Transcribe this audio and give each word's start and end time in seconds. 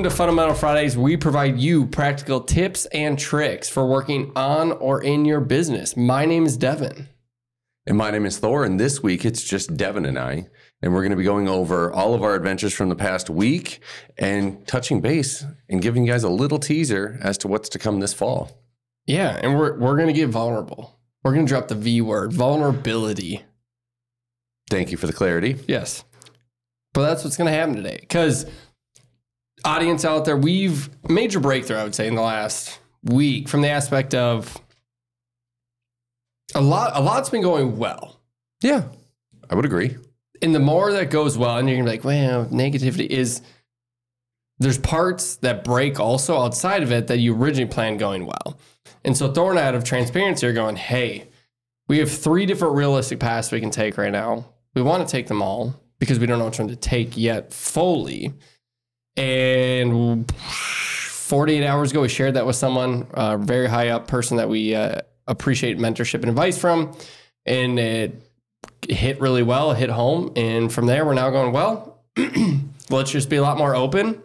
Welcome 0.00 0.12
to 0.12 0.16
Fundamental 0.16 0.54
Fridays. 0.54 0.96
We 0.96 1.18
provide 1.18 1.58
you 1.58 1.84
practical 1.84 2.40
tips 2.40 2.86
and 2.86 3.18
tricks 3.18 3.68
for 3.68 3.86
working 3.86 4.32
on 4.34 4.72
or 4.72 5.02
in 5.02 5.26
your 5.26 5.40
business. 5.40 5.94
My 5.94 6.24
name 6.24 6.46
is 6.46 6.56
Devin. 6.56 7.06
And 7.86 7.98
my 7.98 8.10
name 8.10 8.24
is 8.24 8.38
Thor, 8.38 8.64
and 8.64 8.80
this 8.80 9.02
week 9.02 9.26
it's 9.26 9.44
just 9.44 9.76
Devin 9.76 10.06
and 10.06 10.18
I. 10.18 10.46
And 10.80 10.94
we're 10.94 11.02
going 11.02 11.10
to 11.10 11.18
be 11.18 11.22
going 11.22 11.50
over 11.50 11.92
all 11.92 12.14
of 12.14 12.22
our 12.22 12.34
adventures 12.34 12.72
from 12.72 12.88
the 12.88 12.96
past 12.96 13.28
week 13.28 13.80
and 14.16 14.66
touching 14.66 15.02
base 15.02 15.44
and 15.68 15.82
giving 15.82 16.06
you 16.06 16.12
guys 16.12 16.24
a 16.24 16.30
little 16.30 16.58
teaser 16.58 17.18
as 17.22 17.36
to 17.36 17.48
what's 17.48 17.68
to 17.68 17.78
come 17.78 18.00
this 18.00 18.14
fall. 18.14 18.50
Yeah, 19.04 19.38
and 19.42 19.58
we're 19.58 19.78
we're 19.78 19.98
gonna 19.98 20.14
get 20.14 20.30
vulnerable. 20.30 20.98
We're 21.22 21.34
gonna 21.34 21.46
drop 21.46 21.68
the 21.68 21.74
V 21.74 22.00
word, 22.00 22.32
vulnerability. 22.32 23.44
Thank 24.70 24.92
you 24.92 24.96
for 24.96 25.06
the 25.06 25.12
clarity. 25.12 25.58
Yes. 25.68 26.04
But 26.94 27.02
that's 27.02 27.22
what's 27.22 27.36
gonna 27.36 27.50
happen 27.50 27.76
today. 27.76 27.98
Because 28.00 28.46
audience 29.64 30.04
out 30.04 30.24
there, 30.24 30.36
we've 30.36 30.90
major 31.08 31.40
breakthrough, 31.40 31.76
I 31.76 31.84
would 31.84 31.94
say, 31.94 32.06
in 32.06 32.14
the 32.14 32.22
last 32.22 32.78
week 33.02 33.48
from 33.48 33.62
the 33.62 33.68
aspect 33.68 34.14
of 34.14 34.58
a 36.54 36.60
lot 36.60 36.92
a 36.94 37.00
lot's 37.00 37.30
been 37.30 37.42
going 37.42 37.78
well. 37.78 38.20
Yeah, 38.62 38.84
I 39.48 39.54
would 39.54 39.64
agree. 39.64 39.96
And 40.42 40.54
the 40.54 40.60
more 40.60 40.92
that 40.92 41.10
goes 41.10 41.36
well, 41.36 41.56
and 41.56 41.68
you're 41.68 41.78
gonna 41.78 41.90
be 41.90 41.96
like, 41.96 42.04
well, 42.04 42.46
negativity 42.46 43.06
is 43.06 43.42
there's 44.58 44.78
parts 44.78 45.36
that 45.36 45.64
break 45.64 45.98
also 45.98 46.38
outside 46.38 46.82
of 46.82 46.92
it 46.92 47.06
that 47.06 47.18
you 47.18 47.34
originally 47.34 47.70
planned 47.70 47.98
going 47.98 48.26
well. 48.26 48.58
And 49.04 49.16
so 49.16 49.32
I, 49.32 49.62
out 49.62 49.74
of 49.74 49.84
transparency 49.84 50.46
are 50.46 50.52
going, 50.52 50.76
hey, 50.76 51.28
we 51.88 51.98
have 51.98 52.10
three 52.10 52.44
different 52.46 52.74
realistic 52.74 53.18
paths 53.18 53.50
we 53.50 53.60
can 53.60 53.70
take 53.70 53.96
right 53.96 54.12
now. 54.12 54.44
We 54.74 54.82
want 54.82 55.06
to 55.06 55.10
take 55.10 55.26
them 55.26 55.42
all 55.42 55.74
because 55.98 56.18
we 56.18 56.26
don't 56.26 56.38
know 56.38 56.44
which 56.44 56.58
one 56.58 56.68
to 56.68 56.76
take 56.76 57.16
yet 57.16 57.52
fully. 57.52 58.34
And 59.16 60.30
48 60.30 61.66
hours 61.66 61.90
ago, 61.90 62.02
we 62.02 62.08
shared 62.08 62.34
that 62.34 62.46
with 62.46 62.56
someone, 62.56 63.06
a 63.12 63.38
very 63.38 63.68
high 63.68 63.88
up 63.88 64.08
person 64.08 64.36
that 64.38 64.48
we 64.48 64.74
uh, 64.74 65.00
appreciate 65.26 65.78
mentorship 65.78 66.20
and 66.20 66.28
advice 66.28 66.58
from. 66.58 66.96
And 67.46 67.78
it 67.78 68.30
hit 68.88 69.20
really 69.20 69.42
well, 69.42 69.72
hit 69.72 69.90
home. 69.90 70.32
And 70.36 70.72
from 70.72 70.86
there, 70.86 71.04
we're 71.04 71.14
now 71.14 71.30
going, 71.30 71.52
well, 71.52 72.02
let's 72.90 73.10
just 73.10 73.28
be 73.28 73.36
a 73.36 73.42
lot 73.42 73.58
more 73.58 73.74
open. 73.74 74.20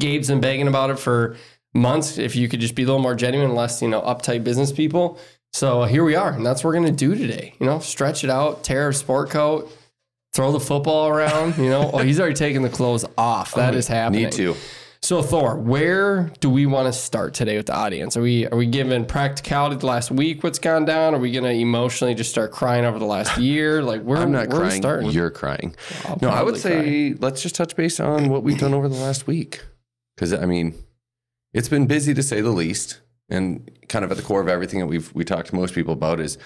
Gabe's 0.00 0.28
been 0.28 0.40
begging 0.40 0.68
about 0.68 0.90
it 0.90 0.98
for 0.98 1.36
months. 1.74 2.18
If 2.18 2.36
you 2.36 2.48
could 2.48 2.60
just 2.60 2.74
be 2.74 2.82
a 2.82 2.86
little 2.86 3.02
more 3.02 3.14
genuine, 3.14 3.54
less, 3.54 3.82
you 3.82 3.88
know, 3.88 4.00
uptight 4.02 4.44
business 4.44 4.72
people. 4.72 5.18
So 5.52 5.84
here 5.84 6.02
we 6.02 6.14
are. 6.14 6.32
And 6.32 6.46
that's 6.46 6.64
what 6.64 6.68
we're 6.68 6.80
going 6.80 6.86
to 6.86 6.92
do 6.92 7.14
today. 7.14 7.54
You 7.60 7.66
know, 7.66 7.78
stretch 7.78 8.24
it 8.24 8.30
out, 8.30 8.64
tear 8.64 8.88
a 8.88 8.94
sport 8.94 9.30
coat, 9.30 9.70
throw 10.32 10.52
the 10.52 10.60
football 10.60 11.08
around. 11.08 11.56
You 11.56 11.70
know, 11.70 11.90
oh, 11.94 11.98
he's 11.98 12.20
already 12.20 12.34
taking 12.34 12.62
the 12.62 12.70
clothes 12.70 13.04
off. 13.16 13.54
That 13.54 13.74
oh, 13.74 13.78
is 13.78 13.88
happening. 13.88 14.24
Need 14.24 14.32
to. 14.32 14.56
So 15.04 15.20
Thor, 15.20 15.56
where 15.56 16.32
do 16.38 16.48
we 16.48 16.64
want 16.64 16.86
to 16.86 16.92
start 16.92 17.34
today 17.34 17.56
with 17.56 17.66
the 17.66 17.74
audience? 17.74 18.16
Are 18.16 18.22
we 18.22 18.46
are 18.46 18.56
we 18.56 18.66
giving 18.66 19.04
practicality 19.04 19.74
the 19.74 19.86
last 19.86 20.12
week? 20.12 20.44
What's 20.44 20.60
gone 20.60 20.84
down? 20.84 21.12
Are 21.16 21.18
we 21.18 21.32
going 21.32 21.42
to 21.42 21.50
emotionally 21.50 22.14
just 22.14 22.30
start 22.30 22.52
crying 22.52 22.84
over 22.84 23.00
the 23.00 23.04
last 23.04 23.36
year? 23.36 23.82
Like 23.82 24.02
where, 24.02 24.18
I'm 24.18 24.30
not 24.30 24.46
where 24.48 24.58
are 24.58 24.60
crying. 24.66 24.80
starting? 24.80 25.10
You're 25.10 25.30
crying. 25.30 25.74
I'll 26.04 26.18
No, 26.22 26.28
I 26.28 26.44
would 26.44 26.56
say 26.56 27.14
let's 27.14 27.42
just 27.42 27.56
touch 27.56 27.74
base 27.74 27.98
on 27.98 28.28
what 28.28 28.44
we've 28.44 28.58
done 28.58 28.74
over 28.74 28.88
the 28.88 28.94
last 28.94 29.26
week. 29.26 29.64
Because, 30.14 30.32
I 30.32 30.46
mean, 30.46 30.74
it's 31.52 31.68
been 31.68 31.88
busy 31.88 32.14
to 32.14 32.22
say 32.22 32.40
the 32.40 32.50
least. 32.50 33.00
And 33.28 33.68
kind 33.88 34.04
of 34.04 34.10
at 34.10 34.18
the 34.18 34.22
core 34.22 34.40
of 34.40 34.48
everything 34.48 34.78
that 34.80 34.86
we've 34.86 35.12
we 35.14 35.24
talked 35.24 35.48
to 35.48 35.54
most 35.56 35.74
people 35.74 35.94
about 35.94 36.20
is 36.20 36.38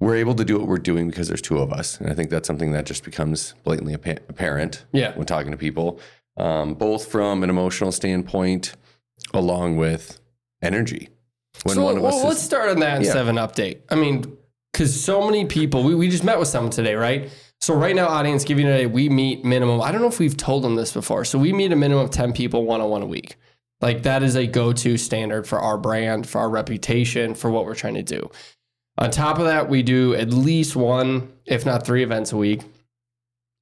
we're 0.00 0.16
able 0.16 0.34
to 0.34 0.44
do 0.44 0.58
what 0.58 0.66
we're 0.66 0.78
doing 0.78 1.08
because 1.08 1.28
there's 1.28 1.42
two 1.42 1.58
of 1.58 1.72
us. 1.72 2.00
And 2.00 2.10
I 2.10 2.14
think 2.14 2.30
that's 2.30 2.46
something 2.46 2.72
that 2.72 2.86
just 2.86 3.04
becomes 3.04 3.54
blatantly 3.64 3.94
appa- 3.94 4.22
apparent 4.28 4.84
Yeah. 4.92 5.14
when 5.16 5.26
talking 5.26 5.50
to 5.52 5.58
people, 5.58 6.00
um, 6.36 6.74
both 6.74 7.06
from 7.08 7.42
an 7.44 7.50
emotional 7.50 7.92
standpoint 7.92 8.72
along 9.34 9.76
with 9.76 10.20
energy. 10.62 11.10
When 11.64 11.76
so 11.76 11.84
one 11.84 11.98
of 11.98 12.04
us 12.04 12.14
well, 12.14 12.18
is- 12.22 12.24
let's 12.24 12.42
start 12.42 12.70
on 12.70 12.80
that 12.80 13.02
Yeah. 13.02 13.18
an 13.28 13.36
update. 13.36 13.78
I 13.90 13.94
mean, 13.96 14.36
because 14.72 14.98
so 14.98 15.24
many 15.26 15.44
people, 15.44 15.82
we, 15.82 15.94
we 15.94 16.08
just 16.08 16.24
met 16.24 16.38
with 16.38 16.48
someone 16.48 16.70
today, 16.72 16.94
right? 16.94 17.28
So 17.60 17.74
right 17.74 17.94
now, 17.94 18.06
audience 18.08 18.44
giving 18.44 18.64
today, 18.64 18.86
we 18.86 19.10
meet 19.10 19.44
minimum. 19.44 19.82
I 19.82 19.92
don't 19.92 20.00
know 20.00 20.06
if 20.08 20.18
we've 20.18 20.36
told 20.36 20.64
them 20.64 20.76
this 20.76 20.92
before. 20.92 21.26
So 21.26 21.38
we 21.38 21.52
meet 21.52 21.72
a 21.72 21.76
minimum 21.76 22.04
of 22.04 22.10
ten 22.10 22.32
people 22.32 22.64
one 22.64 22.80
on 22.80 22.88
one 22.88 23.02
a 23.02 23.06
week. 23.06 23.36
Like 23.82 24.02
that 24.04 24.22
is 24.22 24.34
a 24.36 24.46
go 24.46 24.72
to 24.72 24.96
standard 24.96 25.46
for 25.46 25.58
our 25.60 25.76
brand, 25.76 26.26
for 26.26 26.38
our 26.38 26.48
reputation, 26.48 27.34
for 27.34 27.50
what 27.50 27.66
we're 27.66 27.74
trying 27.74 27.94
to 27.94 28.02
do. 28.02 28.30
On 29.00 29.10
top 29.10 29.38
of 29.38 29.46
that, 29.46 29.68
we 29.68 29.82
do 29.82 30.14
at 30.14 30.30
least 30.30 30.76
one, 30.76 31.32
if 31.46 31.64
not 31.64 31.86
three 31.86 32.02
events 32.02 32.32
a 32.32 32.36
week. 32.36 32.62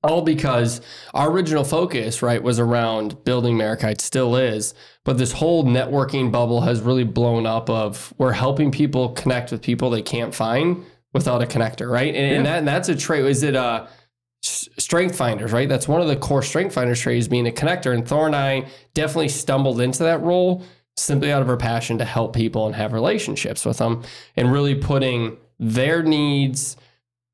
All 0.03 0.23
because 0.23 0.81
our 1.15 1.31
original 1.31 1.65
focus, 1.65 2.23
right, 2.23 2.43
was 2.43 2.59
around 2.59 3.25
building 3.25 3.57
Meraki, 3.57 4.01
still 4.01 4.37
is. 4.37 4.75
But 5.05 5.19
this 5.19 5.33
whole 5.33 5.65
networking 5.65 6.31
bubble 6.31 6.61
has 6.63 6.81
really 6.81 7.05
blown 7.05 7.47
up 7.47 7.71
of 7.71 8.13
we're 8.19 8.33
helping 8.33 8.71
people 8.71 9.11
connect 9.11 9.51
with 9.51 9.63
people 9.63 9.91
they 9.91 10.03
can't 10.03 10.35
find 10.35 10.85
without 11.13 11.43
a 11.43 11.47
connector, 11.47 11.91
right? 11.91 12.15
And, 12.15 12.37
and 12.37 12.47
that 12.47 12.59
and 12.59 12.69
that's 12.69 12.89
a 12.89 12.95
trait. 12.95 13.25
Is 13.25 13.43
it 13.43 13.57
uh, 13.57 13.87
a 13.87 14.81
strength 14.81 15.17
finders, 15.17 15.53
right? 15.53 15.69
That's 15.69 15.89
one 15.89 16.01
of 16.01 16.09
the 16.09 16.17
core 16.17 16.43
strength 16.43 16.75
finders 16.75 17.01
traits 17.01 17.29
being 17.29 17.49
a 17.49 17.53
connector. 17.53 17.93
And 17.93 18.07
Thor 18.07 18.27
and 18.27 18.37
I 18.37 18.67
definitely 18.95 19.29
stumbled 19.29 19.81
into 19.81 20.05
that 20.05 20.21
role 20.21 20.65
simply 20.99 21.33
out 21.33 21.43
of 21.43 21.49
our 21.49 21.57
passion 21.57 21.99
to 21.99 22.05
help 22.05 22.35
people 22.35 22.67
and 22.67 22.75
have 22.75 22.93
relationships 22.93 23.65
with 23.65 23.79
them 23.79 24.03
and 24.37 24.53
really 24.53 24.75
putting 24.75 25.37
their 25.59 26.03
needs 26.03 26.77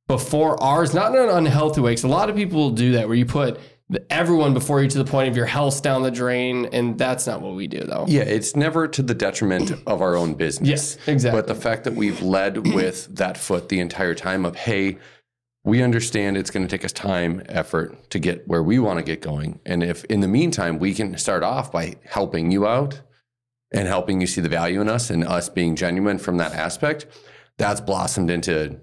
before 0.06 0.62
ours, 0.62 0.94
not 0.94 1.14
in 1.14 1.20
an 1.20 1.30
unhealthy 1.30 1.80
way. 1.80 1.92
Because 1.92 2.04
a 2.04 2.08
lot 2.08 2.30
of 2.30 2.36
people 2.36 2.60
will 2.60 2.70
do 2.70 2.92
that 2.92 3.08
where 3.08 3.16
you 3.16 3.26
put 3.26 3.58
everyone 4.10 4.54
before 4.54 4.82
you 4.82 4.88
to 4.88 4.98
the 4.98 5.04
point 5.04 5.28
of 5.28 5.36
your 5.36 5.46
health 5.46 5.82
down 5.82 6.02
the 6.02 6.10
drain. 6.10 6.66
And 6.66 6.98
that's 6.98 7.26
not 7.26 7.40
what 7.40 7.54
we 7.54 7.66
do, 7.66 7.80
though. 7.80 8.04
Yeah, 8.08 8.22
it's 8.22 8.56
never 8.56 8.88
to 8.88 9.02
the 9.02 9.14
detriment 9.14 9.72
of 9.86 10.02
our 10.02 10.16
own 10.16 10.34
business. 10.34 10.68
Yes, 10.68 10.98
exactly. 11.06 11.40
But 11.40 11.48
the 11.48 11.54
fact 11.54 11.84
that 11.84 11.94
we've 11.94 12.22
led 12.22 12.74
with 12.74 13.08
that 13.16 13.36
foot 13.36 13.68
the 13.68 13.80
entire 13.80 14.14
time 14.14 14.44
of, 14.44 14.56
hey, 14.56 14.98
we 15.64 15.82
understand 15.82 16.36
it's 16.36 16.50
going 16.50 16.66
to 16.66 16.70
take 16.70 16.84
us 16.84 16.92
time, 16.92 17.42
effort 17.48 18.10
to 18.10 18.18
get 18.18 18.46
where 18.46 18.62
we 18.62 18.78
want 18.78 18.98
to 18.98 19.02
get 19.02 19.22
going. 19.22 19.60
And 19.64 19.82
if 19.82 20.04
in 20.04 20.20
the 20.20 20.28
meantime, 20.28 20.78
we 20.78 20.92
can 20.94 21.16
start 21.16 21.42
off 21.42 21.72
by 21.72 21.96
helping 22.04 22.50
you 22.50 22.66
out 22.66 23.00
and 23.74 23.88
helping 23.88 24.20
you 24.20 24.26
see 24.26 24.40
the 24.40 24.48
value 24.48 24.80
in 24.80 24.88
us 24.88 25.10
and 25.10 25.24
us 25.24 25.48
being 25.48 25.74
genuine 25.74 26.16
from 26.18 26.36
that 26.36 26.52
aspect, 26.52 27.06
that's 27.58 27.80
blossomed 27.80 28.30
into 28.30 28.80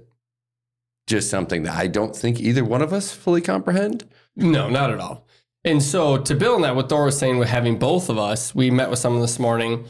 just 1.07 1.29
something 1.29 1.63
that 1.63 1.75
I 1.75 1.87
don't 1.87 2.15
think 2.15 2.39
either 2.39 2.63
one 2.63 2.81
of 2.81 2.93
us 2.93 3.11
fully 3.11 3.41
comprehend. 3.41 4.03
No, 4.35 4.69
not 4.69 4.91
at 4.91 4.99
all. 4.99 5.25
And 5.63 5.81
so 5.81 6.17
to 6.17 6.35
build 6.35 6.55
on 6.55 6.61
that, 6.63 6.75
what 6.75 6.89
Thor 6.89 7.05
was 7.05 7.17
saying 7.17 7.37
with 7.37 7.47
having 7.47 7.79
both 7.79 8.09
of 8.09 8.17
us, 8.17 8.53
we 8.53 8.69
met 8.69 8.89
with 8.89 8.99
someone 8.99 9.21
this 9.21 9.39
morning. 9.39 9.85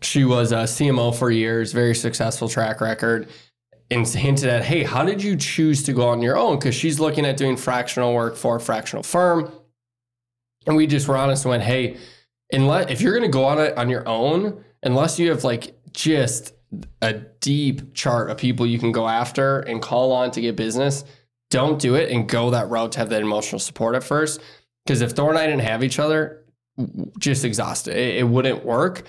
She 0.00 0.24
was 0.24 0.52
a 0.52 0.64
CMO 0.64 1.14
for 1.14 1.30
years, 1.30 1.72
very 1.72 1.94
successful 1.94 2.48
track 2.48 2.80
record, 2.80 3.28
and 3.90 4.06
hinted 4.06 4.48
at, 4.48 4.64
hey, 4.64 4.82
how 4.82 5.04
did 5.04 5.22
you 5.22 5.36
choose 5.36 5.82
to 5.84 5.92
go 5.92 6.08
on 6.08 6.22
your 6.22 6.36
own? 6.36 6.58
Because 6.58 6.74
she's 6.74 7.00
looking 7.00 7.26
at 7.26 7.36
doing 7.36 7.56
fractional 7.56 8.14
work 8.14 8.36
for 8.36 8.56
a 8.56 8.60
fractional 8.60 9.02
firm. 9.02 9.50
And 10.66 10.76
we 10.76 10.86
just 10.86 11.08
were 11.08 11.16
honest 11.16 11.44
and 11.44 11.50
went, 11.50 11.62
hey, 11.62 11.96
unless 12.52 12.90
if 12.90 13.00
you're 13.00 13.14
gonna 13.14 13.28
go 13.28 13.44
on 13.44 13.58
it 13.58 13.76
on 13.76 13.88
your 13.88 14.06
own, 14.08 14.64
unless 14.82 15.18
you 15.18 15.30
have 15.30 15.44
like 15.44 15.74
just 15.92 16.54
a 17.02 17.14
deep 17.14 17.94
chart 17.94 18.30
of 18.30 18.36
people 18.36 18.66
you 18.66 18.78
can 18.78 18.92
go 18.92 19.08
after 19.08 19.60
and 19.60 19.80
call 19.80 20.12
on 20.12 20.30
to 20.32 20.40
get 20.40 20.56
business, 20.56 21.04
don't 21.50 21.80
do 21.80 21.94
it 21.94 22.10
and 22.10 22.28
go 22.28 22.50
that 22.50 22.68
route 22.68 22.92
to 22.92 22.98
have 22.98 23.08
that 23.10 23.22
emotional 23.22 23.58
support 23.58 23.94
at 23.94 24.04
first. 24.04 24.40
Because 24.84 25.00
if 25.00 25.12
Thor 25.12 25.30
and 25.30 25.38
I 25.38 25.46
didn't 25.46 25.62
have 25.62 25.82
each 25.82 25.98
other, 25.98 26.44
just 27.18 27.44
exhausted, 27.44 27.96
it, 27.96 28.18
it 28.18 28.28
wouldn't 28.28 28.64
work. 28.64 29.04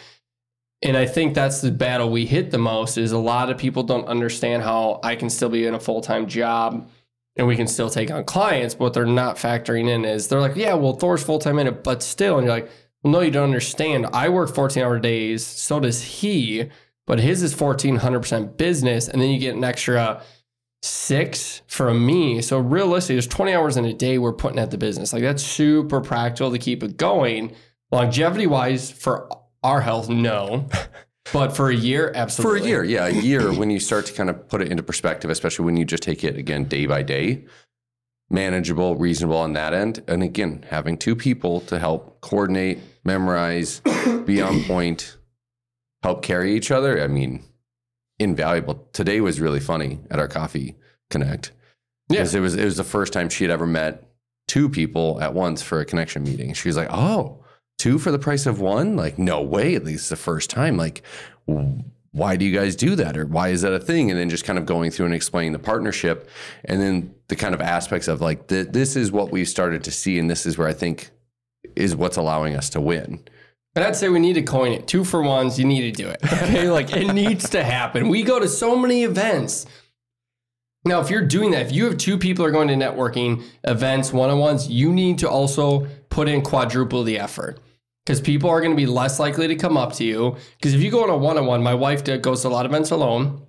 And 0.81 0.95
I 0.95 1.05
think 1.05 1.33
that's 1.33 1.59
the 1.59 1.71
battle 1.71 2.09
we 2.09 2.25
hit 2.25 2.51
the 2.51 2.57
most 2.57 2.97
is 2.97 3.11
a 3.11 3.17
lot 3.17 3.49
of 3.49 3.57
people 3.57 3.83
don't 3.83 4.07
understand 4.07 4.63
how 4.63 5.01
I 5.03 5.15
can 5.15 5.29
still 5.29 5.49
be 5.49 5.65
in 5.65 5.73
a 5.73 5.79
full 5.79 6.01
time 6.01 6.27
job 6.27 6.89
and 7.35 7.47
we 7.47 7.55
can 7.55 7.67
still 7.67 7.89
take 7.89 8.11
on 8.11 8.23
clients. 8.23 8.75
But 8.75 8.85
what 8.85 8.93
they're 8.93 9.05
not 9.05 9.35
factoring 9.35 9.89
in 9.89 10.05
is 10.05 10.27
they're 10.27 10.39
like, 10.39 10.55
yeah, 10.55 10.73
well, 10.73 10.93
Thor's 10.93 11.23
full 11.23 11.39
time 11.39 11.59
in 11.59 11.67
it, 11.67 11.83
but 11.83 12.01
still. 12.01 12.37
And 12.37 12.47
you're 12.47 12.55
like, 12.55 12.71
well, 13.03 13.13
no, 13.13 13.19
you 13.21 13.31
don't 13.31 13.45
understand. 13.45 14.07
I 14.13 14.29
work 14.29 14.53
14 14.53 14.83
hour 14.83 14.99
days. 14.99 15.45
So 15.45 15.79
does 15.79 16.01
he, 16.01 16.69
but 17.07 17.19
his 17.19 17.41
is 17.43 17.55
1400% 17.55 18.57
business. 18.57 19.07
And 19.07 19.21
then 19.21 19.29
you 19.29 19.39
get 19.39 19.55
an 19.55 19.63
extra 19.63 20.21
six 20.81 21.61
from 21.67 22.05
me. 22.05 22.41
So 22.41 22.59
realistically, 22.59 23.15
there's 23.15 23.27
20 23.27 23.53
hours 23.53 23.77
in 23.77 23.85
a 23.85 23.93
day 23.93 24.17
we're 24.17 24.33
putting 24.33 24.59
at 24.59 24.71
the 24.71 24.77
business. 24.77 25.13
Like 25.13 25.23
that's 25.23 25.43
super 25.43 26.01
practical 26.01 26.51
to 26.51 26.57
keep 26.57 26.83
it 26.83 26.97
going. 26.97 27.55
Longevity 27.91 28.47
wise, 28.47 28.91
for 28.91 29.29
our 29.63 29.81
health, 29.81 30.09
no. 30.09 30.67
But 31.31 31.55
for 31.55 31.69
a 31.69 31.75
year, 31.75 32.11
absolutely. 32.15 32.59
For 32.59 32.65
a 32.65 32.67
year, 32.67 32.83
yeah, 32.83 33.05
a 33.05 33.11
year 33.21 33.53
when 33.53 33.69
you 33.69 33.79
start 33.79 34.05
to 34.07 34.13
kind 34.13 34.29
of 34.29 34.47
put 34.49 34.61
it 34.61 34.69
into 34.69 34.83
perspective, 34.83 35.29
especially 35.29 35.65
when 35.65 35.77
you 35.77 35.85
just 35.85 36.03
take 36.03 36.23
it 36.23 36.37
again 36.37 36.65
day 36.65 36.85
by 36.85 37.03
day, 37.03 37.45
manageable, 38.29 38.95
reasonable 38.95 39.37
on 39.37 39.53
that 39.53 39.73
end. 39.73 40.03
And 40.07 40.23
again, 40.23 40.65
having 40.69 40.97
two 40.97 41.15
people 41.15 41.61
to 41.61 41.79
help 41.79 42.21
coordinate, 42.21 42.79
memorize, 43.09 43.81
be 44.25 44.41
on 44.41 44.63
point, 44.65 45.17
help 46.03 46.21
carry 46.21 46.55
each 46.55 46.69
other. 46.69 47.01
I 47.01 47.07
mean, 47.07 47.43
invaluable. 48.19 48.87
Today 48.93 49.19
was 49.19 49.41
really 49.41 49.59
funny 49.59 49.99
at 50.11 50.19
our 50.19 50.27
coffee 50.27 50.75
connect. 51.09 51.51
Yeah. 52.09 52.19
Because 52.19 52.35
it 52.35 52.39
was 52.39 52.55
it 52.55 52.65
was 52.65 52.77
the 52.77 52.83
first 52.83 53.13
time 53.13 53.29
she 53.29 53.43
had 53.43 53.51
ever 53.51 53.65
met 53.65 54.03
two 54.47 54.69
people 54.69 55.19
at 55.21 55.33
once 55.33 55.61
for 55.61 55.79
a 55.79 55.85
connection 55.85 56.23
meeting. 56.23 56.53
She 56.53 56.69
was 56.69 56.77
like, 56.77 56.89
Oh, 56.91 57.43
two 57.77 57.97
for 57.97 58.11
the 58.11 58.19
price 58.19 58.45
of 58.45 58.59
one? 58.59 58.95
Like, 58.95 59.17
no 59.17 59.41
way. 59.41 59.75
At 59.75 59.85
least 59.85 60.09
the 60.09 60.15
first 60.15 60.49
time. 60.49 60.77
Like, 60.77 61.03
why 62.11 62.35
do 62.35 62.45
you 62.45 62.55
guys 62.57 62.75
do 62.75 62.95
that? 62.95 63.17
Or 63.17 63.25
why 63.25 63.49
is 63.49 63.61
that 63.61 63.73
a 63.73 63.79
thing? 63.79 64.09
And 64.09 64.19
then 64.19 64.29
just 64.29 64.45
kind 64.45 64.57
of 64.59 64.65
going 64.65 64.91
through 64.91 65.05
and 65.05 65.15
explaining 65.15 65.53
the 65.53 65.59
partnership 65.59 66.29
and 66.65 66.81
then 66.81 67.13
the 67.27 67.35
kind 67.35 67.53
of 67.53 67.61
aspects 67.61 68.07
of 68.07 68.21
like, 68.21 68.47
th- 68.47 68.69
this 68.69 68.95
is 68.95 69.11
what 69.11 69.31
we've 69.31 69.47
started 69.47 69.83
to 69.83 69.91
see. 69.91 70.17
And 70.17 70.29
this 70.29 70.45
is 70.45 70.57
where 70.57 70.67
I 70.67 70.73
think 70.73 71.11
is 71.79 71.95
what's 71.95 72.17
allowing 72.17 72.55
us 72.55 72.69
to 72.71 72.81
win. 72.81 73.23
And 73.75 73.85
I'd 73.85 73.95
say 73.95 74.09
we 74.09 74.19
need 74.19 74.33
to 74.33 74.41
coin 74.41 74.71
it. 74.71 74.87
Two 74.87 75.03
for 75.03 75.21
ones, 75.21 75.57
you 75.59 75.65
need 75.65 75.81
to 75.81 76.03
do 76.03 76.09
it. 76.09 76.19
Okay. 76.33 76.69
like 76.69 76.95
it 76.95 77.13
needs 77.13 77.49
to 77.51 77.63
happen. 77.63 78.09
We 78.09 78.23
go 78.23 78.39
to 78.39 78.47
so 78.47 78.75
many 78.75 79.03
events. 79.03 79.65
Now, 80.85 81.01
if 81.01 81.09
you're 81.09 81.25
doing 81.25 81.51
that, 81.51 81.65
if 81.67 81.71
you 81.71 81.85
have 81.85 81.97
two 81.97 82.17
people 82.17 82.45
are 82.45 82.51
going 82.51 82.69
to 82.69 82.73
networking 82.73 83.43
events, 83.63 84.11
one 84.13 84.29
on 84.29 84.39
ones, 84.39 84.69
you 84.69 84.91
need 84.91 85.19
to 85.19 85.29
also 85.29 85.87
put 86.09 86.27
in 86.27 86.41
quadruple 86.41 87.03
the 87.03 87.19
effort 87.19 87.59
because 88.05 88.21
people 88.21 88.49
are 88.49 88.59
going 88.59 88.71
to 88.71 88.77
be 88.77 88.85
less 88.85 89.19
likely 89.19 89.47
to 89.47 89.55
come 89.55 89.77
up 89.77 89.93
to 89.93 90.03
you. 90.03 90.37
Because 90.57 90.73
if 90.73 90.81
you 90.81 90.89
go 90.89 91.03
on 91.03 91.09
a 91.09 91.17
one 91.17 91.37
on 91.37 91.45
one, 91.45 91.61
my 91.61 91.75
wife 91.75 92.03
goes 92.21 92.41
to 92.41 92.47
a 92.47 92.49
lot 92.49 92.65
of 92.65 92.71
events 92.71 92.91
alone. 92.91 93.45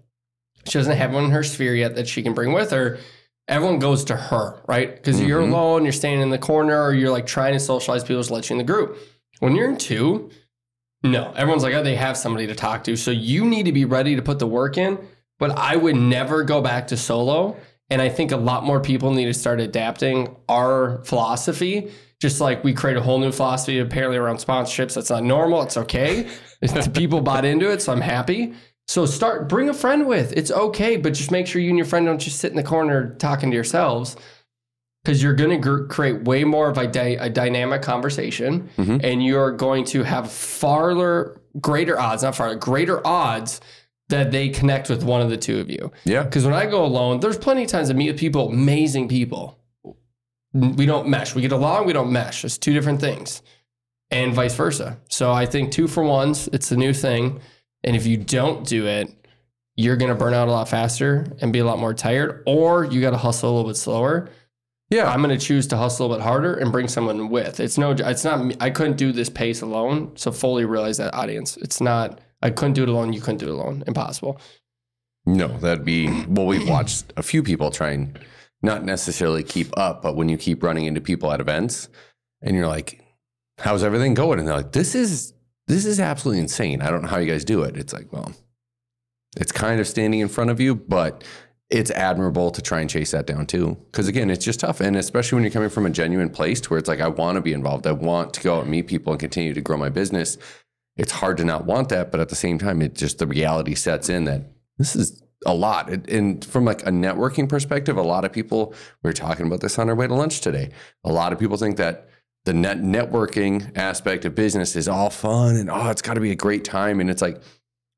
She 0.66 0.78
doesn't 0.78 0.96
have 0.96 1.14
one 1.14 1.24
in 1.24 1.30
her 1.30 1.42
sphere 1.42 1.74
yet 1.74 1.94
that 1.94 2.08
she 2.08 2.22
can 2.22 2.34
bring 2.34 2.52
with 2.52 2.70
her. 2.72 2.98
Everyone 3.50 3.78
goes 3.78 4.04
to 4.04 4.16
her, 4.16 4.62
right? 4.66 4.94
Because 4.94 5.20
you're 5.20 5.42
mm-hmm. 5.42 5.52
alone, 5.52 5.82
you're 5.84 5.92
standing 5.92 6.22
in 6.22 6.30
the 6.30 6.38
corner, 6.38 6.82
or 6.82 6.94
you're 6.94 7.10
like 7.10 7.26
trying 7.26 7.52
to 7.52 7.60
socialize 7.60 8.02
people 8.02 8.22
to 8.22 8.32
let 8.32 8.48
you 8.48 8.54
in 8.54 8.58
the 8.58 8.64
group. 8.64 8.96
When 9.40 9.54
you're 9.54 9.68
in 9.68 9.76
two, 9.76 10.30
no, 11.02 11.32
everyone's 11.32 11.62
like, 11.62 11.74
oh, 11.74 11.82
they 11.82 11.96
have 11.96 12.16
somebody 12.16 12.46
to 12.46 12.54
talk 12.54 12.84
to. 12.84 12.96
So 12.96 13.10
you 13.10 13.44
need 13.44 13.64
to 13.64 13.72
be 13.72 13.84
ready 13.84 14.16
to 14.16 14.22
put 14.22 14.38
the 14.38 14.46
work 14.46 14.76
in. 14.78 14.98
But 15.38 15.58
I 15.58 15.76
would 15.76 15.96
never 15.96 16.44
go 16.44 16.60
back 16.60 16.88
to 16.88 16.96
solo. 16.96 17.56
And 17.88 18.00
I 18.00 18.08
think 18.08 18.30
a 18.30 18.36
lot 18.36 18.64
more 18.64 18.78
people 18.78 19.12
need 19.12 19.24
to 19.24 19.34
start 19.34 19.60
adapting 19.60 20.36
our 20.48 21.02
philosophy. 21.04 21.90
Just 22.20 22.40
like 22.40 22.62
we 22.62 22.74
create 22.74 22.98
a 22.98 23.00
whole 23.00 23.18
new 23.18 23.32
philosophy 23.32 23.78
apparently 23.78 24.18
around 24.18 24.36
sponsorships. 24.36 24.94
That's 24.94 25.08
not 25.08 25.24
normal. 25.24 25.62
It's 25.62 25.78
okay. 25.78 26.28
people 26.94 27.22
bought 27.22 27.46
into 27.46 27.70
it. 27.72 27.80
So 27.80 27.92
I'm 27.92 28.02
happy. 28.02 28.52
So 28.90 29.06
start, 29.06 29.48
bring 29.48 29.68
a 29.68 29.72
friend 29.72 30.08
with. 30.08 30.32
It's 30.32 30.50
okay. 30.50 30.96
But 30.96 31.14
just 31.14 31.30
make 31.30 31.46
sure 31.46 31.62
you 31.62 31.68
and 31.68 31.78
your 31.78 31.86
friend 31.86 32.06
don't 32.06 32.18
just 32.18 32.40
sit 32.40 32.50
in 32.50 32.56
the 32.56 32.64
corner 32.64 33.14
talking 33.20 33.52
to 33.52 33.54
yourselves 33.54 34.16
because 35.04 35.22
you're 35.22 35.36
going 35.36 35.62
to 35.62 35.86
create 35.86 36.24
way 36.24 36.42
more 36.42 36.68
of 36.68 36.76
a, 36.76 36.88
dy- 36.88 37.14
a 37.14 37.30
dynamic 37.30 37.82
conversation 37.82 38.68
mm-hmm. 38.76 38.96
and 39.04 39.24
you're 39.24 39.52
going 39.52 39.84
to 39.84 40.02
have 40.02 40.32
far 40.32 41.38
greater 41.60 42.00
odds, 42.00 42.24
not 42.24 42.34
far, 42.34 42.52
greater 42.56 43.06
odds 43.06 43.60
that 44.08 44.32
they 44.32 44.48
connect 44.48 44.90
with 44.90 45.04
one 45.04 45.20
of 45.20 45.30
the 45.30 45.36
two 45.36 45.60
of 45.60 45.70
you. 45.70 45.92
Yeah. 46.04 46.24
Because 46.24 46.44
when 46.44 46.54
I 46.54 46.66
go 46.66 46.84
alone, 46.84 47.20
there's 47.20 47.38
plenty 47.38 47.62
of 47.62 47.68
times 47.68 47.90
I 47.90 47.92
meet 47.92 48.10
with 48.10 48.18
people, 48.18 48.48
amazing 48.48 49.08
people. 49.08 49.56
We 50.52 50.84
don't 50.84 51.06
mesh. 51.06 51.32
We 51.32 51.42
get 51.42 51.52
along, 51.52 51.86
we 51.86 51.92
don't 51.92 52.10
mesh. 52.10 52.44
It's 52.44 52.58
two 52.58 52.72
different 52.72 53.00
things, 53.00 53.40
and 54.10 54.34
vice 54.34 54.56
versa. 54.56 54.98
So 55.08 55.30
I 55.30 55.46
think 55.46 55.70
two 55.70 55.86
for 55.86 56.02
ones, 56.02 56.48
it's 56.52 56.72
a 56.72 56.76
new 56.76 56.92
thing. 56.92 57.40
And 57.84 57.96
if 57.96 58.06
you 58.06 58.16
don't 58.16 58.66
do 58.66 58.86
it, 58.86 59.10
you're 59.76 59.96
going 59.96 60.10
to 60.10 60.14
burn 60.14 60.34
out 60.34 60.48
a 60.48 60.50
lot 60.50 60.68
faster 60.68 61.26
and 61.40 61.52
be 61.52 61.60
a 61.60 61.64
lot 61.64 61.78
more 61.78 61.94
tired, 61.94 62.42
or 62.46 62.84
you 62.84 63.00
got 63.00 63.10
to 63.10 63.16
hustle 63.16 63.50
a 63.50 63.52
little 63.52 63.70
bit 63.70 63.76
slower. 63.76 64.28
Yeah. 64.90 65.08
I'm 65.08 65.22
going 65.22 65.36
to 65.36 65.44
choose 65.44 65.66
to 65.68 65.76
hustle 65.76 66.06
a 66.06 66.08
little 66.08 66.18
bit 66.18 66.24
harder 66.24 66.54
and 66.54 66.72
bring 66.72 66.88
someone 66.88 67.30
with. 67.30 67.60
It's 67.60 67.78
no, 67.78 67.92
it's 67.92 68.24
not, 68.24 68.56
I 68.60 68.70
couldn't 68.70 68.96
do 68.96 69.12
this 69.12 69.30
pace 69.30 69.62
alone. 69.62 70.16
So 70.16 70.32
fully 70.32 70.64
realize 70.64 70.98
that 70.98 71.14
audience. 71.14 71.56
It's 71.58 71.80
not, 71.80 72.20
I 72.42 72.50
couldn't 72.50 72.74
do 72.74 72.82
it 72.82 72.88
alone. 72.88 73.12
You 73.12 73.20
couldn't 73.20 73.38
do 73.38 73.48
it 73.48 73.52
alone. 73.52 73.84
Impossible. 73.86 74.40
No, 75.26 75.48
that'd 75.58 75.84
be 75.84 76.08
well. 76.24 76.46
We've 76.46 76.68
watched 76.68 77.12
a 77.16 77.22
few 77.22 77.42
people 77.42 77.70
try 77.70 77.90
and 77.90 78.18
not 78.62 78.84
necessarily 78.84 79.42
keep 79.42 79.68
up, 79.78 80.02
but 80.02 80.16
when 80.16 80.28
you 80.28 80.36
keep 80.36 80.62
running 80.62 80.86
into 80.86 81.00
people 81.00 81.30
at 81.30 81.40
events 81.40 81.88
and 82.40 82.56
you're 82.56 82.66
like, 82.66 83.04
"How's 83.58 83.84
everything 83.84 84.14
going?" 84.14 84.38
and 84.38 84.48
they're 84.48 84.56
like, 84.56 84.72
"This 84.72 84.94
is 84.94 85.34
this 85.70 85.84
is 85.86 86.00
absolutely 86.00 86.40
insane. 86.40 86.82
I 86.82 86.90
don't 86.90 87.02
know 87.02 87.08
how 87.08 87.18
you 87.18 87.30
guys 87.30 87.44
do 87.44 87.62
it." 87.62 87.76
It's 87.76 87.92
like, 87.92 88.12
well, 88.12 88.32
it's 89.36 89.52
kind 89.52 89.80
of 89.80 89.86
standing 89.86 90.20
in 90.20 90.28
front 90.28 90.50
of 90.50 90.60
you, 90.60 90.74
but 90.74 91.24
it's 91.70 91.90
admirable 91.92 92.50
to 92.50 92.60
try 92.60 92.80
and 92.80 92.90
chase 92.90 93.12
that 93.12 93.26
down 93.26 93.46
too. 93.46 93.78
Because 93.90 94.08
again, 94.08 94.28
it's 94.28 94.44
just 94.44 94.60
tough, 94.60 94.80
and 94.80 94.96
especially 94.96 95.36
when 95.36 95.44
you're 95.44 95.52
coming 95.52 95.68
from 95.68 95.86
a 95.86 95.90
genuine 95.90 96.30
place 96.30 96.60
to 96.62 96.70
where 96.70 96.78
it's 96.78 96.88
like, 96.88 97.00
I 97.00 97.08
want 97.08 97.36
to 97.36 97.40
be 97.40 97.52
involved. 97.52 97.86
I 97.86 97.92
want 97.92 98.34
to 98.34 98.42
go 98.42 98.56
out 98.56 98.62
and 98.62 98.70
meet 98.70 98.88
people 98.88 99.12
and 99.12 99.20
continue 99.20 99.54
to 99.54 99.60
grow 99.60 99.76
my 99.76 99.88
business. 99.88 100.36
It's 100.96 101.12
hard 101.12 101.36
to 101.38 101.44
not 101.44 101.64
want 101.64 101.88
that, 101.90 102.10
but 102.10 102.20
at 102.20 102.28
the 102.28 102.34
same 102.34 102.58
time, 102.58 102.82
it 102.82 102.94
just 102.94 103.18
the 103.18 103.26
reality 103.26 103.74
sets 103.74 104.08
in 104.08 104.24
that 104.24 104.42
this 104.78 104.96
is 104.96 105.22
a 105.46 105.54
lot. 105.54 105.88
And 106.08 106.44
from 106.44 106.64
like 106.64 106.82
a 106.82 106.90
networking 106.90 107.48
perspective, 107.48 107.96
a 107.96 108.02
lot 108.02 108.24
of 108.24 108.32
people 108.32 108.74
we 109.02 109.08
were 109.08 109.14
talking 109.14 109.46
about 109.46 109.60
this 109.60 109.78
on 109.78 109.88
our 109.88 109.94
way 109.94 110.08
to 110.08 110.14
lunch 110.14 110.40
today. 110.40 110.70
A 111.04 111.12
lot 111.12 111.32
of 111.32 111.38
people 111.38 111.56
think 111.56 111.76
that 111.76 112.09
the 112.44 112.54
net 112.54 112.78
networking 112.78 113.76
aspect 113.76 114.24
of 114.24 114.34
business 114.34 114.76
is 114.76 114.88
all 114.88 115.10
fun 115.10 115.56
and 115.56 115.70
oh, 115.70 115.90
it's 115.90 116.02
got 116.02 116.14
to 116.14 116.20
be 116.20 116.30
a 116.30 116.36
great 116.36 116.64
time. 116.64 117.00
And 117.00 117.10
it's 117.10 117.22
like, 117.22 117.40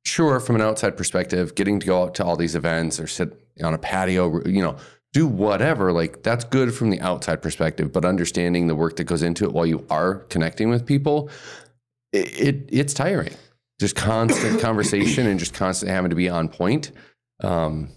sure, 0.04 0.40
from 0.40 0.56
an 0.56 0.62
outside 0.62 0.96
perspective, 0.96 1.54
getting 1.54 1.78
to 1.80 1.86
go 1.86 2.02
out 2.02 2.14
to 2.16 2.24
all 2.24 2.36
these 2.36 2.54
events 2.54 2.98
or 2.98 3.06
sit 3.06 3.38
on 3.62 3.74
a 3.74 3.78
patio, 3.78 4.44
you 4.46 4.62
know, 4.62 4.76
do 5.12 5.26
whatever. 5.26 5.92
Like 5.92 6.22
that's 6.22 6.44
good 6.44 6.74
from 6.74 6.90
the 6.90 7.00
outside 7.00 7.42
perspective, 7.42 7.92
but 7.92 8.04
understanding 8.04 8.66
the 8.66 8.74
work 8.74 8.96
that 8.96 9.04
goes 9.04 9.22
into 9.22 9.44
it 9.44 9.52
while 9.52 9.66
you 9.66 9.86
are 9.90 10.16
connecting 10.30 10.70
with 10.70 10.86
people, 10.86 11.30
it, 12.12 12.40
it 12.40 12.68
it's 12.70 12.94
tiring. 12.94 13.34
Just 13.78 13.94
constant 13.94 14.60
conversation 14.60 15.26
and 15.26 15.38
just 15.38 15.54
constant 15.54 15.90
having 15.90 16.10
to 16.10 16.16
be 16.16 16.28
on 16.28 16.48
point 16.48 16.92
um, 17.42 17.90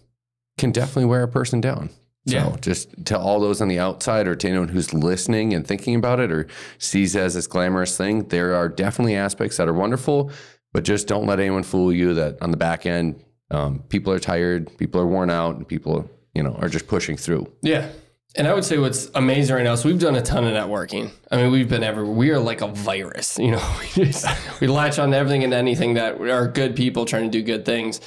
can 0.57 0.71
definitely 0.71 1.06
wear 1.06 1.24
a 1.24 1.27
person 1.27 1.62
down. 1.62 1.89
So 2.27 2.36
Yeah. 2.38 2.56
just 2.62 3.06
to 3.06 3.19
all 3.19 3.39
those 3.39 3.62
on 3.62 3.68
the 3.68 3.80
outside 3.80 4.27
or 4.27 4.36
to 4.36 4.48
anyone 4.50 4.69
who's 4.69 4.94
listening 4.94 5.54
and 5.54 5.66
thinking 5.66 5.95
about 5.95 6.19
it 6.19 6.31
or 6.31 6.48
sees 6.80 7.16
it 7.16 7.19
as 7.22 7.36
this 7.36 7.45
glamorous 7.48 7.95
thing, 7.98 8.27
there 8.30 8.56
are 8.56 8.68
definitely 8.68 9.16
aspects 9.16 9.57
that 9.57 9.68
are 9.68 9.74
wonderful, 9.74 10.31
but 10.74 10.83
just 10.83 11.07
don't 11.07 11.25
let 11.27 11.39
anyone 11.39 11.63
fool 11.63 11.94
you 11.94 12.13
that 12.16 12.42
on 12.42 12.51
the 12.51 12.57
back 12.57 12.86
end, 12.86 13.24
um, 13.51 13.83
people 13.89 14.12
are 14.12 14.19
tired, 14.19 14.75
people 14.77 15.00
are 15.00 15.06
worn 15.06 15.30
out, 15.30 15.56
and 15.56 15.68
people, 15.68 16.10
you 16.33 16.42
know, 16.42 16.56
are 16.60 16.68
just 16.69 16.88
pushing 16.88 17.16
through. 17.16 17.45
Yeah. 17.62 17.89
And 18.38 18.48
I 18.48 18.54
would 18.54 18.66
say 18.66 18.78
what's 18.80 19.10
amazing 19.16 19.56
right 19.56 19.63
now 19.63 19.71
is 19.74 19.86
we've 19.86 20.00
done 20.00 20.16
a 20.16 20.21
ton 20.21 20.44
of 20.45 20.51
networking. 20.54 21.10
I 21.31 21.38
mean, 21.38 21.51
we've 21.51 21.69
been 21.69 21.83
everywhere. 21.83 22.12
We 22.12 22.31
are 22.31 22.39
like 22.39 22.60
a 22.62 22.68
virus, 22.68 23.38
you 23.39 23.51
know. 23.51 23.63
We 23.95 24.04
just 24.06 24.25
we 24.60 24.68
latch 24.68 24.98
on 25.00 25.12
to 25.12 25.18
everything 25.18 25.44
and 25.44 25.54
anything 25.54 25.94
that 25.94 26.19
are 26.19 26.48
good 26.48 26.75
people 26.75 27.06
trying 27.06 27.25
to 27.25 27.30
do 27.30 27.44
good 27.44 27.66
things. 27.66 28.01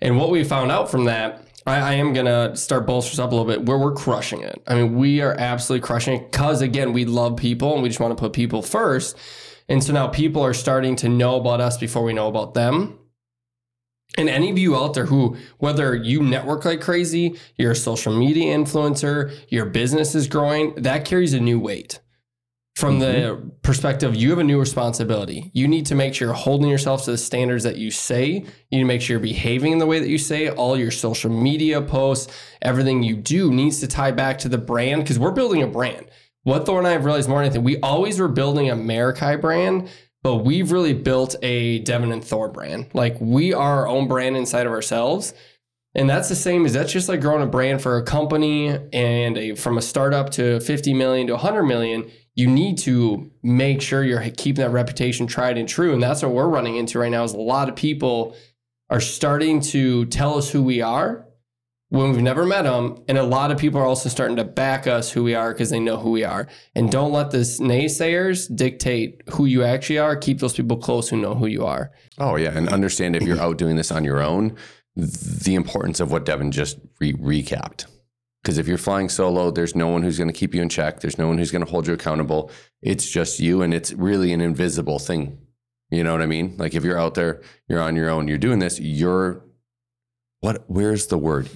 And 0.00 0.16
what 0.16 0.30
we 0.30 0.42
found 0.42 0.72
out 0.72 0.90
from 0.90 1.04
that, 1.04 1.44
I, 1.68 1.78
I 1.78 1.92
am 1.94 2.12
gonna 2.12 2.56
start 2.56 2.86
bolsters 2.86 3.18
up 3.18 3.32
a 3.32 3.34
little 3.34 3.50
bit 3.50 3.66
where 3.66 3.78
we're 3.78 3.92
crushing 3.92 4.42
it. 4.42 4.62
I 4.66 4.74
mean, 4.74 4.96
we 4.96 5.20
are 5.20 5.34
absolutely 5.38 5.86
crushing 5.86 6.20
it 6.20 6.32
because 6.32 6.62
again, 6.62 6.92
we 6.92 7.04
love 7.04 7.36
people 7.36 7.74
and 7.74 7.82
we 7.82 7.88
just 7.88 8.00
want 8.00 8.16
to 8.16 8.20
put 8.20 8.32
people 8.32 8.62
first. 8.62 9.16
And 9.68 9.84
so 9.84 9.92
now 9.92 10.08
people 10.08 10.42
are 10.42 10.54
starting 10.54 10.96
to 10.96 11.08
know 11.08 11.36
about 11.36 11.60
us 11.60 11.76
before 11.76 12.02
we 12.02 12.12
know 12.12 12.28
about 12.28 12.54
them. 12.54 12.98
And 14.16 14.28
any 14.28 14.50
of 14.50 14.58
you 14.58 14.74
out 14.74 14.94
there 14.94 15.06
who, 15.06 15.36
whether 15.58 15.94
you 15.94 16.22
network 16.22 16.64
like 16.64 16.80
crazy, 16.80 17.38
you're 17.56 17.72
a 17.72 17.76
social 17.76 18.16
media 18.16 18.56
influencer, 18.56 19.36
your 19.48 19.66
business 19.66 20.14
is 20.14 20.26
growing, 20.26 20.74
that 20.76 21.04
carries 21.04 21.34
a 21.34 21.40
new 21.40 21.60
weight. 21.60 22.00
From 22.78 23.00
the 23.00 23.06
mm-hmm. 23.06 23.48
perspective, 23.62 24.14
you 24.14 24.30
have 24.30 24.38
a 24.38 24.44
new 24.44 24.60
responsibility. 24.60 25.50
You 25.52 25.66
need 25.66 25.86
to 25.86 25.96
make 25.96 26.14
sure 26.14 26.28
you're 26.28 26.34
holding 26.34 26.70
yourself 26.70 27.02
to 27.06 27.10
the 27.10 27.18
standards 27.18 27.64
that 27.64 27.76
you 27.76 27.90
say. 27.90 28.28
You 28.34 28.44
need 28.70 28.78
to 28.78 28.84
make 28.84 29.00
sure 29.00 29.14
you're 29.14 29.20
behaving 29.20 29.72
in 29.72 29.78
the 29.78 29.86
way 29.86 29.98
that 29.98 30.08
you 30.08 30.16
say. 30.16 30.48
All 30.48 30.78
your 30.78 30.92
social 30.92 31.28
media 31.28 31.82
posts, 31.82 32.32
everything 32.62 33.02
you 33.02 33.16
do 33.16 33.52
needs 33.52 33.80
to 33.80 33.88
tie 33.88 34.12
back 34.12 34.38
to 34.38 34.48
the 34.48 34.58
brand 34.58 35.02
because 35.02 35.18
we're 35.18 35.32
building 35.32 35.64
a 35.64 35.66
brand. 35.66 36.06
What 36.44 36.66
Thor 36.66 36.78
and 36.78 36.86
I 36.86 36.92
have 36.92 37.04
realized 37.04 37.28
more 37.28 37.40
than 37.40 37.46
anything, 37.46 37.64
we 37.64 37.80
always 37.80 38.20
were 38.20 38.28
building 38.28 38.70
a 38.70 38.76
Meraki 38.76 39.40
brand, 39.40 39.88
but 40.22 40.44
we've 40.44 40.70
really 40.70 40.94
built 40.94 41.34
a 41.42 41.80
Devin 41.80 42.12
and 42.12 42.24
Thor 42.24 42.48
brand. 42.48 42.90
Like 42.94 43.16
we 43.20 43.52
are 43.52 43.78
our 43.78 43.88
own 43.88 44.06
brand 44.06 44.36
inside 44.36 44.66
of 44.66 44.72
ourselves. 44.72 45.34
And 45.96 46.08
that's 46.08 46.28
the 46.28 46.36
same 46.36 46.64
as 46.64 46.74
that's 46.74 46.92
just 46.92 47.08
like 47.08 47.22
growing 47.22 47.42
a 47.42 47.46
brand 47.46 47.82
for 47.82 47.96
a 47.96 48.04
company 48.04 48.68
and 48.92 49.36
a, 49.36 49.56
from 49.56 49.78
a 49.78 49.82
startup 49.82 50.30
to 50.30 50.60
50 50.60 50.94
million 50.94 51.26
to 51.26 51.32
100 51.32 51.64
million. 51.64 52.08
You 52.38 52.46
need 52.46 52.78
to 52.78 53.32
make 53.42 53.82
sure 53.82 54.04
you're 54.04 54.22
keeping 54.30 54.62
that 54.62 54.70
reputation 54.70 55.26
tried 55.26 55.58
and 55.58 55.68
true. 55.68 55.92
And 55.92 56.00
that's 56.00 56.22
what 56.22 56.30
we're 56.30 56.48
running 56.48 56.76
into 56.76 57.00
right 57.00 57.10
now 57.10 57.24
is 57.24 57.32
a 57.32 57.36
lot 57.36 57.68
of 57.68 57.74
people 57.74 58.36
are 58.90 59.00
starting 59.00 59.60
to 59.60 60.04
tell 60.06 60.38
us 60.38 60.48
who 60.48 60.62
we 60.62 60.80
are 60.80 61.26
when 61.88 62.12
we've 62.12 62.22
never 62.22 62.46
met 62.46 62.62
them. 62.62 63.02
And 63.08 63.18
a 63.18 63.24
lot 63.24 63.50
of 63.50 63.58
people 63.58 63.80
are 63.80 63.84
also 63.84 64.08
starting 64.08 64.36
to 64.36 64.44
back 64.44 64.86
us 64.86 65.10
who 65.10 65.24
we 65.24 65.34
are 65.34 65.52
because 65.52 65.70
they 65.70 65.80
know 65.80 65.96
who 65.96 66.12
we 66.12 66.22
are. 66.22 66.46
And 66.76 66.92
don't 66.92 67.10
let 67.10 67.32
the 67.32 67.38
naysayers 67.38 68.54
dictate 68.54 69.20
who 69.30 69.44
you 69.44 69.64
actually 69.64 69.98
are. 69.98 70.14
Keep 70.14 70.38
those 70.38 70.54
people 70.54 70.76
close 70.76 71.08
who 71.08 71.16
know 71.16 71.34
who 71.34 71.46
you 71.46 71.66
are. 71.66 71.90
Oh 72.18 72.36
yeah, 72.36 72.56
and 72.56 72.68
understand 72.68 73.16
if 73.16 73.24
you're 73.24 73.40
out 73.40 73.58
doing 73.58 73.74
this 73.74 73.90
on 73.90 74.04
your 74.04 74.22
own, 74.22 74.56
the 74.94 75.56
importance 75.56 75.98
of 75.98 76.12
what 76.12 76.24
Devin 76.24 76.52
just 76.52 76.78
re- 77.00 77.14
recapped. 77.14 77.86
Because 78.48 78.56
if 78.56 78.66
you're 78.66 78.78
flying 78.78 79.10
solo, 79.10 79.50
there's 79.50 79.76
no 79.76 79.88
one 79.88 80.02
who's 80.02 80.16
going 80.16 80.30
to 80.30 80.34
keep 80.34 80.54
you 80.54 80.62
in 80.62 80.70
check. 80.70 81.00
There's 81.00 81.18
no 81.18 81.28
one 81.28 81.36
who's 81.36 81.50
going 81.50 81.62
to 81.62 81.70
hold 81.70 81.86
you 81.86 81.92
accountable. 81.92 82.50
It's 82.80 83.06
just 83.06 83.40
you, 83.40 83.60
and 83.60 83.74
it's 83.74 83.92
really 83.92 84.32
an 84.32 84.40
invisible 84.40 84.98
thing. 84.98 85.36
You 85.90 86.02
know 86.02 86.12
what 86.12 86.22
I 86.22 86.26
mean? 86.26 86.56
Like 86.56 86.74
if 86.74 86.82
you're 86.82 86.98
out 86.98 87.12
there, 87.12 87.42
you're 87.68 87.82
on 87.82 87.94
your 87.94 88.08
own, 88.08 88.26
you're 88.26 88.38
doing 88.38 88.58
this. 88.58 88.80
You're 88.80 89.44
what? 90.40 90.64
Where's 90.66 91.08
the 91.08 91.18
word? 91.18 91.50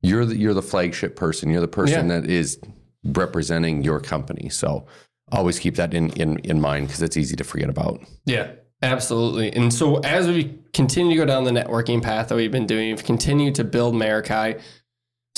You're 0.00 0.24
the 0.24 0.38
you're 0.38 0.54
the 0.54 0.62
flagship 0.62 1.16
person. 1.16 1.50
You're 1.50 1.60
the 1.60 1.68
person 1.68 2.08
Yeah. 2.08 2.20
that 2.20 2.30
is 2.30 2.58
representing 3.04 3.84
your 3.84 4.00
company. 4.00 4.48
So 4.48 4.86
always 5.30 5.58
keep 5.58 5.76
that 5.76 5.92
in 5.92 6.08
in, 6.14 6.38
in 6.38 6.62
mind 6.62 6.86
because 6.86 7.02
it's 7.02 7.18
easy 7.18 7.36
to 7.36 7.44
forget 7.44 7.68
about. 7.68 8.00
Yeah, 8.24 8.52
absolutely. 8.80 9.52
And 9.52 9.70
so 9.70 9.98
as 9.98 10.28
we 10.28 10.60
continue 10.72 11.10
to 11.10 11.16
go 11.18 11.26
down 11.26 11.44
the 11.44 11.50
networking 11.50 12.02
path 12.02 12.28
that 12.28 12.36
we've 12.36 12.50
been 12.50 12.66
doing, 12.66 12.88
we've 12.88 13.04
continued 13.04 13.54
to 13.56 13.64
build 13.64 13.92
Meraki. 13.92 14.62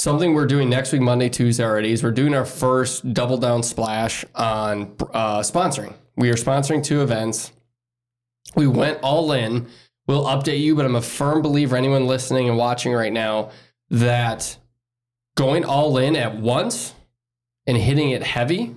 Something 0.00 0.32
we're 0.32 0.46
doing 0.46 0.70
next 0.70 0.92
week, 0.92 1.02
Monday, 1.02 1.28
Tuesday 1.28 1.62
already, 1.62 1.92
is 1.92 2.02
we're 2.02 2.10
doing 2.10 2.32
our 2.32 2.46
first 2.46 3.12
double 3.12 3.36
down 3.36 3.62
splash 3.62 4.24
on 4.34 4.96
uh, 5.12 5.40
sponsoring. 5.40 5.92
We 6.16 6.30
are 6.30 6.36
sponsoring 6.36 6.82
two 6.82 7.02
events. 7.02 7.52
We 8.56 8.66
went 8.66 8.98
all 9.02 9.32
in. 9.32 9.68
We'll 10.06 10.24
update 10.24 10.60
you, 10.60 10.74
but 10.74 10.86
I'm 10.86 10.96
a 10.96 11.02
firm 11.02 11.42
believer, 11.42 11.76
anyone 11.76 12.06
listening 12.06 12.48
and 12.48 12.56
watching 12.56 12.94
right 12.94 13.12
now, 13.12 13.50
that 13.90 14.56
going 15.36 15.66
all 15.66 15.98
in 15.98 16.16
at 16.16 16.34
once 16.34 16.94
and 17.66 17.76
hitting 17.76 18.08
it 18.08 18.22
heavy 18.22 18.74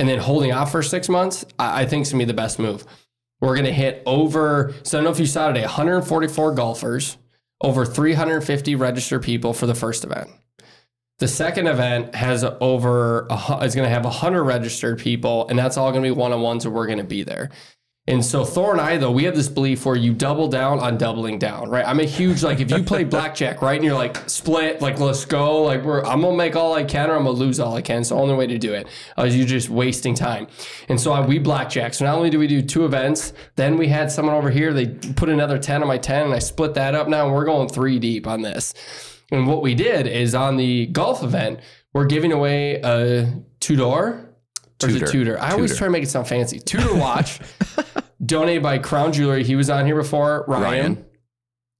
and 0.00 0.08
then 0.08 0.18
holding 0.18 0.50
off 0.50 0.72
for 0.72 0.82
six 0.82 1.08
months, 1.08 1.44
I, 1.56 1.82
I 1.82 1.86
think 1.86 2.02
is 2.02 2.10
gonna 2.10 2.22
be 2.22 2.24
the 2.24 2.34
best 2.34 2.58
move. 2.58 2.84
We're 3.40 3.54
gonna 3.54 3.70
hit 3.70 4.02
over, 4.06 4.74
so 4.82 4.98
I 4.98 5.02
don't 5.02 5.04
know 5.04 5.12
if 5.12 5.20
you 5.20 5.26
saw 5.26 5.46
today, 5.46 5.60
144 5.60 6.52
golfers, 6.54 7.16
over 7.60 7.86
350 7.86 8.74
registered 8.74 9.22
people 9.22 9.54
for 9.54 9.66
the 9.66 9.74
first 9.76 10.02
event. 10.02 10.28
The 11.18 11.28
second 11.28 11.66
event 11.66 12.14
has 12.14 12.44
over, 12.44 13.26
a, 13.28 13.60
is 13.64 13.74
gonna 13.74 13.88
have 13.88 14.04
100 14.04 14.44
registered 14.44 14.98
people, 14.98 15.48
and 15.48 15.58
that's 15.58 15.76
all 15.76 15.90
gonna 15.90 16.02
be 16.02 16.10
one 16.12 16.32
on 16.32 16.40
ones, 16.40 16.64
and 16.64 16.72
we're 16.72 16.86
gonna 16.86 17.02
be 17.02 17.24
there. 17.24 17.50
And 18.08 18.24
so 18.24 18.42
Thor 18.42 18.72
and 18.72 18.80
I, 18.80 18.96
though, 18.96 19.10
we 19.10 19.24
have 19.24 19.36
this 19.36 19.48
belief 19.48 19.84
where 19.84 19.94
you 19.94 20.14
double 20.14 20.48
down 20.48 20.78
on 20.78 20.96
doubling 20.96 21.38
down, 21.38 21.68
right? 21.68 21.86
I'm 21.86 22.00
a 22.00 22.04
huge 22.04 22.42
like 22.42 22.58
if 22.58 22.70
you 22.70 22.82
play 22.82 23.04
blackjack, 23.16 23.60
right, 23.60 23.74
and 23.74 23.84
you're 23.84 23.94
like 23.94 24.30
split, 24.30 24.80
like 24.80 24.98
let's 24.98 25.26
go, 25.26 25.62
like 25.62 25.84
we're 25.84 26.02
I'm 26.04 26.22
gonna 26.22 26.34
make 26.34 26.56
all 26.56 26.72
I 26.72 26.84
can 26.84 27.10
or 27.10 27.16
I'm 27.16 27.24
gonna 27.24 27.32
lose 27.32 27.60
all 27.60 27.76
I 27.76 27.82
can. 27.82 28.00
It's 28.00 28.08
the 28.08 28.14
only 28.14 28.34
way 28.34 28.46
to 28.46 28.56
do 28.56 28.72
it. 28.72 28.86
Uh, 29.18 29.24
you're 29.24 29.46
just 29.46 29.68
wasting 29.68 30.14
time. 30.14 30.46
And 30.88 30.98
so 30.98 31.12
I, 31.12 31.20
we 31.26 31.38
blackjack. 31.38 31.92
So 31.92 32.06
not 32.06 32.14
only 32.14 32.30
do 32.30 32.38
we 32.38 32.46
do 32.46 32.62
two 32.62 32.86
events, 32.86 33.34
then 33.56 33.76
we 33.76 33.88
had 33.88 34.10
someone 34.10 34.34
over 34.34 34.50
here. 34.50 34.72
They 34.72 34.86
put 34.86 35.28
another 35.28 35.58
ten 35.58 35.82
on 35.82 35.88
my 35.88 35.98
ten, 35.98 36.24
and 36.24 36.32
I 36.32 36.38
split 36.38 36.72
that 36.74 36.94
up. 36.94 37.08
Now 37.08 37.26
and 37.26 37.34
we're 37.34 37.44
going 37.44 37.68
three 37.68 37.98
deep 37.98 38.26
on 38.26 38.40
this. 38.40 38.72
And 39.30 39.46
what 39.46 39.62
we 39.62 39.74
did 39.74 40.06
is 40.06 40.34
on 40.34 40.56
the 40.56 40.86
golf 40.86 41.22
event, 41.22 41.60
we're 41.92 42.06
giving 42.06 42.32
away 42.32 42.80
a 42.82 43.32
two 43.60 43.76
door. 43.76 44.24
Or 44.82 44.88
Tudor. 44.88 45.06
Tudor? 45.06 45.40
I 45.40 45.52
always 45.52 45.70
Tudor. 45.70 45.78
try 45.78 45.86
to 45.88 45.90
make 45.90 46.02
it 46.04 46.08
sound 46.08 46.28
fancy. 46.28 46.60
Tudor 46.60 46.94
watch, 46.94 47.40
donated 48.24 48.62
by 48.62 48.78
Crown 48.78 49.12
Jewelry. 49.12 49.42
He 49.42 49.56
was 49.56 49.68
on 49.70 49.86
here 49.86 49.96
before, 49.96 50.44
Ryan. 50.46 50.62
Ryan. 50.62 51.04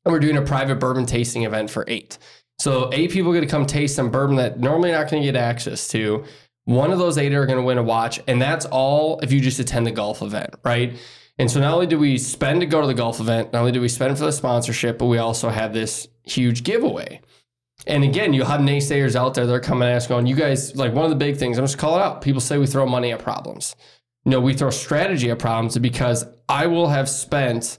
And 0.04 0.12
we're 0.12 0.20
doing 0.20 0.36
a 0.36 0.42
private 0.42 0.80
bourbon 0.80 1.06
tasting 1.06 1.44
event 1.44 1.70
for 1.70 1.84
eight. 1.86 2.18
So 2.58 2.90
eight 2.92 3.12
people 3.12 3.32
get 3.32 3.40
to 3.40 3.46
come 3.46 3.66
taste 3.66 3.94
some 3.94 4.10
bourbon 4.10 4.36
that 4.36 4.58
normally 4.58 4.90
not 4.90 5.08
going 5.10 5.22
to 5.22 5.26
get 5.26 5.36
access 5.36 5.86
to. 5.88 6.24
One 6.64 6.90
of 6.90 6.98
those 6.98 7.16
eight 7.16 7.32
are 7.32 7.46
going 7.46 7.58
to 7.58 7.64
win 7.64 7.78
a 7.78 7.82
watch, 7.82 8.20
and 8.26 8.42
that's 8.42 8.66
all 8.66 9.20
if 9.20 9.32
you 9.32 9.40
just 9.40 9.58
attend 9.58 9.86
the 9.86 9.90
golf 9.92 10.20
event, 10.20 10.54
right? 10.64 10.98
And 11.38 11.50
so 11.50 11.60
not 11.60 11.72
only 11.72 11.86
do 11.86 11.98
we 11.98 12.18
spend 12.18 12.60
to 12.60 12.66
go 12.66 12.80
to 12.80 12.86
the 12.86 12.94
golf 12.94 13.20
event, 13.20 13.52
not 13.52 13.60
only 13.60 13.72
do 13.72 13.80
we 13.80 13.88
spend 13.88 14.18
for 14.18 14.24
the 14.24 14.32
sponsorship, 14.32 14.98
but 14.98 15.06
we 15.06 15.18
also 15.18 15.50
have 15.50 15.72
this 15.72 16.08
huge 16.24 16.64
giveaway. 16.64 17.20
And 17.86 18.04
again, 18.04 18.32
you'll 18.32 18.46
have 18.46 18.60
naysayers 18.60 19.14
out 19.14 19.34
there. 19.34 19.46
They're 19.46 19.60
coming 19.60 19.88
at 19.88 19.96
us 19.96 20.06
going, 20.06 20.26
you 20.26 20.34
guys, 20.34 20.76
like 20.76 20.92
one 20.92 21.04
of 21.04 21.10
the 21.10 21.16
big 21.16 21.36
things, 21.36 21.58
I'm 21.58 21.64
just 21.64 21.78
call 21.78 21.96
it 21.96 22.02
out. 22.02 22.22
People 22.22 22.40
say 22.40 22.58
we 22.58 22.66
throw 22.66 22.86
money 22.86 23.12
at 23.12 23.20
problems. 23.20 23.76
No, 24.24 24.40
we 24.40 24.52
throw 24.52 24.70
strategy 24.70 25.30
at 25.30 25.38
problems 25.38 25.78
because 25.78 26.26
I 26.48 26.66
will 26.66 26.88
have 26.88 27.08
spent, 27.08 27.78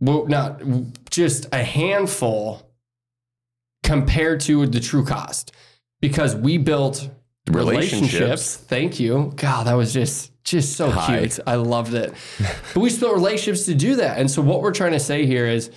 well, 0.00 0.26
not 0.26 0.62
just 1.10 1.52
a 1.52 1.62
handful 1.62 2.62
compared 3.82 4.40
to 4.40 4.66
the 4.66 4.80
true 4.80 5.04
cost 5.04 5.52
because 6.00 6.34
we 6.34 6.56
built 6.56 7.10
relationships. 7.48 8.12
Relationships. 8.12 8.56
Thank 8.56 9.00
you. 9.00 9.32
God, 9.36 9.66
that 9.66 9.74
was 9.74 9.92
just 9.92 10.32
just 10.44 10.76
so 10.76 10.90
Hi. 10.90 11.18
cute. 11.18 11.40
I 11.46 11.56
loved 11.56 11.92
it. 11.94 12.14
but 12.74 12.80
we 12.80 12.96
built 12.96 13.14
relationships 13.14 13.66
to 13.66 13.74
do 13.74 13.96
that. 13.96 14.18
And 14.18 14.30
so 14.30 14.40
what 14.40 14.62
we're 14.62 14.72
trying 14.72 14.92
to 14.92 15.00
say 15.00 15.26
here 15.26 15.46
is 15.46 15.70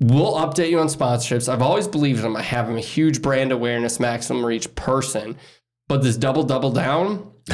we'll 0.00 0.34
update 0.34 0.70
you 0.70 0.80
on 0.80 0.88
sponsorships. 0.88 1.52
I've 1.52 1.62
always 1.62 1.88
believed 1.88 2.18
in 2.18 2.24
them. 2.24 2.36
I 2.36 2.42
have 2.42 2.66
them 2.66 2.76
a 2.76 2.80
huge 2.80 3.22
brand 3.22 3.52
awareness, 3.52 3.98
maximum 4.00 4.44
reach 4.44 4.74
person. 4.74 5.36
But 5.88 6.02
this 6.02 6.16
double 6.16 6.44
double 6.44 6.70
down, 6.70 7.32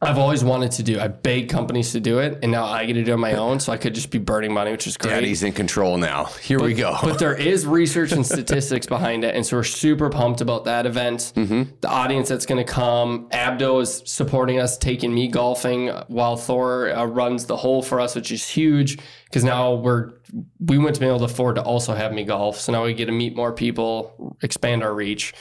I've 0.00 0.18
always 0.18 0.44
wanted 0.44 0.70
to 0.72 0.84
do. 0.84 1.00
I 1.00 1.08
begged 1.08 1.50
companies 1.50 1.90
to 1.92 2.00
do 2.00 2.20
it, 2.20 2.38
and 2.42 2.52
now 2.52 2.66
I 2.66 2.84
get 2.84 2.92
to 2.94 3.02
do 3.02 3.10
it 3.10 3.14
on 3.14 3.20
my 3.20 3.32
own. 3.32 3.58
So 3.58 3.72
I 3.72 3.76
could 3.76 3.96
just 3.96 4.10
be 4.12 4.18
burning 4.18 4.52
money, 4.52 4.70
which 4.70 4.86
is 4.86 4.96
great. 4.96 5.10
Daddy's 5.10 5.42
in 5.42 5.52
control 5.52 5.98
now. 5.98 6.26
Here 6.40 6.60
we 6.62 6.72
go. 6.72 6.96
But 7.02 7.18
there 7.18 7.34
is 7.34 7.66
research 7.66 8.12
and 8.12 8.24
statistics 8.24 8.86
behind 8.86 9.24
it. 9.24 9.34
And 9.34 9.44
so 9.44 9.56
we're 9.56 9.64
super 9.64 10.08
pumped 10.08 10.40
about 10.40 10.66
that 10.66 10.86
event. 10.86 11.32
Mm-hmm. 11.34 11.74
The 11.80 11.88
audience 11.88 12.28
that's 12.28 12.46
going 12.46 12.64
to 12.64 12.72
come. 12.72 13.28
Abdo 13.30 13.82
is 13.82 14.04
supporting 14.06 14.60
us, 14.60 14.78
taking 14.78 15.12
me 15.12 15.26
golfing 15.26 15.88
while 16.06 16.36
Thor 16.36 16.90
uh, 16.90 17.04
runs 17.04 17.46
the 17.46 17.56
hole 17.56 17.82
for 17.82 18.00
us, 18.00 18.14
which 18.14 18.30
is 18.30 18.46
huge 18.48 18.98
because 19.24 19.42
now 19.42 19.74
we're, 19.74 20.12
we 20.60 20.78
went 20.78 20.94
to 20.94 21.00
be 21.00 21.06
able 21.06 21.18
to 21.18 21.24
afford 21.24 21.56
to 21.56 21.62
also 21.62 21.94
have 21.94 22.12
me 22.12 22.22
golf. 22.22 22.60
So 22.60 22.70
now 22.70 22.84
we 22.84 22.94
get 22.94 23.06
to 23.06 23.12
meet 23.12 23.34
more 23.34 23.52
people, 23.52 24.36
expand 24.42 24.84
our 24.84 24.94
reach. 24.94 25.34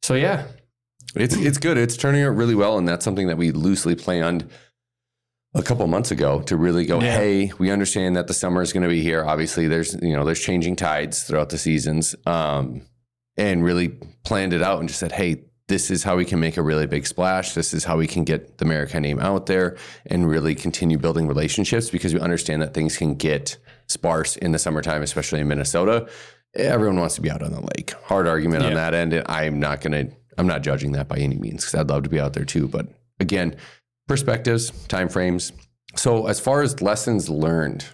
So 0.00 0.14
yeah, 0.14 0.46
It's 1.14 1.36
it's 1.36 1.58
good. 1.58 1.76
It's 1.76 1.96
turning 1.96 2.22
out 2.22 2.36
really 2.36 2.54
well, 2.54 2.78
and 2.78 2.88
that's 2.88 3.04
something 3.04 3.26
that 3.26 3.36
we 3.36 3.52
loosely 3.52 3.94
planned 3.94 4.48
a 5.54 5.62
couple 5.62 5.86
months 5.86 6.10
ago 6.10 6.40
to 6.42 6.56
really 6.56 6.86
go. 6.86 7.00
Yeah. 7.00 7.16
Hey, 7.16 7.52
we 7.58 7.70
understand 7.70 8.16
that 8.16 8.26
the 8.26 8.34
summer 8.34 8.62
is 8.62 8.72
going 8.72 8.84
to 8.84 8.88
be 8.88 9.02
here. 9.02 9.24
Obviously, 9.24 9.68
there's 9.68 9.94
you 10.02 10.14
know 10.14 10.24
there's 10.24 10.40
changing 10.40 10.76
tides 10.76 11.24
throughout 11.24 11.50
the 11.50 11.58
seasons, 11.58 12.14
um, 12.26 12.82
and 13.36 13.64
really 13.64 13.88
planned 14.24 14.52
it 14.52 14.62
out 14.62 14.80
and 14.80 14.88
just 14.88 15.00
said, 15.00 15.12
hey, 15.12 15.44
this 15.68 15.90
is 15.90 16.02
how 16.02 16.16
we 16.16 16.24
can 16.24 16.40
make 16.40 16.56
a 16.56 16.62
really 16.62 16.86
big 16.86 17.06
splash. 17.06 17.54
This 17.54 17.72
is 17.72 17.84
how 17.84 17.96
we 17.96 18.06
can 18.06 18.24
get 18.24 18.58
the 18.58 18.64
Meraki 18.64 19.00
name 19.00 19.18
out 19.18 19.46
there 19.46 19.76
and 20.06 20.28
really 20.28 20.54
continue 20.54 20.98
building 20.98 21.26
relationships 21.26 21.90
because 21.90 22.12
we 22.12 22.20
understand 22.20 22.62
that 22.62 22.74
things 22.74 22.96
can 22.96 23.14
get 23.14 23.56
sparse 23.86 24.36
in 24.36 24.52
the 24.52 24.58
summertime, 24.58 25.02
especially 25.02 25.40
in 25.40 25.48
Minnesota. 25.48 26.08
Everyone 26.54 27.00
wants 27.00 27.14
to 27.14 27.22
be 27.22 27.30
out 27.30 27.42
on 27.42 27.52
the 27.52 27.62
lake. 27.76 27.92
Hard 28.04 28.26
argument 28.26 28.64
on 28.64 28.74
that 28.74 28.92
end. 28.92 29.14
And 29.14 29.26
I'm 29.28 29.58
not 29.58 29.80
going 29.80 29.92
to, 29.92 30.14
I'm 30.38 30.46
not 30.46 30.62
judging 30.62 30.92
that 30.92 31.08
by 31.08 31.16
any 31.16 31.36
means 31.36 31.64
because 31.64 31.74
I'd 31.74 31.88
love 31.88 32.02
to 32.04 32.08
be 32.08 32.20
out 32.20 32.32
there 32.32 32.44
too. 32.44 32.68
But 32.68 32.88
again, 33.20 33.56
perspectives, 34.08 34.70
time 34.86 35.08
frames. 35.08 35.52
So 35.96 36.26
as 36.26 36.40
far 36.40 36.62
as 36.62 36.80
lessons 36.80 37.28
learned, 37.28 37.84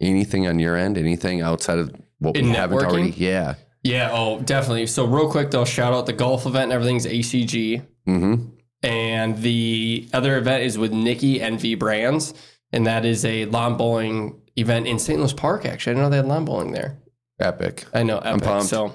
anything 0.00 0.46
on 0.46 0.58
your 0.58 0.76
end, 0.76 0.98
anything 0.98 1.40
outside 1.40 1.78
of 1.78 1.94
what 2.18 2.36
In 2.36 2.46
we 2.46 2.52
haven't 2.52 2.78
already? 2.78 3.10
Yeah. 3.10 3.54
yeah, 3.82 4.10
oh, 4.12 4.40
definitely. 4.40 4.86
So 4.86 5.04
real 5.04 5.30
quick 5.30 5.50
though, 5.50 5.64
shout 5.64 5.92
out 5.92 6.06
the 6.06 6.12
golf 6.12 6.46
event. 6.46 6.72
Everything's 6.72 7.06
ACG. 7.06 7.84
Mm-hmm. 8.06 8.48
And 8.82 9.38
the 9.38 10.08
other 10.12 10.36
event 10.36 10.64
is 10.64 10.76
with 10.76 10.92
Nikki 10.92 11.38
NV 11.38 11.78
Brands, 11.78 12.34
and 12.70 12.86
that 12.86 13.06
is 13.06 13.24
a 13.24 13.46
lawn 13.46 13.78
bowling 13.78 14.40
event 14.56 14.86
in 14.86 14.98
St. 14.98 15.18
Louis 15.18 15.32
Park. 15.32 15.64
Actually, 15.64 15.92
I 15.92 15.94
didn't 15.94 16.04
know 16.04 16.10
they 16.10 16.16
had 16.18 16.26
lawn 16.26 16.44
bowling 16.44 16.72
there. 16.72 16.98
Epic. 17.40 17.86
I 17.94 18.02
know, 18.02 18.18
epic. 18.18 18.42
pumped. 18.42 18.68
So, 18.68 18.92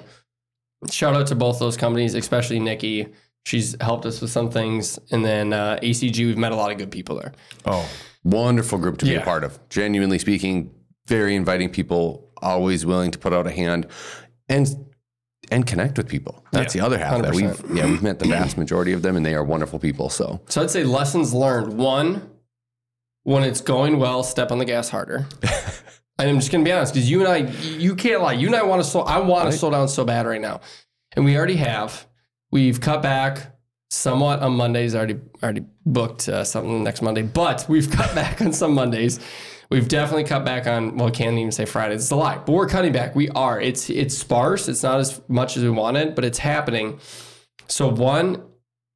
shout 0.88 1.16
out 1.16 1.26
to 1.28 1.34
both 1.34 1.58
those 1.58 1.76
companies, 1.76 2.14
especially 2.14 2.58
Nikki. 2.60 3.08
She's 3.44 3.74
helped 3.80 4.04
us 4.06 4.20
with 4.20 4.30
some 4.30 4.50
things, 4.50 4.98
and 5.10 5.24
then 5.24 5.52
uh, 5.52 5.78
ACG. 5.82 6.18
We've 6.26 6.38
met 6.38 6.52
a 6.52 6.56
lot 6.56 6.70
of 6.70 6.78
good 6.78 6.90
people 6.90 7.16
there. 7.16 7.32
Oh, 7.64 7.88
wonderful 8.22 8.78
group 8.78 8.98
to 8.98 9.06
be 9.06 9.12
Yeah. 9.12 9.20
a 9.20 9.24
part 9.24 9.44
of. 9.44 9.58
Genuinely 9.70 10.18
speaking, 10.18 10.70
very 11.06 11.34
inviting 11.34 11.70
people, 11.70 12.30
always 12.42 12.84
willing 12.84 13.10
to 13.10 13.18
put 13.18 13.32
out 13.32 13.46
a 13.46 13.50
hand 13.50 13.86
and 14.48 14.68
and 15.50 15.66
connect 15.66 15.96
with 15.98 16.06
people. 16.06 16.44
That's 16.52 16.72
the 16.74 16.80
other 16.80 16.96
half 16.98 17.14
of 17.16 17.22
that. 17.22 17.32
100%. 17.32 17.34
We've 17.68 17.76
yeah, 17.76 17.86
we've 17.86 18.02
met 18.02 18.18
the 18.20 18.28
vast 18.28 18.56
majority 18.58 18.92
of 18.92 19.02
them 19.02 19.16
and 19.16 19.24
they 19.26 19.34
are 19.34 19.42
wonderful 19.42 19.78
people. 19.78 20.08
So 20.10 20.40
So 20.48 20.62
I'd 20.62 20.70
say 20.70 20.84
lessons 20.84 21.32
learned. 21.34 21.72
One, 21.72 22.30
when 23.24 23.42
it's 23.42 23.60
going 23.60 23.98
well, 23.98 24.22
step 24.22 24.52
on 24.52 24.58
the 24.58 24.64
gas 24.64 24.90
harder. 24.90 25.26
and 26.20 26.30
I'm 26.30 26.36
just 26.36 26.52
gonna 26.52 26.64
be 26.64 26.72
honest, 26.72 26.94
because 26.94 27.10
you 27.10 27.24
and 27.24 27.28
I, 27.28 27.50
you 27.76 27.94
can't 27.94 28.22
lie. 28.22 28.34
You 28.34 28.46
and 28.46 28.56
I 28.56 28.62
want 28.62 28.82
to 28.82 28.88
slow. 28.88 29.02
I 29.02 29.18
want 29.18 29.50
to 29.50 29.56
slow 29.56 29.70
down 29.70 29.88
so 29.88 30.04
bad 30.04 30.26
right 30.26 30.40
now, 30.40 30.60
and 31.12 31.24
we 31.24 31.36
already 31.36 31.56
have. 31.56 32.06
We've 32.50 32.80
cut 32.80 33.02
back 33.02 33.56
somewhat 33.90 34.40
on 34.40 34.52
Mondays. 34.52 34.94
Already 34.94 35.18
already 35.42 35.64
booked 35.86 36.28
uh, 36.28 36.44
something 36.44 36.82
next 36.84 37.02
Monday, 37.02 37.22
but 37.22 37.66
we've 37.68 37.90
cut 37.98 38.14
back 38.14 38.40
on 38.40 38.52
some 38.52 38.74
Mondays. 38.74 39.20
We've 39.70 39.86
definitely 39.86 40.24
cut 40.24 40.44
back 40.44 40.66
on. 40.66 40.96
Well, 40.96 41.08
I 41.08 41.10
can't 41.10 41.38
even 41.38 41.52
say 41.52 41.64
Fridays. 41.64 42.02
It's 42.02 42.10
a 42.10 42.16
lie, 42.16 42.38
but 42.38 42.52
we're 42.52 42.68
cutting 42.68 42.92
back. 42.92 43.14
We 43.14 43.28
are. 43.30 43.60
It's 43.60 43.88
it's 43.88 44.16
sparse. 44.16 44.68
It's 44.68 44.82
not 44.82 45.00
as 45.00 45.20
much 45.28 45.56
as 45.56 45.62
we 45.62 45.70
wanted, 45.70 46.14
but 46.14 46.24
it's 46.24 46.38
happening. 46.38 46.98
So 47.68 47.88
one, 47.88 48.42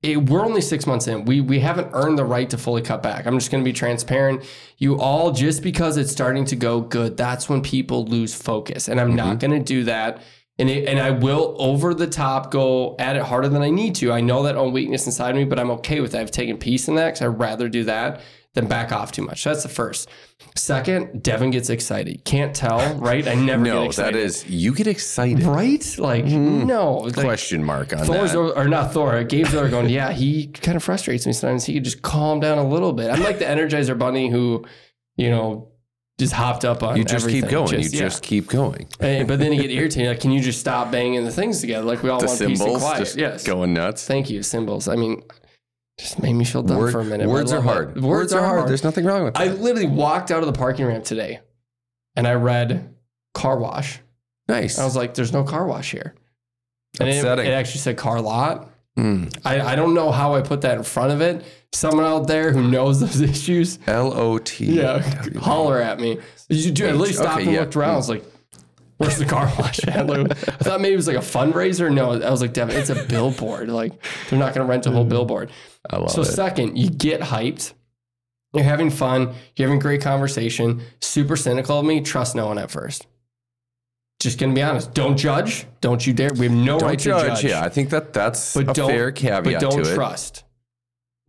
it, 0.04 0.28
we're 0.28 0.44
only 0.44 0.60
six 0.60 0.86
months 0.86 1.08
in. 1.08 1.24
We 1.24 1.40
we 1.40 1.60
haven't 1.60 1.88
earned 1.94 2.18
the 2.18 2.24
right 2.24 2.48
to 2.50 2.58
fully 2.58 2.82
cut 2.82 3.02
back. 3.02 3.26
I'm 3.26 3.38
just 3.38 3.50
going 3.50 3.64
to 3.64 3.68
be 3.68 3.72
transparent. 3.72 4.44
You 4.76 5.00
all 5.00 5.32
just 5.32 5.62
because 5.62 5.96
it's 5.96 6.12
starting 6.12 6.44
to 6.46 6.56
go 6.56 6.80
good, 6.82 7.16
that's 7.16 7.48
when 7.48 7.62
people 7.62 8.04
lose 8.04 8.34
focus, 8.34 8.88
and 8.88 9.00
I'm 9.00 9.16
not 9.16 9.38
mm-hmm. 9.38 9.50
going 9.50 9.64
to 9.64 9.64
do 9.64 9.84
that. 9.84 10.22
And 10.56 10.70
it, 10.70 10.88
and 10.88 11.00
I 11.00 11.10
will 11.10 11.56
over 11.58 11.94
the 11.94 12.06
top 12.06 12.52
go 12.52 12.94
at 13.00 13.16
it 13.16 13.22
harder 13.22 13.48
than 13.48 13.62
I 13.62 13.70
need 13.70 13.96
to. 13.96 14.12
I 14.12 14.20
know 14.20 14.44
that 14.44 14.54
own 14.54 14.72
weakness 14.72 15.06
inside 15.06 15.30
of 15.30 15.36
me, 15.36 15.44
but 15.44 15.58
I'm 15.58 15.70
okay 15.72 16.00
with 16.00 16.12
that. 16.12 16.20
I've 16.20 16.30
taken 16.30 16.58
peace 16.58 16.86
in 16.86 16.94
that 16.94 17.06
because 17.06 17.22
I'd 17.22 17.38
rather 17.40 17.68
do 17.68 17.82
that 17.84 18.20
then 18.54 18.66
back 18.66 18.92
off 18.92 19.12
too 19.12 19.22
much. 19.22 19.44
That's 19.44 19.62
the 19.62 19.68
first. 19.68 20.08
Second, 20.56 21.22
Devin 21.22 21.50
gets 21.50 21.70
excited. 21.70 22.24
Can't 22.24 22.54
tell, 22.54 22.94
right? 22.98 23.26
I 23.26 23.34
never 23.34 23.64
get 23.64 23.74
No, 23.74 23.84
excited. 23.84 24.14
that 24.14 24.20
is 24.20 24.48
you 24.48 24.72
get 24.74 24.86
excited. 24.86 25.42
right. 25.44 25.84
Like 25.98 26.24
mm-hmm. 26.24 26.66
no, 26.66 26.94
like, 26.98 27.14
Question 27.16 27.64
mark 27.64 27.92
on 27.92 28.04
Thor's 28.06 28.32
that. 28.32 28.38
over, 28.38 28.52
or 28.52 28.68
not 28.68 28.92
Thor. 28.92 29.22
Gabe's 29.24 29.54
over 29.54 29.68
going, 29.68 29.88
yeah, 29.88 30.12
he 30.12 30.46
kind 30.48 30.76
of 30.76 30.82
frustrates 30.84 31.26
me 31.26 31.32
sometimes. 31.32 31.64
He 31.64 31.74
could 31.74 31.84
just 31.84 32.02
calm 32.02 32.40
down 32.40 32.58
a 32.58 32.66
little 32.68 32.92
bit. 32.92 33.10
I'm 33.10 33.22
like 33.22 33.38
the 33.38 33.44
Energizer 33.46 33.98
Bunny 33.98 34.30
who, 34.30 34.64
you 35.16 35.30
know, 35.30 35.70
just 36.16 36.32
hopped 36.32 36.64
up 36.64 36.84
on 36.84 36.96
You 36.96 37.04
just 37.04 37.28
keep 37.28 37.48
going. 37.48 37.66
Just- 37.66 37.92
you 37.92 37.98
yeah. 37.98 38.04
just 38.06 38.22
keep 38.22 38.46
going. 38.46 38.86
And- 39.00 39.26
but 39.26 39.40
then 39.40 39.52
you 39.52 39.60
get 39.62 39.70
irritated. 39.72 40.08
Like, 40.10 40.20
can 40.20 40.30
you 40.30 40.40
just 40.40 40.60
stop 40.60 40.92
banging 40.92 41.24
the 41.24 41.32
things 41.32 41.60
together? 41.60 41.84
Like 41.84 42.04
we 42.04 42.10
all 42.10 42.20
The 42.20 42.26
want 42.26 42.38
peace 42.38 42.60
and 42.60 42.78
quiet. 42.78 43.16
yes. 43.16 43.42
going 43.44 43.74
nuts. 43.74 44.06
Thank 44.06 44.30
you, 44.30 44.44
cymbals. 44.44 44.86
I 44.86 44.94
mean, 44.94 45.22
just 45.98 46.20
made 46.22 46.32
me 46.32 46.44
feel 46.44 46.62
dumb 46.62 46.78
Word- 46.78 46.92
for 46.92 47.00
a 47.00 47.04
minute. 47.04 47.28
words 47.28 47.52
are 47.52 47.60
hard. 47.60 47.96
it. 47.96 48.02
Words, 48.02 48.32
are 48.32 48.44
hard. 48.44 48.68
There's 48.68 48.84
nothing 48.84 49.04
wrong 49.04 49.24
with 49.24 49.34
that. 49.34 49.42
I 49.42 49.52
literally 49.52 49.86
walked 49.86 50.30
out 50.30 50.40
of 50.40 50.46
the 50.46 50.52
parking 50.58 50.86
ramp 50.86 51.04
today, 51.04 51.40
and 52.16 52.26
I 52.26 52.34
read 52.34 52.94
car 53.32 53.58
wash. 53.58 54.00
nice. 54.48 54.78
I 54.78 54.84
was 54.84 54.96
like, 54.96 55.14
"There's 55.14 55.32
no 55.32 55.44
car 55.44 55.66
wash 55.66 55.92
here," 55.92 56.14
and 57.00 57.08
it, 57.08 57.24
it 57.24 57.52
actually 57.52 57.80
said 57.80 57.96
car 57.96 58.20
lot. 58.20 58.70
Mm. 58.98 59.36
I, 59.44 59.60
I 59.72 59.74
don't 59.76 59.92
know 59.94 60.12
how 60.12 60.34
I 60.34 60.40
put 60.40 60.60
that 60.60 60.76
in 60.78 60.84
front 60.84 61.10
of 61.12 61.20
it. 61.20 61.44
Someone 61.72 62.04
out 62.04 62.28
there 62.28 62.52
who 62.52 62.68
knows 62.70 63.00
those 63.00 63.20
issues, 63.30 63.78
L 63.88 64.12
O 64.12 64.38
T. 64.38 64.66
yeah, 64.66 65.00
holler 65.40 65.80
at 65.80 65.98
me. 66.00 66.18
You 66.48 66.70
do 66.70 66.86
at 66.86 66.96
least 66.96 67.18
stopped 67.18 67.40
Okay, 67.42 67.48
and 67.50 67.56
looked 67.58 67.74
around. 67.76 67.94
I 67.94 67.96
was 67.96 68.08
like, 68.08 68.24
"Where's 68.98 69.18
the 69.18 69.24
car 69.24 69.52
wash 69.58 69.80
at?" 69.86 70.06
Lou? 70.06 70.24
I 70.24 70.34
thought 70.34 70.80
maybe 70.80 70.94
it 70.94 70.96
was 70.96 71.06
like 71.06 71.16
a 71.16 71.20
fundraiser. 71.20 71.92
No, 71.92 72.12
I 72.12 72.30
was 72.30 72.40
like, 72.40 72.52
"Devin, 72.52 72.76
it's 72.76 72.90
a 72.90 73.04
billboard. 73.04 73.68
Like 73.68 73.92
they're 74.28 74.38
not 74.38 74.54
going 74.54 74.66
to 74.66 74.70
rent 74.70 74.86
a 74.86 74.90
whole 74.90 75.04
mm. 75.04 75.08
billboard." 75.10 75.50
I 75.90 75.98
love 75.98 76.10
So 76.10 76.22
it. 76.22 76.26
second, 76.26 76.76
you 76.78 76.90
get 76.90 77.20
hyped. 77.20 77.74
You're 78.54 78.64
having 78.64 78.90
fun. 78.90 79.34
You're 79.56 79.68
having 79.68 79.80
a 79.80 79.82
great 79.82 80.00
conversation. 80.00 80.82
Super 81.00 81.36
cynical 81.36 81.80
of 81.80 81.84
me. 81.86 82.00
Trust 82.00 82.34
no 82.36 82.46
one 82.46 82.58
at 82.58 82.70
first. 82.70 83.06
Just 84.20 84.38
gonna 84.38 84.54
be 84.54 84.62
honest. 84.62 84.94
Don't 84.94 85.16
judge. 85.16 85.66
Don't 85.80 86.06
you 86.06 86.12
dare. 86.12 86.30
We 86.32 86.46
have 86.46 86.54
no 86.54 86.78
Don't 86.78 86.88
right 86.88 86.98
judge. 86.98 87.22
to 87.22 87.28
judge. 87.42 87.44
Yeah, 87.44 87.62
I 87.64 87.68
think 87.68 87.90
that 87.90 88.12
that's 88.12 88.54
But 88.54 88.70
a 88.70 88.72
don't- 88.72 88.88
fair 88.90 89.12
caveat 89.12 89.44
but 89.44 89.60
don't 89.60 89.84
to 89.84 89.90
it. 89.90 89.94
trust. 89.94 90.44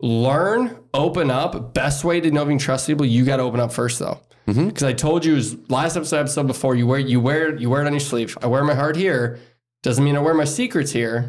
Learn, 0.00 0.76
open 0.94 1.30
up. 1.30 1.72
Best 1.74 2.04
way 2.04 2.20
to 2.20 2.30
know 2.30 2.42
if 2.42 2.46
you 2.46 2.52
can 2.52 2.58
trust 2.58 2.86
people, 2.86 3.06
you 3.06 3.24
got 3.24 3.38
to 3.38 3.42
open 3.42 3.60
up 3.60 3.72
first, 3.72 3.98
though. 3.98 4.20
Mhm. 4.46 4.68
Because 4.68 4.84
I 4.84 4.92
told 4.92 5.24
you 5.24 5.40
last 5.68 5.96
episode, 5.96 6.20
episode 6.20 6.46
before, 6.46 6.74
you 6.76 6.86
wear 6.86 6.98
you 7.00 7.20
wear 7.20 7.56
you 7.56 7.68
wear 7.68 7.82
it 7.82 7.86
on 7.86 7.92
your 7.92 8.00
sleeve. 8.00 8.36
I 8.42 8.46
wear 8.46 8.62
my 8.64 8.74
heart 8.74 8.96
here. 8.96 9.38
Doesn't 9.82 10.02
mean 10.04 10.16
I 10.16 10.20
wear 10.20 10.34
my 10.34 10.44
secrets 10.44 10.90
here 10.92 11.28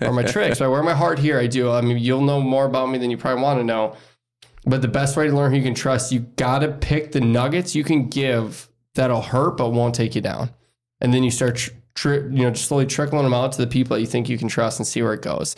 or 0.00 0.12
my 0.12 0.22
tricks. 0.34 0.60
I 0.60 0.66
wear 0.66 0.82
my 0.82 0.94
heart 0.94 1.18
here. 1.18 1.38
I 1.38 1.46
do. 1.46 1.70
I 1.70 1.80
mean, 1.80 1.98
you'll 1.98 2.20
know 2.22 2.40
more 2.40 2.64
about 2.66 2.88
me 2.90 2.98
than 2.98 3.10
you 3.10 3.16
probably 3.16 3.42
want 3.42 3.58
to 3.60 3.64
know. 3.64 3.96
But 4.64 4.82
the 4.82 4.88
best 4.88 5.16
way 5.16 5.28
to 5.28 5.34
learn 5.34 5.50
who 5.52 5.56
you 5.58 5.62
can 5.62 5.74
trust, 5.74 6.12
you 6.12 6.20
got 6.20 6.60
to 6.60 6.68
pick 6.68 7.12
the 7.12 7.20
nuggets 7.20 7.74
you 7.74 7.84
can 7.84 8.08
give 8.08 8.68
that'll 8.94 9.22
hurt 9.22 9.56
but 9.56 9.70
won't 9.70 9.94
take 9.94 10.14
you 10.14 10.20
down. 10.20 10.50
And 11.00 11.12
then 11.14 11.22
you 11.24 11.30
start, 11.30 11.56
tr- 11.56 11.70
tr- 11.94 12.14
you 12.14 12.42
know, 12.42 12.50
just 12.50 12.66
slowly 12.66 12.86
trickling 12.86 13.22
them 13.24 13.34
out 13.34 13.52
to 13.52 13.58
the 13.58 13.66
people 13.66 13.94
that 13.96 14.00
you 14.00 14.06
think 14.06 14.28
you 14.28 14.38
can 14.38 14.48
trust 14.48 14.78
and 14.80 14.86
see 14.86 15.02
where 15.02 15.12
it 15.14 15.22
goes. 15.22 15.54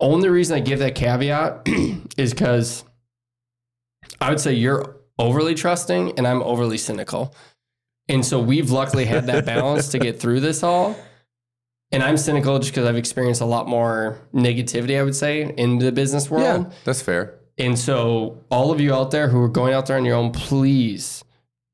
Only 0.00 0.28
reason 0.28 0.56
I 0.56 0.60
give 0.60 0.78
that 0.80 0.94
caveat 0.94 1.66
is 2.18 2.32
because 2.34 2.84
I 4.20 4.28
would 4.30 4.40
say 4.40 4.52
you're 4.52 4.96
overly 5.18 5.54
trusting 5.54 6.18
and 6.18 6.26
I'm 6.26 6.42
overly 6.42 6.78
cynical. 6.78 7.34
And 8.08 8.24
so 8.24 8.40
we've 8.40 8.70
luckily 8.70 9.04
had 9.04 9.26
that 9.26 9.46
balance 9.46 9.88
to 9.88 9.98
get 9.98 10.20
through 10.20 10.40
this 10.40 10.62
all. 10.62 10.96
And 11.92 12.02
I'm 12.02 12.16
cynical 12.16 12.58
just 12.58 12.72
because 12.72 12.86
I've 12.86 12.96
experienced 12.96 13.40
a 13.40 13.46
lot 13.46 13.68
more 13.68 14.18
negativity, 14.34 14.98
I 14.98 15.02
would 15.02 15.14
say, 15.14 15.42
in 15.42 15.78
the 15.78 15.92
business 15.92 16.28
world. 16.28 16.66
Yeah, 16.66 16.76
that's 16.84 17.00
fair. 17.00 17.38
And 17.56 17.78
so, 17.78 18.42
all 18.50 18.72
of 18.72 18.80
you 18.80 18.92
out 18.92 19.12
there 19.12 19.28
who 19.28 19.40
are 19.40 19.48
going 19.48 19.74
out 19.74 19.86
there 19.86 19.96
on 19.96 20.04
your 20.04 20.16
own, 20.16 20.32
please 20.32 21.22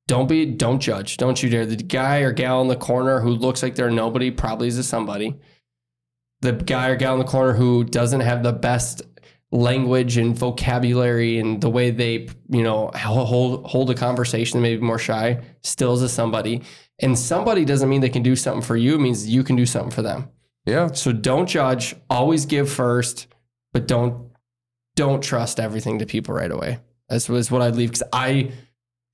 don't 0.07 0.29
be, 0.29 0.45
don't 0.45 0.81
judge. 0.81 1.17
Don't 1.17 1.43
you 1.43 1.49
dare. 1.49 1.65
The 1.65 1.77
guy 1.77 2.19
or 2.19 2.33
gal 2.33 2.61
in 2.61 2.69
the 2.69 2.77
corner 2.77 3.21
who 3.21 3.31
looks 3.31 3.63
like 3.63 3.77
they're 3.77 3.91
nobody 3.91 4.31
probably 4.31 4.69
is 4.69 4.77
a 4.77 4.83
somebody. 4.83 5.37
The 6.43 6.53
guy 6.53 6.89
or 6.89 6.97
gal 6.97 7.15
in 7.15 7.21
the 7.21 7.25
corner 7.25 7.55
who 7.55 7.85
doesn't 7.85 8.21
have 8.21 8.43
the 8.43 8.53
best 8.53 9.03
language 9.53 10.17
and 10.17 10.37
vocabulary 10.37 11.39
and 11.39 11.61
the 11.61 11.71
way 11.71 11.91
they, 11.91 12.29
you 12.49 12.63
know, 12.63 12.91
hold 12.95 13.67
hold 13.67 13.91
a 13.91 13.95
conversation, 13.95 14.61
maybe 14.63 14.81
more 14.81 14.99
shy, 14.99 15.41
still 15.63 15.95
is 15.95 16.03
a 16.03 16.09
somebody. 16.09 16.63
And 17.01 17.19
somebody 17.19 17.65
doesn't 17.65 17.89
mean 17.89 18.01
they 18.01 18.09
can 18.09 18.23
do 18.23 18.37
something 18.37 18.63
for 18.63 18.77
you. 18.77 18.95
It 18.95 19.01
means 19.01 19.29
you 19.29 19.43
can 19.43 19.57
do 19.57 19.67
something 19.67 19.91
for 19.91 20.03
them. 20.03 20.29
Yeah. 20.67 20.93
So 20.93 21.13
don't 21.13 21.49
judge. 21.49 21.97
Always 22.09 22.47
give 22.47 22.71
first, 22.71 23.27
but 23.73 23.89
don't 23.89 24.31
don't 24.97 25.23
trust 25.23 25.59
everything 25.59 25.99
to 26.01 26.07
people 26.07 26.35
right 26.35 26.51
away. 26.51 26.79
That's 27.09 27.29
was 27.29 27.51
what 27.51 27.63
I'd 27.63 27.75
leave 27.75 27.91
because 27.91 28.09
I 28.13 28.53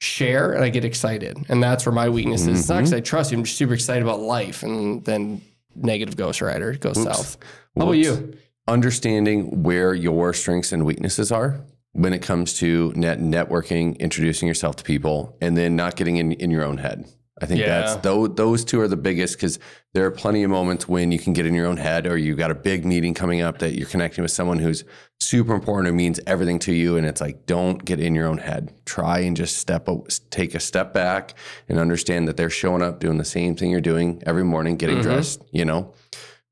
share 0.01 0.53
and 0.53 0.63
I 0.63 0.69
get 0.69 0.85
excited, 0.85 1.39
and 1.49 1.63
that's 1.63 1.87
where 1.87 1.95
my 1.95 2.09
weakness 2.09 2.43
is. 2.43 2.61
It's 2.61 2.69
not 2.69 2.79
because 2.79 2.91
mm-hmm. 2.91 2.99
I 2.99 3.01
trust 3.01 3.31
you. 3.33 3.39
I'm 3.39 3.45
just 3.45 3.57
super 3.57 3.75
excited 3.75 4.03
about 4.03 4.21
life, 4.21 4.63
and 4.63 5.05
then 5.05 5.41
negative 5.75 6.17
Ghost 6.17 6.43
Rider 6.43 6.75
goes 6.75 7.03
south. 7.03 7.39
How 7.77 7.85
about 7.85 7.93
you? 7.93 8.37
Understanding 8.69 9.63
where 9.63 9.95
your 9.95 10.33
strengths 10.35 10.73
and 10.73 10.85
weaknesses 10.85 11.31
are 11.31 11.61
when 11.93 12.13
it 12.13 12.21
comes 12.21 12.55
to 12.59 12.93
net 12.97 13.21
networking, 13.21 13.97
introducing 13.99 14.49
yourself 14.49 14.77
to 14.77 14.85
people, 14.85 15.37
and 15.41 15.57
then 15.57 15.77
not 15.77 15.95
getting 15.97 16.17
in, 16.17 16.33
in 16.33 16.51
your 16.51 16.65
own 16.65 16.79
head. 16.79 17.07
I 17.41 17.47
think 17.47 17.61
Yeah. 17.61 17.67
that's 17.81 17.97
those, 18.03 18.35
those 18.35 18.65
two 18.65 18.81
are 18.81 18.89
the 18.89 18.97
biggest 18.97 19.37
because 19.37 19.59
there 19.95 20.05
are 20.07 20.11
plenty 20.11 20.43
of 20.43 20.51
moments 20.51 20.89
when 20.89 21.13
you 21.13 21.19
can 21.19 21.33
get 21.33 21.47
in 21.47 21.55
your 21.55 21.67
own 21.67 21.77
head 21.77 22.07
or 22.07 22.17
you 22.17 22.35
got 22.35 22.51
a 22.51 22.55
big 22.55 22.85
meeting 22.85 23.15
coming 23.15 23.41
up 23.41 23.59
that 23.59 23.75
you're 23.77 23.87
connecting 23.89 24.23
with 24.23 24.31
someone 24.31 24.59
who's 24.59 24.85
super 25.21 25.55
important 25.55 25.87
and 25.89 25.97
means 25.97 26.19
everything 26.27 26.59
to 26.61 26.73
you. 26.73 26.97
And 26.97 27.07
it's 27.07 27.21
like, 27.21 27.47
don't 27.47 27.85
get 27.85 28.01
in 28.01 28.15
your 28.15 28.27
own 28.27 28.39
head. 28.39 28.73
Try 28.85 29.21
and 29.21 29.37
just 29.37 29.59
step, 29.59 29.87
take 30.31 30.55
a 30.55 30.61
step 30.61 30.93
back 30.95 31.35
and 31.69 31.79
understand 31.79 32.27
that 32.27 32.37
they're 32.39 32.51
showing 32.51 32.83
up 32.83 33.01
doing 33.01 33.19
the 33.19 33.25
same 33.25 33.55
thing 33.55 33.71
you're 33.71 33.81
doing 33.83 34.23
every 34.27 34.45
morning, 34.45 34.77
getting 34.77 34.99
Mhm. 34.99 35.03
dressed, 35.03 35.43
you 35.53 35.65
know? 35.67 35.93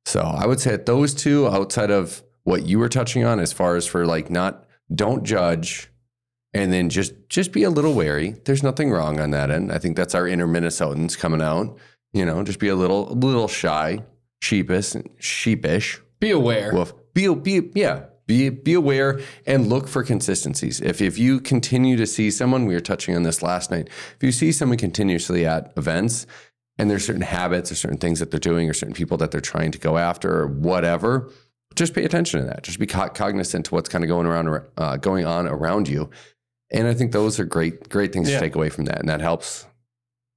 So 0.05 0.21
I 0.21 0.47
would 0.47 0.61
say 0.61 0.77
those 0.77 1.15
two 1.15 1.49
outside 1.49 1.91
of 1.91 2.23
what 2.45 2.67
you 2.67 2.79
were 2.79 2.89
touching 2.89 3.25
on 3.25 3.41
as 3.41 3.53
far 3.53 3.77
as 3.77 3.87
for 3.87 4.07
like 4.07 4.31
not, 4.31 4.67
don't 4.95 5.25
judge 5.25 5.91
and 6.55 6.73
then 6.73 6.89
just 6.89 7.13
just 7.29 7.53
be 7.53 7.65
a 7.65 7.71
little 7.71 7.95
wary. 7.95 8.37
There's 8.45 8.63
nothing 8.63 8.91
wrong 8.91 9.21
on 9.21 9.33
that 9.33 9.51
end. 9.51 9.73
I 9.73 9.79
think 9.79 9.97
that's 9.97 10.15
our 10.15 10.27
inner 10.27 10.47
Minnesotans 10.47 11.19
coming 11.19 11.43
out. 11.43 11.77
You 12.13 12.25
know, 12.25 12.43
just 12.45 12.61
be 12.61 12.69
a 12.69 12.77
little 12.77 13.13
a 13.13 13.15
little 13.15 13.49
shy, 13.49 14.05
sheepish, 14.41 14.95
sheepish. 15.19 16.01
Be 16.21 16.31
aware. 16.31 16.73
Woof. 16.73 16.95
Be 17.13 17.35
be 17.35 17.71
yeah. 17.75 18.05
Be 18.27 18.49
be 18.49 18.73
aware 18.73 19.21
and 19.47 19.69
look 19.69 19.89
for 19.89 20.03
consistencies. 20.03 20.81
If 20.81 21.03
if 21.03 21.19
you 21.19 21.41
continue 21.41 21.97
to 21.97 22.07
see 22.07 22.31
someone, 22.31 22.65
we 22.65 22.75
were 22.75 22.81
touching 22.81 23.17
on 23.17 23.25
this 23.25 23.43
last 23.43 23.71
night. 23.71 23.89
If 23.89 24.23
you 24.23 24.33
see 24.33 24.53
someone 24.53 24.79
continuously 24.79 25.45
at 25.45 25.73
events 25.77 26.27
and 26.79 26.91
there's 26.91 27.05
certain 27.07 27.23
habits 27.23 27.71
or 27.71 27.75
certain 27.75 27.99
things 27.99 28.19
that 28.21 28.31
they're 28.31 28.41
doing 28.41 28.69
or 28.69 28.73
certain 28.73 28.95
people 28.95 29.17
that 29.19 29.31
they're 29.31 29.41
trying 29.41 29.71
to 29.73 29.79
go 29.79 29.97
after 29.99 30.41
or 30.41 30.47
whatever, 30.47 31.31
just 31.75 31.95
pay 31.95 32.05
attention 32.05 32.41
to 32.41 32.47
that. 32.47 32.63
Just 32.63 32.79
be 32.79 32.87
cognizant 32.87 33.67
to 33.67 33.75
what's 33.75 33.89
kind 33.89 34.05
of 34.05 34.09
going 34.09 34.27
around 34.27 34.63
uh, 34.77 34.97
going 34.97 35.25
on 35.27 35.47
around 35.47 35.89
you. 35.89 36.11
And 36.73 36.87
I 36.89 36.95
think 36.95 37.13
those 37.13 37.39
are 37.39 37.45
great 37.45 37.89
great 37.89 38.13
things 38.13 38.29
Yeah. 38.31 38.39
to 38.39 38.45
take 38.45 38.55
away 38.57 38.69
from 38.71 38.85
that, 38.87 38.99
and 39.01 39.09
that 39.09 39.21
helps 39.21 39.67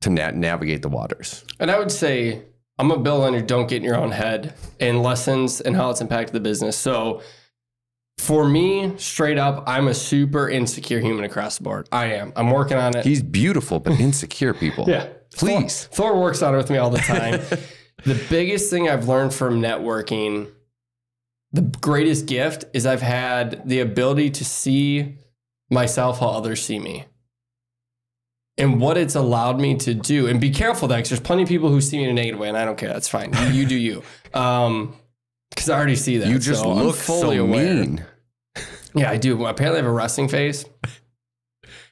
to 0.02 0.10
na- 0.10 0.32
navigate 0.32 0.82
the 0.84 0.90
waters. 0.90 1.44
And 1.60 1.72
I 1.72 1.80
would 1.80 1.92
say 1.92 2.44
I'm 2.78 2.92
a 2.92 2.98
bill 3.00 3.24
on 3.24 3.34
your 3.34 3.42
don't 3.42 3.68
get 3.68 3.78
in 3.78 3.84
your 3.84 3.98
own 3.98 4.12
head 4.12 4.54
and 4.80 5.02
lessons 5.02 5.62
and 5.62 5.76
how 5.76 5.90
it's 5.90 6.02
impacted 6.02 6.34
the 6.36 6.40
business. 6.40 6.78
So 6.78 7.22
for 8.20 8.48
me, 8.48 8.94
straight 8.98 9.38
up, 9.38 9.64
I'm 9.68 9.88
a 9.88 9.94
super 9.94 10.50
insecure 10.50 11.00
human 11.00 11.24
across 11.24 11.58
the 11.58 11.64
board. 11.64 11.88
I 11.92 12.14
am. 12.14 12.34
I'm 12.36 12.52
working 12.52 12.78
on 12.78 12.96
it. 12.96 13.06
He's 13.06 13.22
beautiful 13.24 13.80
but 13.80 14.00
insecure, 14.00 14.54
people. 14.54 14.86
yeah. 14.88 15.08
Please. 15.36 15.86
Thor, 15.86 16.12
Thor 16.12 16.22
works 16.22 16.42
on 16.42 16.54
it 16.54 16.58
with 16.58 16.70
me 16.70 16.78
all 16.78 16.90
the 16.90 17.00
time. 17.00 17.42
the 18.06 18.22
biggest 18.30 18.70
thing 18.70 18.90
I've 18.90 19.08
learned 19.08 19.34
from 19.34 19.62
networking, 19.62 20.52
the 21.52 21.62
greatest 21.62 22.26
gift 22.26 22.66
is 22.74 22.86
I've 22.86 23.02
had 23.02 23.68
the 23.68 23.80
ability 23.80 24.32
to 24.32 24.46
see 24.46 25.18
myself 25.70 26.20
how 26.20 26.28
others 26.28 26.64
see 26.64 26.80
me. 26.80 27.06
And 28.60 28.82
what 28.82 28.98
it's 28.98 29.14
allowed 29.14 29.60
me 29.60 29.76
to 29.76 29.94
do, 29.94 30.28
and 30.28 30.42
be 30.42 30.50
careful 30.50 30.88
that 30.88 30.96
because 30.96 31.10
there's 31.10 31.20
plenty 31.20 31.44
of 31.44 31.50
people 31.50 31.70
who 31.70 31.80
see 31.80 31.98
me 31.98 32.06
in 32.06 32.10
a 32.10 32.14
negative 32.14 32.40
way, 32.40 32.48
and 32.48 32.58
I 32.58 32.66
don't 32.66 32.78
care. 32.78 32.90
That's 32.90 33.08
fine. 33.08 33.32
You, 33.34 33.50
you 33.50 33.66
do 33.68 33.76
you. 33.76 34.04
Um, 34.34 34.96
because 35.52 35.70
I 35.70 35.78
already 35.78 35.96
see 35.96 36.18
that. 36.18 36.28
You 36.28 36.40
just 36.40 36.62
so 36.62 36.74
look 36.74 36.96
fully 36.96 37.38
so 37.38 37.46
mean. 37.46 38.04
Yeah, 38.96 39.12
I 39.12 39.18
do. 39.18 39.46
Apparently, 39.46 39.80
I 39.80 39.84
have 39.84 39.90
a 39.90 39.94
resting 39.94 40.28
face 40.28 40.66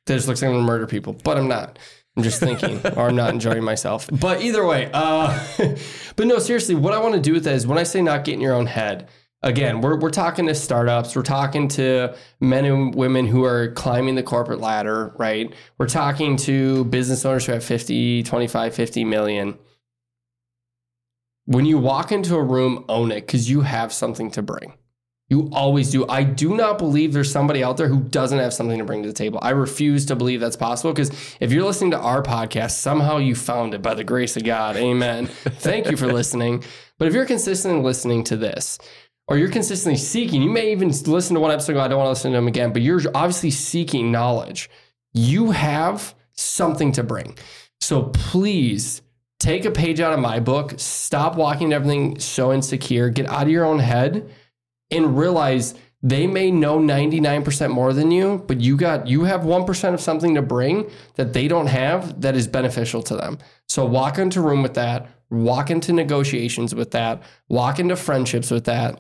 that 0.06 0.14
just 0.16 0.28
looks 0.28 0.42
like 0.42 0.50
I'm 0.50 0.56
gonna 0.56 0.66
murder 0.66 0.88
people, 0.88 1.14
but 1.24 1.38
I'm 1.38 1.48
not. 1.48 1.78
I'm 2.18 2.24
just 2.24 2.40
thinking, 2.40 2.80
or 2.96 3.10
I'm 3.10 3.16
not 3.16 3.32
enjoying 3.32 3.64
myself. 3.64 4.10
But 4.12 4.42
either 4.42 4.66
way, 4.66 4.90
uh, 4.94 5.38
but 6.16 6.28
no, 6.28 6.40
seriously, 6.40 6.76
what 6.76 6.94
I 6.94 7.00
want 7.00 7.16
to 7.16 7.22
do 7.22 7.34
with 7.34 7.44
that 7.44 7.56
is 7.56 7.68
when 7.68 7.78
I 7.78 7.84
say 7.84 8.02
not 8.02 8.24
get 8.24 8.36
in 8.36 8.42
your 8.42 8.54
own 8.54 8.68
head, 8.68 9.10
again, 9.44 9.82
we're, 9.82 10.00
we're 10.00 10.10
talking 10.10 10.48
to 10.48 10.56
startups, 10.56 11.16
we're 11.16 11.22
talking 11.22 11.68
to 11.70 12.16
men 12.40 12.66
and 12.66 12.96
women 12.96 13.28
who 13.28 13.44
are 13.46 13.72
climbing 13.72 14.16
the 14.16 14.24
corporate 14.24 14.60
ladder, 14.60 15.14
right? 15.18 15.54
We're 15.78 15.88
talking 15.88 16.38
to 16.38 16.86
business 16.86 17.26
owners 17.26 17.46
who 17.46 17.52
have 17.52 17.64
50, 17.64 18.24
25, 18.24 18.76
50 18.76 19.04
million. 19.04 19.58
When 21.46 21.66
you 21.66 21.78
walk 21.78 22.12
into 22.12 22.36
a 22.36 22.44
room, 22.44 22.86
own 22.90 23.12
it 23.12 23.22
because 23.22 23.50
you 23.50 23.62
have 23.62 23.94
something 23.94 24.32
to 24.32 24.42
bring. 24.42 24.74
You 25.28 25.50
always 25.52 25.90
do. 25.90 26.08
I 26.08 26.24
do 26.24 26.56
not 26.56 26.78
believe 26.78 27.12
there's 27.12 27.32
somebody 27.32 27.64
out 27.64 27.78
there 27.78 27.88
who 27.88 28.00
doesn't 28.00 28.38
have 28.38 28.54
something 28.54 28.78
to 28.78 28.86
bring 28.86 29.02
to 29.02 29.08
the 29.08 29.14
table. 29.14 29.40
I 29.42 29.52
refuse 29.52 30.06
to 30.06 30.16
believe 30.16 30.40
that's 30.40 30.56
possible 30.56 30.94
because 30.94 31.10
if 31.40 31.52
you're 31.52 31.64
listening 31.64 31.92
to 31.92 32.00
our 32.00 32.22
podcast, 32.22 32.72
somehow 32.72 33.18
you 33.18 33.34
found 33.34 33.74
it 33.74 33.82
by 33.82 33.96
the 33.96 34.04
grace 34.04 34.38
of 34.38 34.44
God. 34.44 34.76
Amen. 34.76 35.26
Thank 35.26 35.90
you 35.90 35.98
for 35.98 36.12
listening. 36.12 36.64
But 37.00 37.08
if 37.08 37.16
you're 37.16 37.26
consistently 37.26 37.82
listening 37.82 38.24
to 38.26 38.38
this, 38.38 38.78
or 39.28 39.38
you're 39.38 39.50
consistently 39.50 39.98
seeking, 39.98 40.44
you 40.44 40.52
may 40.52 40.72
even 40.72 40.90
listen 40.90 41.34
to 41.34 41.40
one 41.40 41.52
episode 41.52 41.74
go, 41.74 41.82
I 41.82 41.88
don't 41.88 41.98
want 41.98 42.06
to 42.06 42.12
listen 42.12 42.32
to 42.32 42.38
them 42.38 42.48
again, 42.48 42.72
but 42.72 42.84
you're 42.84 43.02
obviously 43.16 43.50
seeking 43.50 44.12
knowledge. 44.12 44.70
You 45.14 45.50
have 45.52 46.14
something 46.34 46.92
to 46.92 47.04
bring. 47.04 47.36
So 47.82 48.04
please 48.04 49.02
take 49.40 49.66
a 49.66 49.72
page 49.72 50.00
out 50.00 50.14
of 50.14 50.20
my 50.20 50.40
book, 50.40 50.76
stop 50.78 51.36
walking 51.36 51.74
everything 51.74 52.20
so 52.20 52.54
insecure, 52.54 53.10
get 53.10 53.28
out 53.28 53.44
of 53.44 53.50
your 53.50 53.66
own 53.66 53.80
head 53.80 54.30
and 54.92 55.18
realize 55.18 55.74
they 56.02 56.28
may 56.28 56.52
know 56.52 56.78
99% 56.78 57.72
more 57.72 57.92
than 57.92 58.12
you, 58.12 58.44
but 58.48 58.62
you 58.62 58.78
got 58.78 59.08
you 59.08 59.24
have 59.24 59.42
1% 59.42 59.94
of 59.94 60.00
something 60.00 60.36
to 60.36 60.42
bring 60.42 60.90
that 61.16 61.34
they 61.34 61.48
don't 61.48 61.68
have 61.68 62.22
that 62.22 62.36
is 62.36 62.48
beneficial 62.48 63.02
to 63.04 63.16
them. 63.16 63.40
So 63.68 63.86
walk 63.86 64.20
into 64.20 64.40
room 64.42 64.62
with 64.62 64.76
that, 64.76 65.08
walk 65.32 65.72
into 65.72 65.94
negotiations 65.94 66.76
with 66.76 66.92
that, 66.92 67.24
walk 67.50 67.80
into 67.80 67.96
friendships 67.96 68.52
with 68.52 68.66
that. 68.66 69.00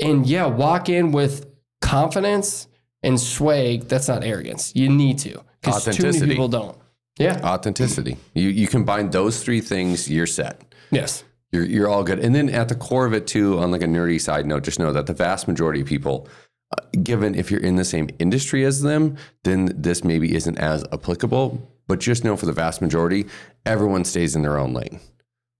And 0.00 0.26
yeah, 0.26 0.46
walk 0.46 0.88
in 0.88 1.12
with 1.12 1.46
confidence 1.82 2.68
and 3.02 3.20
swag. 3.20 3.88
That's 3.88 4.08
not 4.08 4.24
arrogance. 4.24 4.74
You 4.74 4.88
need 4.88 5.18
to. 5.20 5.42
Because 5.60 5.84
too 5.84 5.90
many 5.90 5.98
Authenticity. 5.98 6.30
people 6.30 6.48
don't. 6.48 6.78
Yeah. 7.18 7.40
Authenticity. 7.42 8.16
You 8.34 8.48
you 8.48 8.66
combine 8.66 9.10
those 9.10 9.42
three 9.42 9.60
things, 9.60 10.10
you're 10.10 10.26
set. 10.26 10.62
Yes. 10.90 11.24
You're 11.56 11.64
you're 11.64 11.88
all 11.88 12.04
good. 12.04 12.18
And 12.18 12.34
then 12.34 12.50
at 12.50 12.68
the 12.68 12.74
core 12.74 13.06
of 13.06 13.14
it 13.14 13.26
too, 13.26 13.58
on 13.58 13.70
like 13.70 13.80
a 13.82 13.86
nerdy 13.86 14.20
side 14.20 14.44
note, 14.46 14.62
just 14.64 14.78
know 14.78 14.92
that 14.92 15.06
the 15.06 15.14
vast 15.14 15.48
majority 15.48 15.80
of 15.80 15.86
people, 15.86 16.28
uh, 16.76 16.82
given 17.02 17.34
if 17.34 17.50
you're 17.50 17.60
in 17.62 17.76
the 17.76 17.84
same 17.84 18.10
industry 18.18 18.62
as 18.64 18.82
them, 18.82 19.16
then 19.44 19.72
this 19.74 20.04
maybe 20.04 20.34
isn't 20.34 20.58
as 20.58 20.84
applicable. 20.92 21.46
But 21.88 22.00
just 22.00 22.24
know 22.24 22.36
for 22.36 22.44
the 22.46 22.52
vast 22.52 22.82
majority, 22.82 23.26
everyone 23.64 24.04
stays 24.04 24.36
in 24.36 24.42
their 24.42 24.58
own 24.58 24.74
lane. 24.74 25.00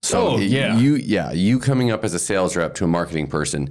So 0.03 0.27
Oh, 0.27 0.37
yeah. 0.37 0.77
you 0.77 0.95
yeah 0.95 1.31
you 1.31 1.57
coming 1.57 1.89
up 1.89 2.03
as 2.05 2.13
a 2.13 2.19
sales 2.19 2.55
rep 2.55 2.75
to 2.75 2.83
a 2.83 2.87
marketing 2.87 3.27
person. 3.27 3.69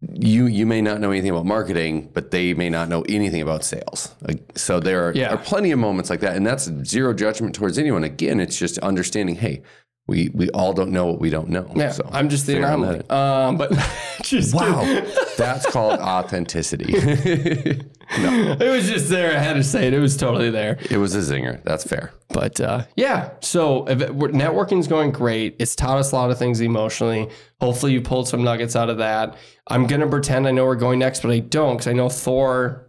You 0.00 0.46
you 0.46 0.66
may 0.66 0.82
not 0.82 1.00
know 1.00 1.10
anything 1.10 1.30
about 1.30 1.46
marketing, 1.46 2.10
but 2.14 2.30
they 2.30 2.52
may 2.54 2.68
not 2.70 2.88
know 2.88 3.02
anything 3.08 3.40
about 3.42 3.64
sales. 3.64 4.14
Like, 4.20 4.58
so 4.58 4.78
there 4.80 5.06
are, 5.08 5.12
Yeah. 5.14 5.32
are 5.34 5.38
plenty 5.38 5.70
of 5.72 5.78
moments 5.78 6.10
like 6.10 6.20
that, 6.20 6.36
and 6.36 6.46
that's 6.46 6.70
zero 6.84 7.14
judgment 7.14 7.54
towards 7.54 7.78
anyone. 7.78 8.04
Again, 8.04 8.38
it's 8.40 8.58
just 8.58 8.78
understanding. 8.78 9.36
Hey, 9.36 9.62
we 10.06 10.28
we 10.34 10.50
all 10.50 10.72
don't 10.72 10.90
know 10.90 11.06
what 11.06 11.20
we 11.20 11.30
don't 11.30 11.48
know. 11.48 11.70
Yeah. 11.74 11.90
So 11.90 12.08
I'm 12.12 12.28
just 12.28 12.46
the 12.46 12.58
anomaly. 12.58 13.08
Um, 13.08 13.56
but 13.56 13.70
Wow, 14.52 15.02
that's 15.36 15.70
called 15.70 16.00
authenticity. 16.00 16.94
No, 18.18 18.52
it 18.60 18.68
was 18.68 18.86
just 18.86 19.08
there. 19.08 19.34
I 19.34 19.40
had 19.40 19.54
to 19.54 19.64
say 19.64 19.86
it. 19.86 19.94
It 19.94 19.98
was 19.98 20.14
totally 20.16 20.50
there. 20.50 20.76
it 20.90 20.98
was 20.98 21.14
a 21.14 21.20
zinger. 21.20 21.62
That's 21.64 21.84
fair. 21.84 22.12
But 22.28 22.60
uh, 22.60 22.84
yeah, 22.96 23.30
so 23.40 23.88
if 23.88 24.02
it, 24.02 24.12
networking's 24.12 24.86
going 24.86 25.10
great. 25.10 25.56
It's 25.58 25.74
taught 25.74 25.96
us 25.98 26.12
a 26.12 26.14
lot 26.16 26.30
of 26.30 26.38
things 26.38 26.60
emotionally. 26.60 27.30
Hopefully, 27.62 27.92
you 27.92 28.02
pulled 28.02 28.28
some 28.28 28.44
nuggets 28.44 28.76
out 28.76 28.90
of 28.90 28.98
that. 28.98 29.36
I'm 29.68 29.86
gonna 29.86 30.06
pretend 30.06 30.46
I 30.46 30.50
know 30.50 30.66
we're 30.66 30.76
going 30.76 30.98
next, 30.98 31.20
but 31.22 31.30
I 31.30 31.38
don't 31.40 31.76
because 31.76 31.86
I 31.88 31.94
know 31.94 32.10
Thor 32.10 32.83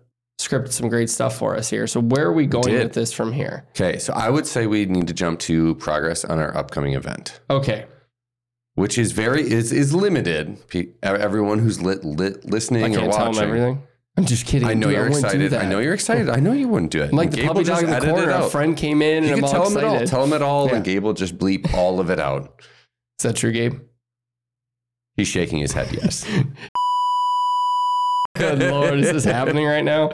scripted 0.48 0.72
some 0.72 0.90
great 0.90 1.10
stuff 1.10 1.38
for 1.38 1.56
us 1.56 1.70
here. 1.70 1.88
So 1.88 2.00
where 2.02 2.26
are 2.28 2.34
we 2.34 2.46
going 2.46 2.74
with 2.74 2.94
this 2.94 3.12
from 3.14 3.32
here? 3.34 3.66
Okay, 3.72 3.98
so 4.00 4.14
I 4.14 4.30
would 4.30 4.46
say 4.48 4.68
we 4.68 4.86
need 4.86 5.08
to 5.08 5.14
jump 5.14 5.40
to 5.42 5.76
progress 5.76 6.24
on 6.26 6.40
our 6.40 6.56
upcoming 6.56 6.94
event, 6.94 7.40
Okay, 7.50 7.86
which 8.76 8.98
is 8.98 9.12
very 9.12 9.42
is 9.42 9.72
is 9.72 9.94
limited. 9.94 10.58
Everyone 11.04 11.60
who's 11.60 11.82
lit, 11.82 12.04
lit 12.04 12.46
listening 12.46 12.96
or 12.98 13.08
watching. 13.10 13.42
everything. 13.44 13.84
I'm 14.18 14.26
just 14.26 14.46
kidding. 14.46 14.66
I 14.68 14.74
know 14.76 14.88
dude. 14.88 14.96
you're 14.96 15.04
wouldn't 15.10 15.26
excited. 15.26 15.54
I 15.54 15.66
know 15.68 15.80
you're 15.80 15.94
excited. 15.94 16.30
I 16.30 16.38
know 16.40 16.54
you 16.54 16.70
wouldn't 16.70 16.92
do 16.94 17.02
it. 17.02 17.10
I'm 17.10 17.18
like 17.18 17.26
And 17.28 17.34
the 17.34 17.42
Gable 17.42 17.54
puppy 17.56 17.66
dog 17.66 17.84
in 17.84 17.90
the 17.90 18.00
corner. 18.00 18.30
A 18.32 18.50
friend 18.50 18.78
came 18.78 19.02
in 19.02 19.26
You 19.26 19.32
and 19.34 19.40
can 19.42 19.44
I'm 19.44 19.52
tell 19.52 19.64
all 19.64 19.70
him 19.70 19.78
it 19.78 19.84
all. 19.84 19.94
excited. 19.96 20.10
Tell 20.10 20.24
him 20.24 20.32
it 20.34 20.42
all, 20.42 20.68
Yeah. 20.70 20.76
and 20.76 20.86
Gable 20.86 21.14
just 21.14 21.38
bleep 21.38 21.74
all 21.74 22.00
of 22.00 22.10
it 22.10 22.18
out. 22.20 22.62
Is 23.20 23.24
that 23.24 23.36
true, 23.36 23.52
Gabe? 23.52 23.82
He's 25.18 25.28
shaking 25.28 25.60
his 25.60 25.74
head. 25.74 25.90
Yes. 25.92 26.26
Good 28.36 28.60
lord, 28.60 29.00
is 29.00 29.12
this 29.12 29.24
happening 29.36 29.66
right 29.66 29.84
now? 29.84 30.12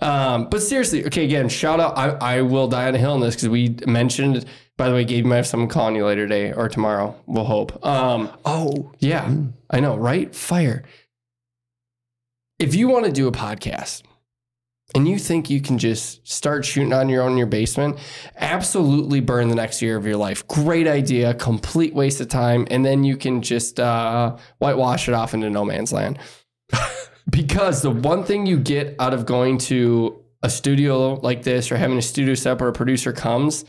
Um, 0.00 0.48
but 0.48 0.62
seriously, 0.62 1.04
okay, 1.06 1.24
again, 1.24 1.48
shout 1.48 1.80
out. 1.80 1.96
I, 1.98 2.38
I 2.38 2.42
will 2.42 2.68
die 2.68 2.88
on 2.88 2.94
a 2.94 2.98
hill 2.98 3.14
in 3.14 3.20
this 3.20 3.34
because 3.34 3.48
we 3.48 3.76
mentioned, 3.86 4.44
by 4.76 4.88
the 4.88 4.94
way, 4.94 5.04
Gabe 5.04 5.24
might 5.24 5.36
have 5.36 5.46
someone 5.46 5.68
calling 5.68 5.96
you 5.96 6.04
later 6.04 6.26
today 6.26 6.52
or 6.52 6.68
tomorrow. 6.68 7.14
We'll 7.26 7.44
hope. 7.44 7.84
Um, 7.84 8.30
oh, 8.44 8.92
yeah, 8.98 9.34
I 9.70 9.80
know, 9.80 9.96
right? 9.96 10.34
Fire. 10.34 10.84
If 12.58 12.74
you 12.74 12.88
want 12.88 13.04
to 13.06 13.12
do 13.12 13.26
a 13.28 13.32
podcast 13.32 14.02
and 14.94 15.08
you 15.08 15.18
think 15.18 15.50
you 15.50 15.60
can 15.60 15.78
just 15.78 16.26
start 16.26 16.64
shooting 16.64 16.92
on 16.92 17.08
your 17.08 17.22
own 17.22 17.32
in 17.32 17.38
your 17.38 17.46
basement, 17.46 17.98
absolutely 18.36 19.20
burn 19.20 19.48
the 19.48 19.54
next 19.54 19.82
year 19.82 19.96
of 19.96 20.06
your 20.06 20.16
life. 20.16 20.46
Great 20.46 20.86
idea, 20.86 21.34
complete 21.34 21.94
waste 21.94 22.20
of 22.20 22.28
time. 22.28 22.66
And 22.70 22.84
then 22.84 23.02
you 23.04 23.16
can 23.16 23.42
just 23.42 23.80
uh, 23.80 24.36
whitewash 24.58 25.08
it 25.08 25.14
off 25.14 25.34
into 25.34 25.50
no 25.50 25.64
man's 25.64 25.92
land. 25.92 26.18
because 27.30 27.82
the 27.82 27.90
one 27.90 28.24
thing 28.24 28.46
you 28.46 28.58
get 28.58 28.94
out 28.98 29.14
of 29.14 29.26
going 29.26 29.58
to 29.58 30.22
a 30.42 30.50
studio 30.50 31.14
like 31.14 31.42
this 31.42 31.72
or 31.72 31.76
having 31.76 31.98
a 31.98 32.02
studio 32.02 32.34
set 32.34 32.52
up 32.52 32.60
or 32.60 32.68
a 32.68 32.72
producer 32.72 33.12
comes, 33.12 33.64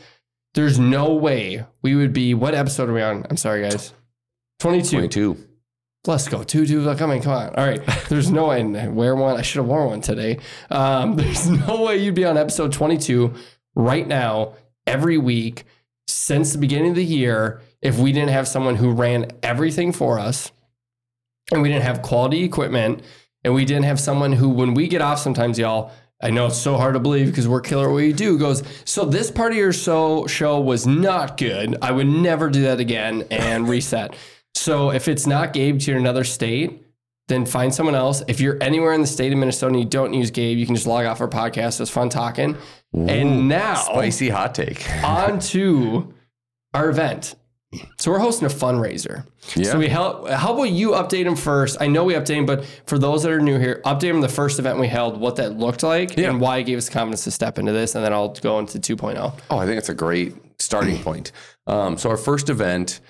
there's 0.54 0.78
no 0.78 1.14
way 1.14 1.64
we 1.82 1.94
would 1.94 2.12
be. 2.12 2.34
What 2.34 2.54
episode 2.54 2.88
are 2.88 2.92
we 2.92 3.02
on? 3.02 3.26
I'm 3.28 3.36
sorry, 3.36 3.62
guys. 3.62 3.92
22. 4.60 4.96
22. 4.96 5.48
Let's 6.06 6.28
go. 6.28 6.42
Two, 6.42 6.66
two. 6.66 6.84
Come 6.94 7.10
on, 7.10 7.20
come 7.20 7.32
on. 7.32 7.54
All 7.54 7.66
right. 7.66 7.84
There's 8.08 8.30
no 8.30 8.48
way. 8.48 8.62
I 8.62 8.88
wear 8.88 9.14
one. 9.14 9.36
I 9.36 9.42
should 9.42 9.58
have 9.58 9.66
worn 9.66 9.88
one 9.88 10.00
today. 10.00 10.38
Um, 10.70 11.16
there's 11.16 11.48
no 11.48 11.82
way 11.82 11.96
you'd 11.98 12.14
be 12.14 12.24
on 12.24 12.38
episode 12.38 12.72
22 12.72 13.34
right 13.74 14.06
now, 14.06 14.54
every 14.86 15.18
week, 15.18 15.64
since 16.06 16.52
the 16.52 16.58
beginning 16.58 16.90
of 16.90 16.96
the 16.96 17.04
year, 17.04 17.60
if 17.82 17.98
we 17.98 18.12
didn't 18.12 18.30
have 18.30 18.48
someone 18.48 18.76
who 18.76 18.90
ran 18.90 19.30
everything 19.42 19.92
for 19.92 20.18
us 20.18 20.50
and 21.52 21.62
we 21.62 21.68
didn't 21.68 21.84
have 21.84 22.02
quality 22.02 22.42
equipment 22.42 23.02
and 23.48 23.54
we 23.54 23.64
didn't 23.64 23.84
have 23.84 23.98
someone 23.98 24.30
who, 24.32 24.50
when 24.50 24.74
we 24.74 24.88
get 24.88 25.00
off 25.00 25.18
sometimes, 25.20 25.58
y'all, 25.58 25.90
I 26.20 26.28
know 26.28 26.48
it's 26.48 26.58
so 26.58 26.76
hard 26.76 26.92
to 26.92 27.00
believe 27.00 27.28
because 27.28 27.48
we're 27.48 27.62
killer 27.62 27.86
at 27.86 27.88
what 27.88 27.96
we 27.96 28.12
do. 28.12 28.36
Goes, 28.38 28.62
so 28.84 29.06
this 29.06 29.30
part 29.30 29.52
of 29.52 29.56
your 29.56 29.72
so 29.72 30.26
show 30.26 30.60
was 30.60 30.86
not 30.86 31.38
good. 31.38 31.74
I 31.80 31.92
would 31.92 32.08
never 32.08 32.50
do 32.50 32.60
that 32.64 32.78
again 32.78 33.24
and 33.30 33.66
reset. 33.66 34.14
So 34.54 34.90
if 34.90 35.08
it's 35.08 35.26
not 35.26 35.54
Gabe 35.54 35.78
to 35.80 35.96
another 35.96 36.24
state, 36.24 36.84
then 37.28 37.46
find 37.46 37.74
someone 37.74 37.94
else. 37.94 38.22
If 38.28 38.38
you're 38.38 38.62
anywhere 38.62 38.92
in 38.92 39.00
the 39.00 39.06
state 39.06 39.32
of 39.32 39.38
Minnesota 39.38 39.72
and 39.72 39.82
you 39.82 39.88
don't 39.88 40.12
use 40.12 40.30
Gabe, 40.30 40.58
you 40.58 40.66
can 40.66 40.74
just 40.74 40.86
log 40.86 41.06
off 41.06 41.22
our 41.22 41.28
podcast. 41.28 41.80
It's 41.80 41.90
fun 41.90 42.10
talking. 42.10 42.54
and 42.92 43.48
now 43.48 43.76
Spicy 43.76 44.28
hot 44.28 44.54
take. 44.54 44.86
on 45.02 45.38
to 45.40 46.12
our 46.74 46.90
event. 46.90 47.34
So 47.98 48.10
we're 48.10 48.18
hosting 48.18 48.46
a 48.46 48.50
fundraiser. 48.50 49.26
Yeah. 49.54 49.72
So 49.72 49.78
we 49.78 49.88
help. 49.88 50.28
How 50.28 50.54
about 50.54 50.70
you 50.70 50.92
update 50.92 51.24
them 51.24 51.36
first? 51.36 51.76
I 51.80 51.86
know 51.86 52.04
we 52.04 52.14
update 52.14 52.28
them, 52.36 52.46
but 52.46 52.64
for 52.86 52.98
those 52.98 53.22
that 53.24 53.32
are 53.32 53.40
new 53.40 53.58
here, 53.58 53.82
update 53.84 54.10
them 54.12 54.22
the 54.22 54.28
first 54.28 54.58
event 54.58 54.78
we 54.78 54.88
held, 54.88 55.20
what 55.20 55.36
that 55.36 55.58
looked 55.58 55.82
like, 55.82 56.16
Yeah. 56.16 56.30
and 56.30 56.40
why 56.40 56.58
it 56.58 56.64
gave 56.64 56.78
us 56.78 56.88
confidence 56.88 57.24
to 57.24 57.30
step 57.30 57.58
into 57.58 57.72
this, 57.72 57.94
and 57.94 58.02
then 58.02 58.12
I'll 58.14 58.30
go 58.30 58.58
into 58.58 58.78
2.0. 58.78 59.32
Oh, 59.50 59.58
I 59.58 59.66
think 59.66 59.76
it's 59.78 59.90
a 59.90 59.94
great 59.94 60.34
starting 60.58 60.98
point. 61.02 61.32
Um, 61.66 61.98
so 61.98 62.08
our 62.08 62.16
first 62.16 62.48
event 62.48 63.00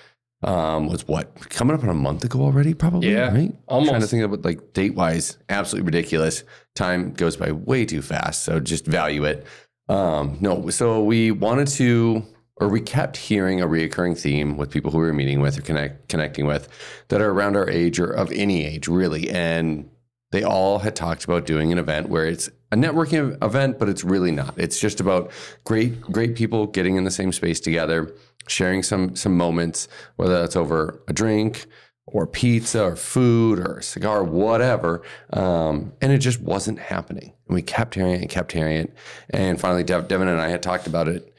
um, 0.43 0.87
was 0.87 1.07
what 1.07 1.33
coming 1.49 1.73
up 1.75 1.83
on 1.83 1.89
a 1.89 1.93
month 1.93 2.25
ago 2.25 2.41
already, 2.41 2.73
probably. 2.73 3.11
Yeah, 3.11 3.33
right. 3.33 3.55
almost. 3.67 3.89
trying 3.91 4.01
to 4.01 4.07
think 4.07 4.23
of 4.23 4.33
it 4.33 4.43
like 4.43 4.73
date 4.73 4.93
wise, 4.93 5.37
absolutely 5.47 5.85
ridiculous. 5.85 6.43
Time 6.75 7.13
goes 7.13 7.37
by 7.37 7.53
way 7.53 7.85
too 7.85 8.01
fast, 8.01 8.43
so 8.43 8.59
just 8.59 8.85
value 8.85 9.23
it. 9.23 9.45
Um, 9.87 10.37
no, 10.41 10.69
so 10.69 11.01
we 11.03 11.31
wanted 11.31 11.67
to, 11.69 12.23
or 12.59 12.67
we 12.67 12.81
kept 12.81 13.17
hearing 13.17 13.61
a 13.61 13.67
reoccurring 13.67 14.19
theme 14.19 14.57
with 14.57 14.69
people 14.69 14.91
who 14.91 14.99
we 14.99 15.05
were 15.05 15.13
meeting 15.13 15.39
with 15.39 15.57
or 15.57 15.61
connect, 15.61 16.09
connecting 16.09 16.45
with 16.45 16.67
that 17.07 17.21
are 17.21 17.31
around 17.31 17.55
our 17.55 17.69
age 17.69 17.99
or 17.99 18.11
of 18.11 18.31
any 18.31 18.65
age, 18.65 18.87
really, 18.87 19.29
and 19.29 19.89
they 20.31 20.43
all 20.43 20.79
had 20.79 20.95
talked 20.95 21.23
about 21.23 21.45
doing 21.45 21.71
an 21.71 21.77
event 21.77 22.09
where 22.09 22.25
it's 22.25 22.49
a 22.71 22.75
networking 22.75 23.41
event, 23.43 23.79
but 23.79 23.89
it's 23.89 24.03
really 24.03 24.31
not. 24.31 24.53
It's 24.57 24.79
just 24.79 24.99
about 24.99 25.31
great, 25.63 26.01
great 26.01 26.35
people 26.35 26.67
getting 26.67 26.97
in 26.97 27.03
the 27.03 27.11
same 27.11 27.31
space 27.31 27.59
together, 27.59 28.13
sharing 28.47 28.83
some 28.83 29.15
some 29.15 29.35
moments, 29.35 29.87
whether 30.17 30.39
that's 30.39 30.55
over 30.55 31.01
a 31.07 31.13
drink 31.13 31.65
or 32.05 32.27
pizza 32.27 32.83
or 32.83 32.95
food 32.95 33.59
or 33.59 33.81
cigar, 33.81 34.23
whatever. 34.23 35.01
Um, 35.31 35.93
and 36.01 36.11
it 36.11 36.19
just 36.19 36.41
wasn't 36.41 36.79
happening. 36.79 37.33
And 37.47 37.55
we 37.55 37.61
kept 37.61 37.95
hearing 37.95 38.13
it 38.13 38.21
and 38.21 38.29
kept 38.29 38.51
hearing 38.51 38.77
it. 38.77 38.93
And 39.29 39.59
finally, 39.59 39.83
Dev, 39.83 40.07
Devin 40.07 40.27
and 40.27 40.41
I 40.41 40.49
had 40.49 40.63
talked 40.63 40.87
about 40.87 41.07
it 41.07 41.33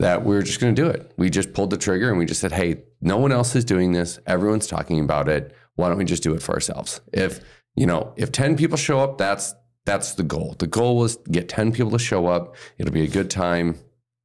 that 0.00 0.24
we 0.24 0.34
were 0.34 0.42
just 0.42 0.60
going 0.60 0.74
to 0.74 0.82
do 0.82 0.88
it. 0.88 1.12
We 1.18 1.28
just 1.28 1.52
pulled 1.52 1.68
the 1.68 1.76
trigger 1.76 2.08
and 2.08 2.18
we 2.18 2.24
just 2.24 2.40
said, 2.40 2.52
hey, 2.52 2.84
no 3.02 3.18
one 3.18 3.32
else 3.32 3.54
is 3.54 3.66
doing 3.66 3.92
this. 3.92 4.18
Everyone's 4.26 4.66
talking 4.66 4.98
about 4.98 5.28
it. 5.28 5.54
Why 5.76 5.88
don't 5.88 5.98
we 5.98 6.06
just 6.06 6.22
do 6.22 6.32
it 6.32 6.42
for 6.42 6.54
ourselves? 6.54 7.02
If, 7.12 7.40
you 7.76 7.84
know, 7.84 8.14
if 8.16 8.32
10 8.32 8.56
people 8.56 8.78
show 8.78 8.98
up, 9.00 9.18
that's 9.18 9.54
that's 9.84 10.14
the 10.14 10.22
goal. 10.22 10.56
The 10.58 10.66
goal 10.66 10.96
was 10.96 11.16
get 11.30 11.48
10 11.48 11.72
people 11.72 11.90
to 11.92 11.98
show 11.98 12.26
up. 12.26 12.56
It'll 12.78 12.92
be 12.92 13.04
a 13.04 13.08
good 13.08 13.30
time. 13.30 13.78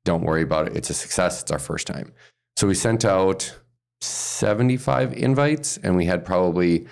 Don't 0.05 0.23
worry 0.23 0.43
about 0.43 0.67
it. 0.67 0.77
It's 0.77 0.89
a 0.89 0.93
success. 0.93 1.41
It's 1.41 1.51
our 1.51 1.59
first 1.59 1.87
time. 1.87 2.13
So 2.55 2.67
we 2.67 2.75
sent 2.75 3.03
out 3.03 3.57
75 3.99 5.13
invites 5.13 5.77
and 5.77 5.97
we 5.97 6.05
had 6.05 6.23
probably 6.23 6.87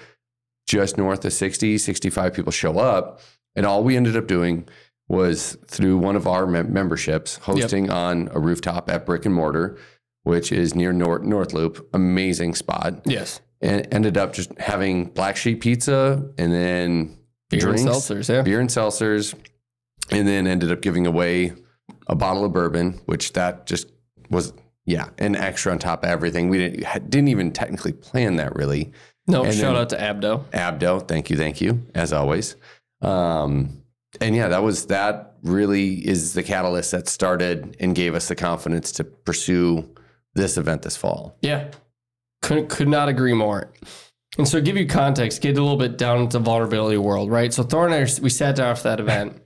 just 0.67 0.97
north 0.97 1.23
of 1.23 1.31
60, 1.31 1.77
65 1.77 2.33
people 2.33 2.51
show 2.51 2.79
up. 2.79 3.21
And 3.55 3.65
all 3.65 3.83
we 3.83 3.95
ended 3.95 4.17
up 4.17 4.27
doing 4.27 4.67
was 5.07 5.57
through 5.67 5.97
one 5.97 6.15
of 6.15 6.27
our 6.27 6.45
mem- 6.47 6.71
memberships, 6.73 7.37
hosting 7.37 7.89
on 7.89 8.29
a 8.31 8.39
rooftop 8.39 8.89
at 8.89 9.05
Brick 9.05 9.25
and 9.25 9.35
Mortar, 9.35 9.77
which 10.23 10.51
is 10.51 10.73
near 10.75 10.93
North, 10.93 11.23
North 11.23 11.53
Loop. 11.53 11.87
Amazing 11.93 12.55
spot. 12.55 13.01
Yes. 13.05 13.41
And 13.61 13.87
ended 13.93 14.17
up 14.17 14.33
just 14.33 14.57
having 14.59 15.05
black 15.05 15.37
sheep 15.37 15.61
pizza 15.61 16.29
and 16.37 16.51
then 16.53 17.17
Beer 17.49 17.59
drinks, 17.59 17.81
and 17.81 17.91
seltzers. 17.91 18.33
Yeah. 18.33 18.41
beer 18.41 18.59
and 18.59 18.69
seltzers, 18.69 19.35
and 20.11 20.27
then 20.27 20.47
ended 20.47 20.71
up 20.71 20.81
giving 20.81 21.05
away 21.07 21.53
a 22.07 22.15
bottle 22.15 22.43
of 22.45 22.51
bourbon, 22.53 22.99
which 23.05 23.33
that 23.33 23.65
just 23.65 23.91
was 24.29 24.53
yeah 24.85 25.09
an 25.19 25.35
extra 25.35 25.71
on 25.71 25.79
top 25.79 26.03
of 26.03 26.09
everything. 26.09 26.49
We 26.49 26.57
didn't 26.57 27.09
didn't 27.09 27.27
even 27.29 27.51
technically 27.51 27.93
plan 27.93 28.37
that 28.37 28.55
really. 28.55 28.91
No, 29.27 29.43
And 29.45 29.53
shout 29.53 29.75
out 29.77 29.89
to 29.91 29.97
Abdo. 29.97 30.43
Abdo, 30.49 31.07
thank 31.07 31.29
you, 31.29 31.37
thank 31.37 31.61
you, 31.61 31.83
as 31.95 32.11
always. 32.11 32.57
Um, 33.01 33.82
and 34.21 34.35
yeah, 34.35 34.47
that 34.47 34.63
was 34.63 34.87
that 34.87 35.35
really 35.43 36.07
is 36.07 36.33
the 36.33 36.43
catalyst 36.43 36.91
that 36.91 37.07
started 37.07 37.75
and 37.79 37.95
gave 37.95 38.15
us 38.15 38.27
the 38.27 38.35
confidence 38.35 38.91
to 38.93 39.03
pursue 39.03 39.89
this 40.35 40.57
event 40.57 40.81
this 40.81 40.97
fall. 40.97 41.37
Yeah. 41.41 41.71
Could, 42.41 42.69
could 42.69 42.87
not 42.87 43.09
agree 43.09 43.33
more. 43.33 43.71
And 44.37 44.47
so, 44.47 44.59
give 44.59 44.75
you 44.77 44.87
context, 44.87 45.41
get 45.41 45.57
a 45.57 45.61
little 45.61 45.77
bit 45.77 45.97
down 45.97 46.21
into 46.21 46.39
vulnerability 46.39 46.97
world, 46.97 47.29
right? 47.29 47.53
So, 47.53 47.63
Thor 47.63 47.85
and 47.85 47.93
I, 47.93 48.21
we 48.21 48.29
sat 48.29 48.55
down 48.55 48.71
after 48.71 48.89
that 48.89 48.99
event 48.99 49.39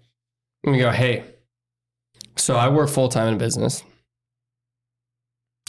and 0.63 0.73
we 0.73 0.79
go, 0.79 0.91
hey, 0.91 1.25
so 2.37 2.55
I 2.55 2.69
work 2.69 2.89
full 2.89 3.09
time 3.09 3.33
in 3.33 3.37
business 3.37 3.83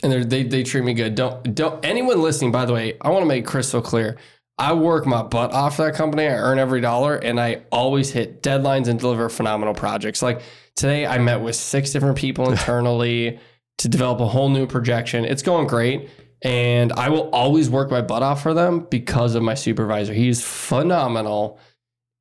and 0.02 0.30
they, 0.30 0.44
they 0.44 0.62
treat 0.62 0.84
me 0.84 0.94
good. 0.94 1.14
Don't, 1.14 1.54
don't, 1.54 1.84
anyone 1.84 2.22
listening, 2.22 2.52
by 2.52 2.64
the 2.64 2.72
way, 2.72 2.96
I 3.00 3.10
want 3.10 3.22
to 3.22 3.26
make 3.26 3.44
crystal 3.46 3.82
clear. 3.82 4.16
I 4.58 4.72
work 4.72 5.06
my 5.06 5.22
butt 5.22 5.52
off 5.52 5.76
for 5.76 5.84
that 5.84 5.94
company. 5.94 6.24
I 6.24 6.34
earn 6.34 6.58
every 6.58 6.80
dollar 6.80 7.16
and 7.16 7.38
I 7.38 7.62
always 7.70 8.10
hit 8.10 8.42
deadlines 8.42 8.88
and 8.88 8.98
deliver 8.98 9.28
phenomenal 9.28 9.74
projects. 9.74 10.20
Like 10.20 10.42
today, 10.74 11.06
I 11.06 11.18
met 11.18 11.40
with 11.40 11.54
six 11.54 11.90
different 11.90 12.18
people 12.18 12.50
internally 12.50 13.38
to 13.78 13.88
develop 13.88 14.20
a 14.20 14.26
whole 14.26 14.48
new 14.48 14.66
projection. 14.66 15.24
It's 15.24 15.42
going 15.42 15.68
great. 15.68 16.10
And 16.42 16.92
I 16.92 17.08
will 17.08 17.30
always 17.30 17.68
work 17.70 17.90
my 17.90 18.00
butt 18.00 18.22
off 18.22 18.42
for 18.42 18.54
them 18.54 18.86
because 18.90 19.34
of 19.34 19.42
my 19.42 19.54
supervisor. 19.54 20.12
He's 20.12 20.44
phenomenal. 20.44 21.58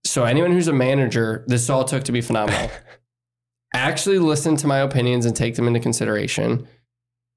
So, 0.05 0.23
anyone 0.23 0.51
who's 0.51 0.67
a 0.67 0.73
manager, 0.73 1.43
this 1.47 1.69
all 1.69 1.83
took 1.83 2.03
to 2.05 2.11
be 2.11 2.21
phenomenal. 2.21 2.71
Actually, 3.75 4.17
listen 4.17 4.55
to 4.57 4.67
my 4.67 4.79
opinions 4.79 5.25
and 5.25 5.35
take 5.35 5.55
them 5.55 5.67
into 5.67 5.79
consideration. 5.79 6.67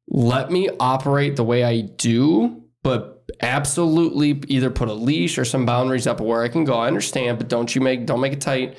Let 0.08 0.50
me 0.50 0.70
operate 0.78 1.36
the 1.36 1.44
way 1.44 1.64
I 1.64 1.82
do, 1.82 2.62
but 2.82 3.19
absolutely 3.42 4.42
either 4.48 4.70
put 4.70 4.88
a 4.88 4.92
leash 4.92 5.38
or 5.38 5.44
some 5.44 5.64
boundaries 5.66 6.06
up 6.06 6.20
where 6.20 6.42
I 6.42 6.48
can 6.48 6.64
go. 6.64 6.74
I 6.74 6.86
understand, 6.86 7.38
but 7.38 7.48
don't 7.48 7.74
you 7.74 7.80
make 7.80 8.06
don't 8.06 8.20
make 8.20 8.32
it 8.32 8.40
tight. 8.40 8.76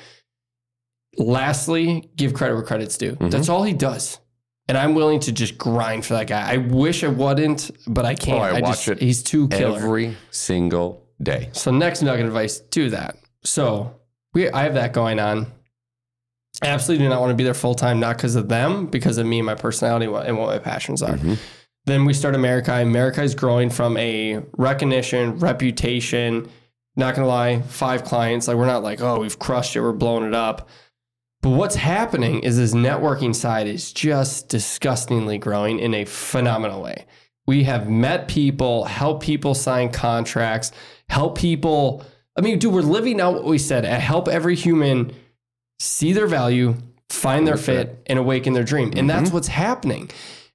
Lastly, 1.18 2.10
give 2.16 2.32
credit 2.34 2.54
where 2.54 2.62
credit's 2.62 2.96
due. 2.96 3.16
That's 3.20 3.48
all 3.48 3.64
he 3.64 3.74
does. 3.74 4.18
And 4.68 4.78
I'm 4.78 4.94
willing 4.94 5.20
to 5.20 5.32
just 5.32 5.58
grind 5.58 6.06
for 6.06 6.14
that 6.14 6.28
guy. 6.28 6.52
I 6.52 6.56
wish 6.56 7.04
I 7.04 7.08
wouldn't, 7.08 7.70
but 7.86 8.06
I 8.06 8.14
can't. 8.14 8.38
Oh, 8.38 8.42
I 8.56 8.60
watch 8.60 8.86
just, 8.86 8.88
it 8.88 9.00
He's 9.00 9.22
too 9.22 9.48
killer. 9.48 9.78
Every 9.78 10.16
single 10.30 11.06
day. 11.22 11.50
So 11.52 11.70
next 11.70 12.00
nugget 12.00 12.26
advice, 12.26 12.60
do 12.60 12.88
that. 12.90 13.18
So 13.44 14.00
we 14.32 14.48
I 14.48 14.62
have 14.62 14.74
that 14.74 14.92
going 14.92 15.18
on. 15.18 15.48
I 16.62 16.68
absolutely 16.68 17.04
do 17.04 17.08
not 17.10 17.20
want 17.20 17.30
to 17.30 17.34
be 17.34 17.44
there 17.44 17.54
full 17.54 17.74
time, 17.74 17.98
not 17.98 18.16
because 18.16 18.36
of 18.36 18.48
them, 18.48 18.86
because 18.86 19.18
of 19.18 19.26
me 19.26 19.38
and 19.40 19.46
my 19.46 19.54
personality 19.54 20.06
and 20.06 20.38
what 20.38 20.46
my 20.48 20.58
passions 20.58 21.02
are. 21.02 21.16
Mhm. 21.16 21.38
Then 21.84 22.04
we 22.04 22.14
start 22.14 22.34
Meraki. 22.36 22.86
Meraki 22.86 23.24
is 23.24 23.34
growing 23.34 23.68
from 23.68 23.96
a 23.96 24.42
recognition, 24.56 25.38
reputation. 25.38 26.48
Not 26.94 27.14
gonna 27.14 27.26
lie, 27.26 27.62
five 27.62 28.04
clients. 28.04 28.46
Like 28.46 28.56
we're 28.56 28.66
not 28.66 28.82
like, 28.82 29.00
oh, 29.00 29.20
we've 29.20 29.38
crushed 29.38 29.74
it, 29.74 29.80
we're 29.80 29.92
blowing 29.92 30.24
it 30.24 30.34
up. 30.34 30.68
But 31.40 31.50
what's 31.50 31.74
happening 31.74 32.40
is 32.40 32.56
this 32.56 32.72
networking 32.72 33.34
side 33.34 33.66
is 33.66 33.92
just 33.92 34.48
disgustingly 34.48 35.38
growing 35.38 35.80
in 35.80 35.92
a 35.92 36.04
phenomenal 36.04 36.80
way. 36.80 37.04
We 37.46 37.64
have 37.64 37.90
met 37.90 38.28
people, 38.28 38.84
help 38.84 39.20
people 39.20 39.54
sign 39.54 39.90
contracts, 39.90 40.70
help 41.08 41.36
people. 41.36 42.04
I 42.38 42.42
mean, 42.42 42.60
dude, 42.60 42.72
we're 42.72 42.82
living 42.82 43.20
out 43.20 43.34
what 43.34 43.44
we 43.44 43.58
said. 43.58 43.84
Help 43.84 44.28
every 44.28 44.54
human 44.54 45.12
see 45.80 46.12
their 46.12 46.28
value, 46.28 46.76
find 47.08 47.46
their 47.46 47.56
fit, 47.56 48.04
and 48.06 48.20
awaken 48.20 48.52
their 48.52 48.62
dream. 48.62 48.92
And 48.94 49.10
that's 49.10 49.26
mm-hmm. 49.26 49.34
what's 49.34 49.48
happening. 49.48 50.10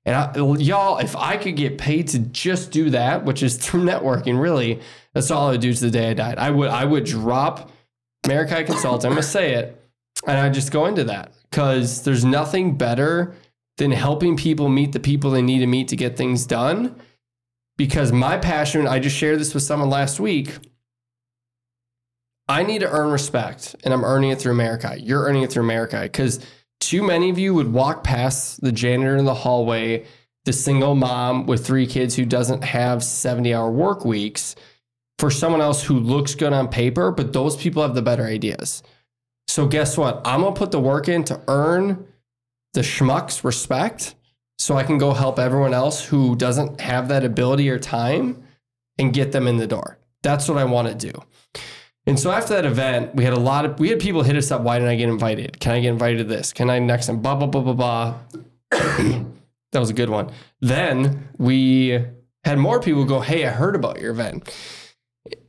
And 0.08 0.16
I, 0.16 0.34
y'all, 0.38 1.00
if 1.00 1.18
I 1.18 1.36
could 1.36 1.58
get 1.58 1.78
paid 1.78 2.08
to 2.10 2.20
just 2.20 2.72
do 2.72 2.90
that, 2.92 3.26
which 3.26 3.44
is 3.44 3.58
through 3.58 3.84
networking, 3.84 4.42
really, 4.42 4.80
that's 5.14 5.30
all 5.30 5.50
I 5.50 5.52
would 5.52 5.62
do 5.62 5.74
to 5.74 5.82
the 5.82 5.92
day 5.92 6.12
I 6.12 6.14
died. 6.14 6.38
I 6.38 6.50
would, 6.50 6.70
I 6.70 6.86
would 6.86 7.04
drop 7.04 7.70
Meraki 8.26 8.66
Consulting. 8.66 9.10
I'm 9.10 9.16
gonna 9.16 9.24
say 9.24 9.56
it, 9.56 9.84
and 10.26 10.38
I 10.38 10.50
just 10.50 10.72
go 10.72 10.86
into 10.86 11.04
that 11.04 11.34
because 11.52 12.04
there's 12.04 12.24
nothing 12.24 12.78
better 12.78 13.36
than 13.76 13.92
helping 13.92 14.38
people 14.38 14.70
meet 14.70 14.94
the 14.94 15.00
people 15.02 15.30
they 15.30 15.42
need 15.42 15.60
to 15.60 15.68
meet 15.68 15.90
to 15.90 15.98
get 15.98 16.16
things 16.16 16.46
done. 16.46 16.96
Because 17.76 18.14
my 18.14 18.38
passion, 18.38 18.88
I 18.88 19.00
just 19.00 19.16
shared 19.16 19.40
this 19.40 19.54
with 19.54 19.64
someone 19.64 19.90
last 19.90 20.22
week. 20.22 20.58
I 22.48 22.64
need 22.64 22.80
to 22.80 22.90
earn 22.90 23.12
respect, 23.12 23.76
and 23.84 23.94
I'm 23.94 24.06
earning 24.06 24.30
it 24.30 24.40
through 24.40 24.56
Meraki. 24.56 25.06
You're 25.06 25.26
earning 25.26 25.44
it 25.44 25.52
through 25.52 25.68
Meraki 25.68 26.04
because 26.04 26.40
too 26.80 27.04
many 27.04 27.30
of 27.30 27.40
you 27.40 27.54
would 27.54 27.74
walk 27.74 28.04
past 28.04 28.62
the 28.62 28.72
janitor 28.72 29.18
in 29.18 29.26
the 29.26 29.34
hallway, 29.34 30.06
the 30.46 30.54
single 30.54 30.96
mom 30.96 31.46
with 31.46 31.66
three 31.66 31.88
kids 31.88 32.16
who 32.16 32.26
doesn't 32.26 32.64
have 32.64 33.04
70 33.04 33.54
hour 33.54 33.70
work 33.70 34.06
weeks 34.06 34.56
for 35.20 35.32
someone 35.32 35.62
else 35.62 35.84
who 35.84 36.00
looks 36.00 36.36
good 36.36 36.54
on 36.54 36.68
paper, 36.68 37.12
but 37.12 37.34
those 37.34 37.58
people 37.58 37.82
have 37.82 37.96
the 37.96 38.02
better 38.02 38.26
ideas. 38.26 38.84
So, 39.48 39.68
guess 39.68 39.98
what? 39.98 40.22
I'm 40.26 40.44
to 40.44 40.52
put 40.52 40.72
the 40.72 40.80
work 40.80 41.08
in 41.10 41.24
to 41.26 41.42
earn 41.48 42.06
the 42.74 42.82
schmucks 42.82 43.44
respect 43.44 44.16
so 44.60 44.76
I 44.76 44.84
can 44.84 44.98
go 44.98 45.14
help 45.14 45.40
everyone 45.40 45.74
else 45.74 46.06
who 46.06 46.36
doesn't 46.36 46.82
have 46.82 47.08
that 47.08 47.24
ability 47.24 47.70
or 47.70 47.80
time 47.80 48.44
and 48.98 49.14
get 49.14 49.32
them 49.32 49.48
in 49.48 49.58
the 49.58 49.68
door. 49.68 49.98
That's 50.24 50.48
what 50.48 50.58
I 50.58 50.66
want 50.66 50.88
to 50.88 51.12
do. 51.12 51.24
And 52.08 52.18
so 52.18 52.32
after 52.32 52.54
that 52.54 52.66
event, 52.66 53.14
we 53.16 53.26
had 53.26 53.34
a 53.34 53.40
lot 53.40 53.66
of 53.66 53.80
we 53.80 53.90
had 53.90 54.00
people 54.00 54.24
hit 54.24 54.38
us 54.38 54.50
up. 54.50 54.62
Why 54.62 54.80
didn't 54.80 54.92
I 54.92 54.96
get 54.96 55.10
invited? 55.10 55.60
Can 55.60 55.74
I 55.74 55.82
get 55.82 55.90
invited 55.90 56.20
to 56.20 56.24
this? 56.24 56.54
Can 56.54 56.70
I 56.70 56.80
next 56.80 57.08
time? 57.08 57.20
Blah 57.20 57.36
blah 57.36 57.48
blah 57.48 57.62
blah 57.62 57.74
blah. 57.74 58.20
that 58.72 59.80
was 59.80 59.90
a 59.90 59.94
good 59.94 60.10
one. 60.10 60.32
Then 60.62 61.28
we 61.38 62.06
had 62.46 62.58
more 62.58 62.80
people 62.80 63.04
go, 63.04 63.20
"Hey, 63.20 63.46
I 63.46 63.50
heard 63.50 63.76
about 63.76 64.00
your 64.00 64.12
event." 64.12 64.56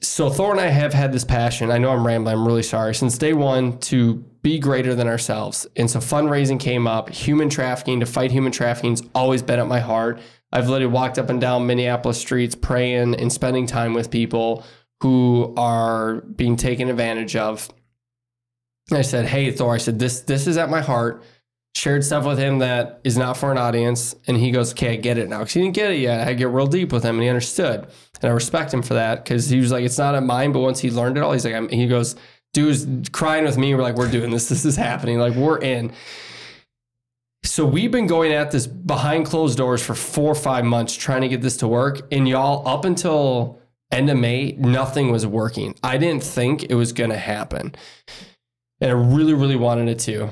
So 0.01 0.29
Thor 0.29 0.51
and 0.51 0.61
I 0.61 0.67
have 0.67 0.93
had 0.93 1.13
this 1.13 1.25
passion. 1.25 1.71
I 1.71 1.79
know 1.79 1.91
I'm 1.91 2.05
rambling. 2.05 2.35
I'm 2.35 2.45
really 2.47 2.65
sorry. 2.65 2.93
Since 2.93 3.17
day 3.19 3.33
one, 3.33 3.79
to 3.79 4.17
be 4.43 4.59
greater 4.59 4.97
than 4.97 5.07
ourselves. 5.07 5.65
And 5.77 5.89
so 5.89 6.01
fundraising 6.01 6.59
came 6.59 6.89
up. 6.89 7.11
Human 7.11 7.49
trafficking 7.49 8.01
to 8.01 8.07
fight 8.07 8.33
human 8.33 8.51
trafficking's 8.51 9.03
always 9.15 9.43
been 9.43 9.61
at 9.61 9.69
my 9.69 9.79
heart. 9.79 10.21
I've 10.51 10.69
literally 10.69 10.93
walked 10.93 11.19
up 11.19 11.31
and 11.31 11.41
down 11.41 11.67
Minneapolis 11.69 12.19
streets 12.19 12.57
praying 12.57 13.15
and 13.15 13.33
spending 13.33 13.67
time 13.67 13.95
with 13.95 14.11
people 14.11 14.65
who 15.03 15.55
are 15.57 16.23
being 16.23 16.57
taken 16.57 16.89
advantage 16.89 17.37
of. 17.37 17.69
I 18.91 19.03
said, 19.03 19.27
"Hey 19.27 19.51
Thor," 19.51 19.75
I 19.75 19.79
said, 19.79 19.99
"This 19.99 20.21
this 20.21 20.47
is 20.47 20.57
at 20.57 20.71
my 20.71 20.81
heart." 20.81 21.23
Shared 21.77 22.03
stuff 22.03 22.25
with 22.25 22.39
him 22.39 22.59
that 22.59 23.01
is 23.05 23.17
not 23.17 23.37
for 23.37 23.53
an 23.53 23.59
audience, 23.59 24.17
and 24.27 24.37
he 24.37 24.51
goes, 24.51 24.73
"Okay, 24.73 24.95
I 24.95 24.97
get 24.97 25.19
it 25.19 25.29
now." 25.29 25.41
Because 25.41 25.53
he 25.55 25.61
didn't 25.61 25.75
get 25.75 25.93
it 25.93 26.01
yet. 26.01 26.27
I 26.27 26.33
get 26.33 26.49
real 26.49 26.67
deep 26.67 26.93
with 26.93 27.05
him, 27.05 27.17
and 27.17 27.23
he 27.23 27.29
understood, 27.29 27.87
and 28.21 28.31
I 28.31 28.33
respect 28.33 28.73
him 28.75 28.83
for 28.83 28.95
that. 28.95 29.23
Because 29.23 29.49
he 29.51 29.61
was 29.61 29.71
like, 29.71 29.85
"It's 29.85 29.99
not 29.99 30.15
at 30.15 30.25
mine," 30.25 30.53
but 30.53 30.61
once 30.61 30.81
he 30.81 30.91
learned 30.91 31.19
it 31.19 31.23
all, 31.23 31.33
he's 31.33 31.45
like, 31.45 31.55
I'm, 31.55 31.69
he 31.69 31.87
goes, 31.87 32.17
"Dude's 32.55 33.09
crying 33.11 33.45
with 33.45 33.59
me." 33.59 33.75
We're 33.75 33.83
like, 33.83 33.97
"We're 33.97 34.11
doing 34.11 34.31
this. 34.31 34.49
This 34.49 34.65
is 34.65 34.77
happening. 34.77 35.19
Like 35.19 35.35
we're 35.35 35.59
in." 35.59 35.93
So 37.45 37.65
we've 37.65 37.93
been 37.93 38.07
going 38.07 38.33
at 38.33 38.51
this 38.51 38.67
behind 38.67 39.27
closed 39.27 39.59
doors 39.59 39.83
for 39.83 39.95
four 39.95 40.33
or 40.33 40.35
five 40.35 40.65
months 40.65 40.95
trying 40.95 41.21
to 41.21 41.29
get 41.29 41.43
this 41.43 41.59
to 41.59 41.69
work, 41.69 42.01
and 42.11 42.27
y'all 42.29 42.67
up 42.67 42.85
until 42.85 43.61
end 43.91 44.11
of 44.11 44.17
May, 44.19 44.53
nothing 44.53 45.11
was 45.11 45.27
working. 45.27 45.75
I 45.83 45.99
didn't 45.99 46.23
think 46.23 46.65
it 46.65 46.75
was 46.75 46.93
going 46.93 47.11
to 47.11 47.17
happen. 47.19 47.75
And 48.81 48.91
I 48.91 48.95
really, 48.95 49.35
really 49.35 49.57
wanted 49.57 49.89
it 49.89 49.99
to. 50.01 50.31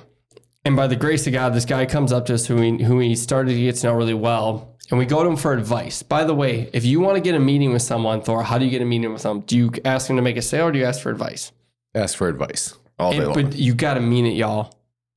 And 0.65 0.77
by 0.77 0.87
the 0.87 0.97
grace 0.97 1.27
of 1.27 1.33
God, 1.33 1.55
this 1.55 1.65
guy 1.65 1.87
comes 1.87 2.13
up 2.13 2.27
to 2.27 2.35
us 2.35 2.47
who 2.47 2.57
we, 2.57 2.83
who 2.83 2.97
we 2.97 3.15
started 3.15 3.53
to 3.53 3.61
get 3.61 3.77
to 3.77 3.87
know 3.87 3.95
really 3.95 4.15
well. 4.15 4.77
And 4.91 4.99
we 4.99 5.07
go 5.07 5.23
to 5.23 5.29
him 5.29 5.37
for 5.37 5.53
advice. 5.53 6.03
By 6.03 6.25
the 6.25 6.35
way, 6.35 6.71
if 6.73 6.85
you 6.85 7.01
want 7.01 7.17
to 7.17 7.21
get 7.21 7.35
a 7.35 7.41
meeting 7.41 7.73
with 7.73 7.83
someone, 7.83 8.21
Thor, 8.21 8.43
how 8.45 8.59
do 8.59 8.65
you 8.65 8.71
get 8.71 8.83
a 8.83 8.85
meeting 8.85 9.13
with 9.13 9.23
them? 9.23 9.41
Do 9.41 9.57
you 9.57 9.73
ask 9.85 10.07
them 10.07 10.17
to 10.17 10.23
make 10.23 10.37
a 10.37 10.43
sale 10.43 10.67
or 10.69 10.73
do 10.73 10.79
you 10.79 10.85
ask 10.85 11.01
for 11.01 11.11
advice? 11.11 11.51
Ask 11.95 12.17
for 12.17 12.29
advice 12.29 12.75
all 12.99 13.11
day 13.13 13.19
And- 13.19 13.27
long. 13.29 13.35
but 13.35 13.57
you 13.57 13.75
got 13.75 13.95
to 13.95 14.01
mean 14.01 14.27
it, 14.27 14.35
y'all. 14.37 14.73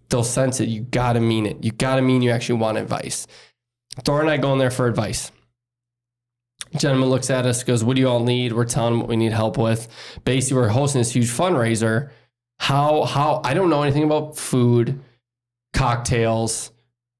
They'll 0.09 0.23
sense 0.23 0.59
it. 0.59 0.69
You 0.69 0.81
got 0.81 1.13
to 1.13 1.19
mean 1.19 1.45
it. 1.45 1.63
You 1.63 1.71
got 1.71 1.97
to 1.97 2.01
mean 2.01 2.23
you 2.23 2.31
actually 2.31 2.59
want 2.59 2.79
advice. 2.79 3.27
Thor 4.03 4.21
and 4.21 4.29
I 4.29 4.37
go 4.37 4.51
in 4.53 4.59
there 4.59 4.71
for 4.71 4.87
advice. 4.87 5.31
Gentleman 6.79 7.09
looks 7.09 7.29
at 7.29 7.45
us, 7.45 7.63
goes, 7.63 7.83
What 7.83 7.95
do 7.95 8.01
you 8.01 8.07
all 8.09 8.23
need? 8.23 8.53
We're 8.53 8.65
telling 8.65 8.93
him 8.93 8.99
what 8.99 9.09
we 9.09 9.15
need 9.15 9.31
help 9.31 9.57
with. 9.57 9.87
Basically, 10.23 10.57
we're 10.57 10.69
hosting 10.69 11.01
this 11.01 11.11
huge 11.11 11.27
fundraiser. 11.27 12.09
How, 12.59 13.03
how, 13.03 13.41
I 13.43 13.53
don't 13.53 13.69
know 13.69 13.83
anything 13.83 14.03
about 14.03 14.37
food, 14.37 14.99
cocktails, 15.73 16.71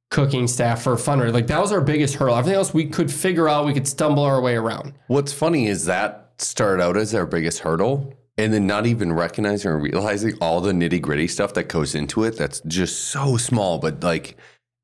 cooking 0.10 0.48
staff 0.48 0.82
for 0.82 0.93
a 0.93 0.98
fundraiser. 0.98 1.32
Like, 1.34 1.48
that 1.48 1.62
was 1.62 1.72
our 1.72 1.82
biggest 1.82 2.15
hurdle. 2.15 2.36
Everything 2.36 2.58
else 2.58 2.74
we 2.74 2.86
could 2.88 3.12
figure 3.12 3.48
out, 3.48 3.65
we 3.65 3.74
could 3.74 3.88
stumble 3.88 4.24
our 4.24 4.41
way 4.41 4.56
around. 4.56 4.93
What's 5.08 5.32
funny 5.32 5.67
is 5.67 5.86
that 5.86 6.34
started 6.39 6.82
out 6.84 6.98
as 6.98 7.13
our 7.13 7.26
biggest 7.26 7.60
hurdle. 7.60 8.13
and 8.38 8.54
then 8.54 8.65
not 8.65 8.86
even 8.86 9.12
recognizing 9.12 9.69
or 9.69 9.78
realizing 9.78 10.34
all 10.39 10.62
the 10.62 10.72
nitty 10.72 11.02
gritty 11.02 11.28
stuff 11.28 11.54
that 11.56 11.67
goes 11.67 11.93
into 11.93 12.24
it. 12.24 12.38
That's 12.38 12.62
just 12.62 13.10
so 13.10 13.36
small, 13.36 13.80
but 13.80 14.02
like 14.02 14.38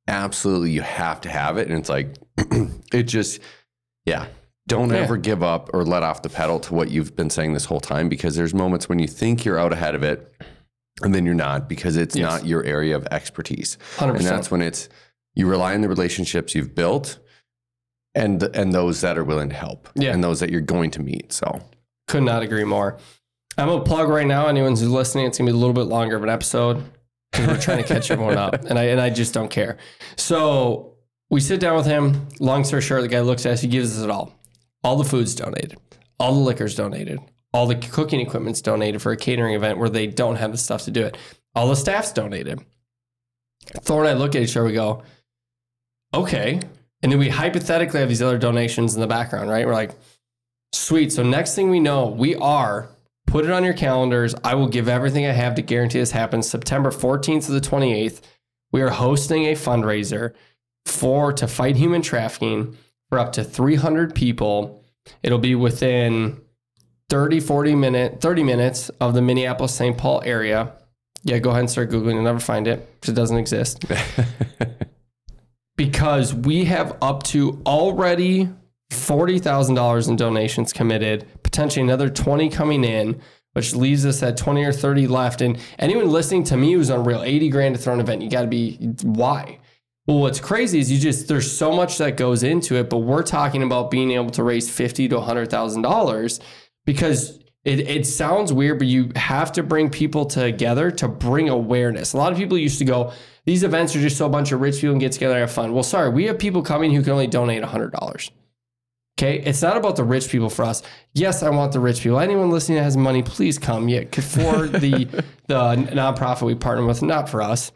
absolutely 0.10 0.72
you 0.72 0.82
have 0.82 1.22
to 1.22 1.30
have 1.30 1.58
it. 1.58 1.70
And 1.70 1.80
it's 1.80 1.88
like, 1.88 2.16
it 2.94 3.04
just, 3.04 3.40
yeah. 4.06 4.28
Don't 4.68 4.90
Yeah. 4.90 4.98
ever 4.98 5.18
give 5.18 5.44
up 5.44 5.70
or 5.74 5.84
let 5.86 6.02
off 6.04 6.22
the 6.24 6.30
pedal 6.30 6.60
to 6.62 6.74
what 6.74 6.90
you've 6.90 7.16
been 7.16 7.30
saying 7.30 7.54
this 7.54 7.66
whole 7.66 7.80
time 7.80 8.10
because 8.10 8.36
there's 8.36 8.54
moments 8.54 8.90
when 8.90 8.98
you 9.00 9.08
think 9.08 9.46
you're 9.46 9.60
out 9.60 9.72
ahead 9.74 9.94
of 9.96 10.04
it 10.04 10.34
and 11.04 11.14
then 11.14 11.26
you're 11.26 11.36
not 11.36 11.70
because 11.70 11.98
it's 11.98 12.16
Yes. 12.16 12.32
not 12.32 12.46
your 12.48 12.64
area 12.64 12.96
of 12.96 13.06
expertise. 13.12 13.78
100%. 13.98 14.18
And 14.18 14.26
that's 14.26 14.50
when 14.50 14.62
it's 14.62 14.90
you 15.36 15.48
rely 15.48 15.76
on 15.76 15.82
the 15.82 15.90
relationships 15.90 16.56
you've 16.56 16.74
built 16.74 17.20
and 18.16 18.42
and 18.56 18.74
those 18.74 19.02
that 19.02 19.18
are 19.18 19.24
willing 19.24 19.50
to 19.50 19.56
help 19.56 19.90
Yeah. 19.96 20.14
and 20.14 20.24
those 20.24 20.40
that 20.40 20.50
you're 20.50 20.62
going 20.62 20.90
to 20.92 21.02
meet. 21.02 21.32
So 21.34 21.62
Could 22.08 22.24
not 22.24 22.42
agree 22.44 22.64
more. 22.64 22.98
I'm 23.58 23.68
gonna 23.68 23.84
plug 23.84 24.10
right 24.10 24.28
now. 24.28 24.48
Anyone 24.48 24.72
who's 24.72 24.84
listening, 24.88 25.26
it's 25.28 25.38
gonna 25.38 25.50
be 25.52 25.56
a 25.56 25.60
little 25.60 25.74
bit 25.74 25.84
longer 25.88 26.16
of 26.16 26.24
an 26.24 26.30
episode 26.30 26.84
because 27.32 27.48
we're 27.48 27.60
trying 27.62 27.78
to 27.84 27.88
catch 27.88 28.10
everyone 28.12 28.38
up, 28.38 28.64
and 28.70 28.78
I 28.80 28.84
and 28.86 29.00
I 29.02 29.10
just 29.10 29.34
don't 29.34 29.50
care. 29.50 29.78
So 30.18 30.94
we 31.30 31.40
sit 31.42 31.60
down 31.60 31.76
with 31.76 31.86
him. 31.86 32.28
Long 32.40 32.64
story 32.64 32.82
short, 32.82 33.02
the 33.02 33.08
guy 33.08 33.22
looks 33.22 33.46
at 33.46 33.54
us. 33.54 33.62
He 33.62 33.68
gives 33.68 33.98
us 33.98 34.04
it 34.04 34.10
all. 34.10 34.35
All 34.86 34.96
the 34.96 35.04
food's 35.04 35.34
donated. 35.34 35.80
All 36.20 36.36
the 36.36 36.40
liquor's 36.42 36.76
donated. 36.76 37.20
All 37.52 37.66
the 37.66 37.74
cooking 37.74 38.20
equipment's 38.20 38.62
donated 38.62 39.02
for 39.02 39.12
a 39.12 39.18
catering 39.18 39.56
event 39.56 39.80
where 39.80 39.90
they 39.90 40.06
don't 40.06 40.36
have 40.36 40.52
the 40.52 40.60
stuff 40.60 40.84
to 40.84 40.92
do 40.92 41.04
it. 41.04 41.18
All 41.56 41.68
the 41.68 41.76
staff's 41.76 42.12
donated. 42.12 42.64
Thor 43.82 44.02
and 44.02 44.10
I 44.10 44.14
look 44.14 44.36
at 44.36 44.44
each 44.44 44.56
other. 44.56 44.68
We 44.68 44.74
go, 44.74 45.02
okay. 46.14 46.62
And 47.02 47.12
then 47.12 47.18
we 47.18 47.30
hypothetically 47.30 48.00
have 48.00 48.10
these 48.10 48.22
other 48.22 48.38
donations 48.38 48.94
in 48.94 49.02
the 49.02 49.08
background, 49.08 49.50
right? 49.50 49.66
We're 49.66 49.74
like, 49.74 49.96
sweet. 50.72 51.12
So 51.12 51.24
next 51.24 51.56
thing 51.56 51.72
we 51.72 51.80
know, 51.80 52.06
we 52.06 52.36
are 52.36 52.88
put 53.26 53.44
it 53.44 53.50
on 53.50 53.64
your 53.64 53.74
calendars. 53.74 54.36
I 54.44 54.54
will 54.54 54.68
give 54.68 54.88
everything 54.88 55.26
I 55.26 55.32
have 55.32 55.56
to 55.56 55.64
guarantee 55.64 55.98
this 55.98 56.12
happens. 56.12 56.48
September 56.48 56.92
14th 56.92 57.48
to 57.48 57.54
the 57.54 57.60
28th, 57.60 58.22
we 58.72 58.84
are 58.84 58.90
hosting 58.90 59.46
a 59.46 59.54
fundraiser 59.54 60.36
for 60.86 61.34
to 61.34 61.48
fight 61.48 61.76
human 61.76 62.04
trafficking 62.04 62.78
for 63.10 63.20
up 63.20 63.34
to 63.34 63.44
300 63.44 64.16
people. 64.16 64.84
It'll 65.24 65.40
be 65.40 65.56
within 65.56 66.42
30, 67.10 67.40
40 67.40 67.76
minute, 67.76 68.22
30 68.22 68.44
minutes 68.44 68.90
of 69.00 69.14
the 69.14 69.22
Minneapolis 69.22 69.74
St. 69.74 69.98
Paul 69.98 70.22
area. 70.26 70.74
Yeah, 71.24 71.40
go 71.40 71.50
ahead 71.50 71.62
and 71.62 71.70
start 71.70 71.90
Googling. 71.90 72.14
You'll 72.14 72.24
never 72.24 72.40
find 72.40 72.68
it 72.68 72.88
because 72.96 73.10
it 73.10 73.16
doesn't 73.16 73.38
exist 73.38 73.86
because 75.76 76.34
we 76.34 76.66
have 76.66 76.98
up 77.02 77.24
to 77.24 77.62
already 77.66 78.50
$40,000 78.92 80.08
in 80.08 80.16
donations 80.16 80.72
committed, 80.72 81.28
potentially 81.44 81.84
another 81.84 82.10
20 82.10 82.50
coming 82.50 82.84
in, 82.84 83.20
which 83.54 83.74
leaves 83.74 84.06
us 84.06 84.22
at 84.22 84.38
20 84.38 84.64
or 84.64 84.72
30 84.72 85.08
left. 85.08 85.42
And 85.42 85.58
anyone 85.80 86.10
listening 86.10 86.44
to 86.46 86.58
me 86.58 86.74
who's 86.74 86.90
unreal, 86.90 87.24
80 87.24 87.50
grand 87.50 87.76
to 87.76 87.82
throw 87.82 87.94
an 87.94 88.00
event, 88.00 88.22
you 88.22 88.30
got 88.30 88.42
to 88.42 88.48
be, 88.48 88.78
why? 89.04 89.60
Well, 90.08 90.20
what's 90.20 90.40
crazy 90.40 90.80
is 90.80 90.92
you 90.92 91.00
just, 91.00 91.28
there's 91.28 91.52
so 91.52 91.72
much 91.72 91.98
that 91.98 92.16
goes 92.16 92.44
into 92.44 92.76
it, 92.76 92.90
but 92.90 93.00
we're 93.00 93.24
talking 93.24 93.64
about 93.64 93.90
being 93.90 94.12
able 94.12 94.30
to 94.32 94.44
raise 94.44 94.70
50 94.70 95.08
to 95.10 95.16
$100,000 95.16 96.40
because 96.86 97.40
it, 97.64 97.80
it 97.80 98.06
sounds 98.06 98.54
weird, 98.54 98.78
but 98.78 98.88
you 98.88 99.12
have 99.16 99.52
to 99.54 99.64
bring 99.64 99.90
people 99.90 100.26
together 100.26 100.92
to 100.92 101.08
bring 101.08 101.50
awareness. 101.50 102.14
A 102.14 102.18
lot 102.18 102.32
of 102.32 102.38
people 102.38 102.58
used 102.58 102.78
to 102.78 102.86
go, 102.86 103.14
these 103.46 103.64
events 103.64 103.96
are 103.96 104.02
just 104.02 104.18
so 104.18 104.28
a 104.28 104.30
bunch 104.30 104.52
of 104.52 104.62
rich 104.62 104.76
people 104.76 104.94
can 104.94 105.00
get 105.00 105.12
together 105.14 105.34
and 105.34 105.42
have 105.42 105.52
fun. 105.52 105.74
Well, 105.74 105.84
sorry, 105.84 106.10
we 106.10 106.26
have 106.26 106.38
people 106.38 106.62
coming 106.62 106.94
who 106.94 107.02
can 107.02 107.14
only 107.14 107.28
donate 107.28 107.64
$100. 107.64 108.30
Okay, 109.18 109.40
it's 109.40 109.62
not 109.62 109.78
about 109.78 109.96
the 109.96 110.04
rich 110.04 110.30
people 110.30 110.50
for 110.50 110.66
us. 110.66 110.84
Yes, 111.14 111.42
I 111.42 111.50
want 111.50 111.72
the 111.72 111.80
rich 111.80 112.02
people. 112.02 112.20
Anyone 112.20 112.52
listening 112.52 112.78
that 112.78 112.84
has 112.84 112.98
money, 112.98 113.24
please 113.24 113.58
come. 113.58 113.88
Yeah, 113.88 114.04
for 114.12 114.68
the 114.68 115.06
the 115.48 115.76
nonprofit 115.76 116.42
we 116.42 116.54
partner 116.54 116.86
with, 116.86 117.02
not 117.02 117.30
for 117.30 117.42
us. 117.42 117.72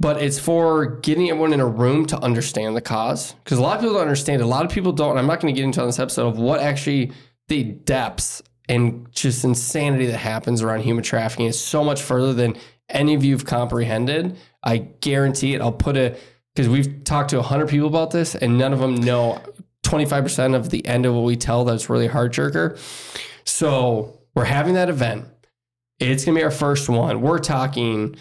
But 0.00 0.22
it's 0.22 0.38
for 0.38 0.86
getting 0.86 1.28
everyone 1.30 1.52
in 1.52 1.60
a 1.60 1.66
room 1.66 2.06
to 2.06 2.18
understand 2.18 2.76
the 2.76 2.80
cause. 2.80 3.34
Because 3.44 3.58
a 3.58 3.62
lot 3.62 3.76
of 3.76 3.82
people 3.82 3.94
don't 3.94 4.02
understand. 4.02 4.42
A 4.42 4.46
lot 4.46 4.64
of 4.64 4.70
people 4.70 4.92
don't. 4.92 5.18
I'm 5.18 5.26
not 5.26 5.40
going 5.40 5.54
to 5.54 5.58
get 5.58 5.64
into 5.64 5.80
on 5.80 5.86
this 5.86 5.98
episode 5.98 6.28
of 6.28 6.38
what 6.38 6.60
actually 6.60 7.12
the 7.48 7.64
depths 7.64 8.42
and 8.68 9.06
just 9.12 9.44
insanity 9.44 10.06
that 10.06 10.18
happens 10.18 10.62
around 10.62 10.80
human 10.80 11.04
trafficking 11.04 11.46
is 11.46 11.60
so 11.60 11.84
much 11.84 12.00
further 12.00 12.32
than 12.32 12.56
any 12.88 13.14
of 13.14 13.24
you 13.24 13.32
have 13.34 13.44
comprehended. 13.44 14.36
I 14.62 14.78
guarantee 14.78 15.54
it. 15.54 15.60
I'll 15.60 15.72
put 15.72 15.96
a 15.96 16.16
because 16.54 16.68
we've 16.68 17.04
talked 17.04 17.30
to 17.30 17.36
100 17.36 17.68
people 17.68 17.88
about 17.88 18.10
this 18.10 18.34
and 18.34 18.58
none 18.58 18.72
of 18.72 18.78
them 18.78 18.96
know 18.96 19.40
25% 19.84 20.54
of 20.54 20.70
the 20.70 20.86
end 20.86 21.06
of 21.06 21.14
what 21.14 21.24
we 21.24 21.36
tell 21.36 21.64
that's 21.64 21.88
really 21.88 22.06
heart 22.06 22.32
jerker. 22.32 22.78
So 23.44 24.20
we're 24.34 24.44
having 24.44 24.74
that 24.74 24.88
event. 24.88 25.26
It's 25.98 26.24
going 26.24 26.34
to 26.34 26.40
be 26.40 26.44
our 26.44 26.50
first 26.50 26.88
one. 26.88 27.20
We're 27.20 27.38
talking 27.38 28.16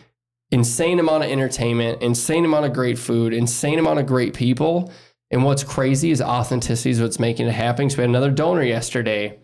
insane 0.52 1.00
amount 1.00 1.24
of 1.24 1.30
entertainment, 1.30 2.02
insane 2.02 2.46
amount 2.46 2.66
of 2.66 2.74
great 2.74 3.00
food, 3.00 3.34
insane 3.34 3.80
amount 3.80 4.00
of 4.00 4.06
great 4.06 4.34
people. 4.34 4.92
And 5.32 5.44
what's 5.44 5.64
crazy 5.64 6.12
is 6.12 6.22
authenticity 6.22 6.90
is 6.90 7.02
what's 7.02 7.20
making 7.20 7.48
it 7.48 7.54
happen. 7.54 7.90
So 7.90 7.98
we 7.98 8.02
had 8.02 8.10
another 8.10 8.32
donor 8.32 8.64
yesterday 8.64 9.40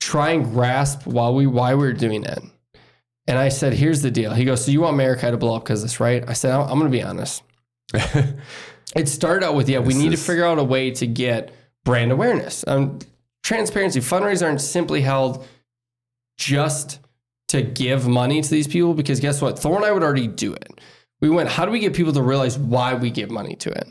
try 0.00 0.30
and 0.30 0.44
grasp 0.44 1.06
why 1.06 1.30
we 1.30 1.46
why 1.46 1.74
we 1.74 1.86
were 1.86 1.92
doing 1.92 2.24
it. 2.24 2.42
And 3.26 3.38
I 3.38 3.48
said, 3.48 3.72
here's 3.72 4.02
the 4.02 4.10
deal. 4.10 4.34
He 4.34 4.44
goes, 4.44 4.64
so 4.64 4.70
you 4.70 4.82
want 4.82 4.98
Meraki 4.98 5.30
to 5.30 5.36
blow 5.36 5.56
up 5.56 5.64
because 5.64 5.80
this, 5.82 5.98
right? 5.98 6.28
I 6.28 6.34
said, 6.34 6.50
I'm, 6.50 6.68
I'm 6.68 6.78
going 6.78 6.90
to 6.92 6.98
be 6.98 7.02
honest. 7.02 7.42
It 8.94 9.08
started 9.08 9.44
out 9.44 9.54
with, 9.54 9.68
yeah, 9.68 9.80
we 9.80 9.94
This 9.94 9.96
need 9.96 10.10
to 10.10 10.16
figure 10.16 10.44
out 10.44 10.58
a 10.58 10.64
way 10.64 10.92
to 10.92 11.06
get 11.06 11.52
brand 11.84 12.12
awareness. 12.12 12.64
Um, 12.66 13.00
transparency. 13.42 14.00
Fundraisers 14.00 14.46
aren't 14.46 14.60
simply 14.60 15.00
held 15.00 15.44
just 16.38 17.00
to 17.48 17.62
give 17.62 18.06
money 18.08 18.42
to 18.42 18.50
these 18.50 18.66
people 18.66 18.94
because 18.94 19.20
guess 19.20 19.40
what? 19.42 19.58
Thor 19.58 19.76
and 19.76 19.84
I 19.84 19.92
would 19.92 20.02
already 20.02 20.26
do 20.26 20.52
it. 20.52 20.80
We 21.20 21.30
went, 21.30 21.48
how 21.48 21.64
do 21.64 21.70
we 21.70 21.78
get 21.78 21.94
people 21.94 22.12
to 22.12 22.22
realize 22.22 22.58
why 22.58 22.94
we 22.94 23.10
give 23.10 23.30
money 23.30 23.54
to 23.56 23.70
it? 23.70 23.90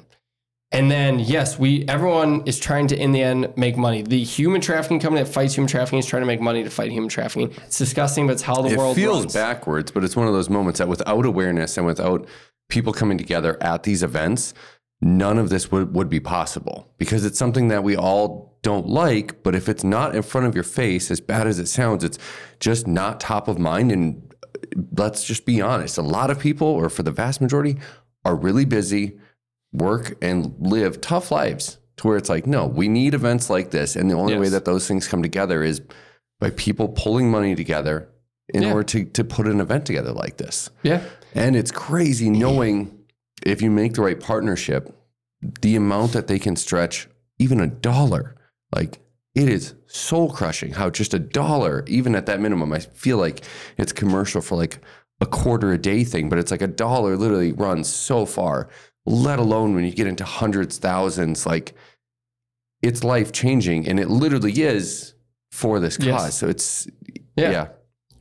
And 0.72 0.89
then, 0.89 1.20
yes, 1.20 1.60
we 1.60 1.88
everyone 1.88 2.42
is 2.48 2.60
trying 2.60 2.88
to, 2.88 3.00
in 3.00 3.12
the 3.12 3.22
end, 3.22 3.54
make 3.56 3.78
money. 3.78 4.02
The 4.02 4.24
human 4.24 4.60
trafficking 4.60 5.00
company 5.00 5.24
that 5.24 5.30
fights 5.32 5.54
human 5.56 5.68
trafficking 5.68 6.00
is 6.00 6.08
trying 6.08 6.24
to 6.24 6.28
make 6.28 6.42
money 6.42 6.63
to 6.63 6.70
fight 6.72 6.92
human 6.92 7.10
trafficking. 7.10 7.52
It's 7.66 7.78
disgusting, 7.78 8.26
but 8.26 8.34
it's 8.34 8.42
how 8.42 8.62
the 8.63 8.70
it 8.70 8.78
world 8.78 8.96
feels 8.96 9.20
runs. 9.20 9.34
backwards, 9.34 9.92
but 9.92 10.04
it's 10.04 10.16
one 10.16 10.28
of 10.28 10.34
those 10.34 10.50
moments 10.50 10.80
that 10.80 10.88
without 10.88 11.26
awareness 11.26 11.78
and 11.78 11.86
without 11.86 12.28
people 12.70 12.92
coming 12.92 13.20
together 13.20 13.62
at 13.62 13.84
these 13.84 14.02
events, 14.02 14.56
none 15.04 15.38
of 15.38 15.50
this 15.50 15.72
would, 15.72 15.94
would 15.94 16.10
be 16.10 16.20
possible 16.20 16.92
because 16.98 17.26
it's 17.26 17.38
something 17.38 17.68
that 17.68 17.84
we 17.84 17.96
all 17.96 18.58
don't 18.62 18.88
like. 18.88 19.44
But 19.44 19.56
if 19.56 19.68
it's 19.68 19.84
not 19.84 20.16
in 20.16 20.22
front 20.22 20.48
of 20.48 20.56
your 20.56 20.63
face, 20.63 21.12
as 21.12 21.20
bad 21.20 21.48
as 21.48 21.60
it 21.60 21.68
sounds, 21.68 22.04
it's 22.04 22.18
just 22.60 22.88
not 22.88 23.20
top 23.20 23.48
of 23.48 23.60
mind. 23.60 23.92
And 23.92 24.34
uh, 24.44 24.82
let's 24.98 25.24
just 25.24 25.46
be 25.46 25.62
honest 25.62 25.98
a 25.98 26.02
lot 26.02 26.30
of 26.32 26.39
people, 26.39 26.68
or 26.68 26.89
for 26.89 27.04
the 27.04 27.12
vast 27.12 27.42
majority, 27.42 27.78
are 28.26 28.36
really 28.36 28.66
busy, 28.66 29.20
work 29.74 30.16
and 30.22 30.56
live 30.60 31.02
tough 31.02 31.32
lives 31.32 31.78
to 31.98 32.08
where 32.08 32.18
it's 32.18 32.30
like, 32.30 32.48
no, 32.48 32.66
we 32.66 32.88
need 32.88 33.13
events 33.13 33.50
like 33.50 33.72
this. 33.72 33.96
And 33.96 34.10
the 34.10 34.16
only 34.16 34.38
way 34.38 34.50
that 34.50 34.66
those 34.66 34.88
things 34.88 35.08
come 35.08 35.22
together 35.22 35.63
is 35.63 35.82
by 36.39 36.50
people 36.52 36.88
pulling 36.89 37.30
money 37.30 37.56
together 37.56 38.10
in 38.50 38.63
Yeah. 38.63 38.70
order 38.74 38.84
to, 38.84 39.06
to 39.06 39.24
put 39.24 39.48
an 39.48 39.60
event 39.60 39.86
together 39.86 40.12
like 40.12 40.38
this. 40.38 40.70
Yeah. 40.84 41.02
And 41.36 41.56
it's 41.56 41.72
crazy 41.72 42.30
knowing 42.30 42.98
if 43.46 43.62
you 43.62 43.70
make 43.72 43.94
the 43.94 44.02
right 44.02 44.20
partnership, 44.20 44.96
the 45.62 45.76
amount 45.76 46.14
that 46.14 46.28
they 46.28 46.40
can 46.40 46.56
stretch 46.56 47.08
even 47.40 47.60
a 47.60 47.68
dollar. 47.68 48.36
Like 48.74 49.00
it 49.36 49.50
is 49.50 49.74
soul 49.88 50.32
crushing 50.32 50.74
how 50.74 50.90
just 50.90 51.14
a 51.14 51.20
dollar, 51.20 51.84
even 51.88 52.16
at 52.16 52.26
that 52.28 52.40
minimum, 52.40 52.72
I 52.74 52.80
feel 52.80 53.18
like 53.18 53.44
it's 53.78 53.92
commercial 53.92 54.42
for 54.42 54.56
like 54.56 54.80
a 55.22 55.26
quarter 55.26 55.72
a 55.72 55.78
day 55.78 56.04
thing, 56.04 56.30
but 56.30 56.40
it's 56.40 56.52
like 56.52 56.62
a 56.62 56.68
dollar 56.68 57.16
literally 57.18 57.52
runs 57.52 57.88
so 57.88 58.26
far, 58.26 58.70
let 59.06 59.40
alone 59.40 59.76
when 59.76 59.86
you 59.86 59.92
get 59.92 60.08
into 60.08 60.24
hundreds, 60.24 60.78
thousands, 60.78 61.46
like 61.46 61.74
it's 62.82 63.04
life 63.04 63.32
changing. 63.32 63.88
And 63.88 64.00
it 64.00 64.10
literally 64.10 64.62
is 64.62 65.14
for 65.52 65.80
this 65.80 65.98
cause. 65.98 66.06
Yes. 66.08 66.38
So 66.38 66.48
it's, 66.48 66.88
Yeah. 67.36 67.52
yeah. 67.52 67.68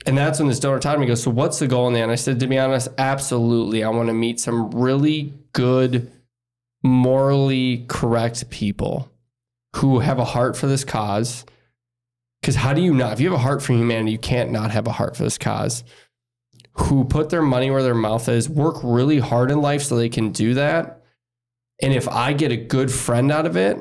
And 0.04 0.18
that's 0.18 0.38
when 0.38 0.48
this 0.48 0.58
donor 0.58 0.78
taught 0.78 0.98
me, 0.98 1.06
goes, 1.06 1.22
So 1.22 1.30
what's 1.30 1.58
the 1.58 1.68
goal 1.68 1.86
in 1.88 1.94
the 1.94 2.00
end? 2.00 2.10
I 2.10 2.16
said, 2.16 2.40
To 2.40 2.46
be 2.46 2.58
honest, 2.58 2.88
absolutely. 2.98 3.84
I 3.84 3.88
want 3.88 4.08
to 4.08 4.14
meet 4.14 4.40
some 4.40 4.70
really 4.70 5.32
good, 5.52 6.10
morally 6.82 7.84
correct 7.88 8.50
people 8.50 9.10
who 9.76 10.00
have 10.00 10.18
a 10.18 10.24
heart 10.24 10.56
for 10.56 10.66
this 10.66 10.84
cause. 10.84 11.44
Because 12.40 12.56
how 12.56 12.74
do 12.74 12.82
you 12.82 12.92
not? 12.92 13.12
If 13.12 13.20
you 13.20 13.30
have 13.30 13.38
a 13.38 13.42
heart 13.42 13.62
for 13.62 13.72
humanity, 13.72 14.12
you 14.12 14.18
can't 14.18 14.50
not 14.50 14.72
have 14.72 14.86
a 14.86 14.92
heart 14.92 15.16
for 15.16 15.22
this 15.22 15.38
cause. 15.38 15.84
Who 16.74 17.04
put 17.04 17.30
their 17.30 17.42
money 17.42 17.70
where 17.70 17.82
their 17.82 17.94
mouth 17.94 18.28
is, 18.28 18.48
work 18.48 18.76
really 18.82 19.20
hard 19.20 19.50
in 19.50 19.60
life 19.60 19.82
so 19.82 19.96
they 19.96 20.08
can 20.08 20.32
do 20.32 20.54
that. 20.54 21.02
And 21.80 21.92
if 21.92 22.08
I 22.08 22.32
get 22.32 22.50
a 22.50 22.56
good 22.56 22.90
friend 22.90 23.30
out 23.30 23.46
of 23.46 23.56
it, 23.56 23.78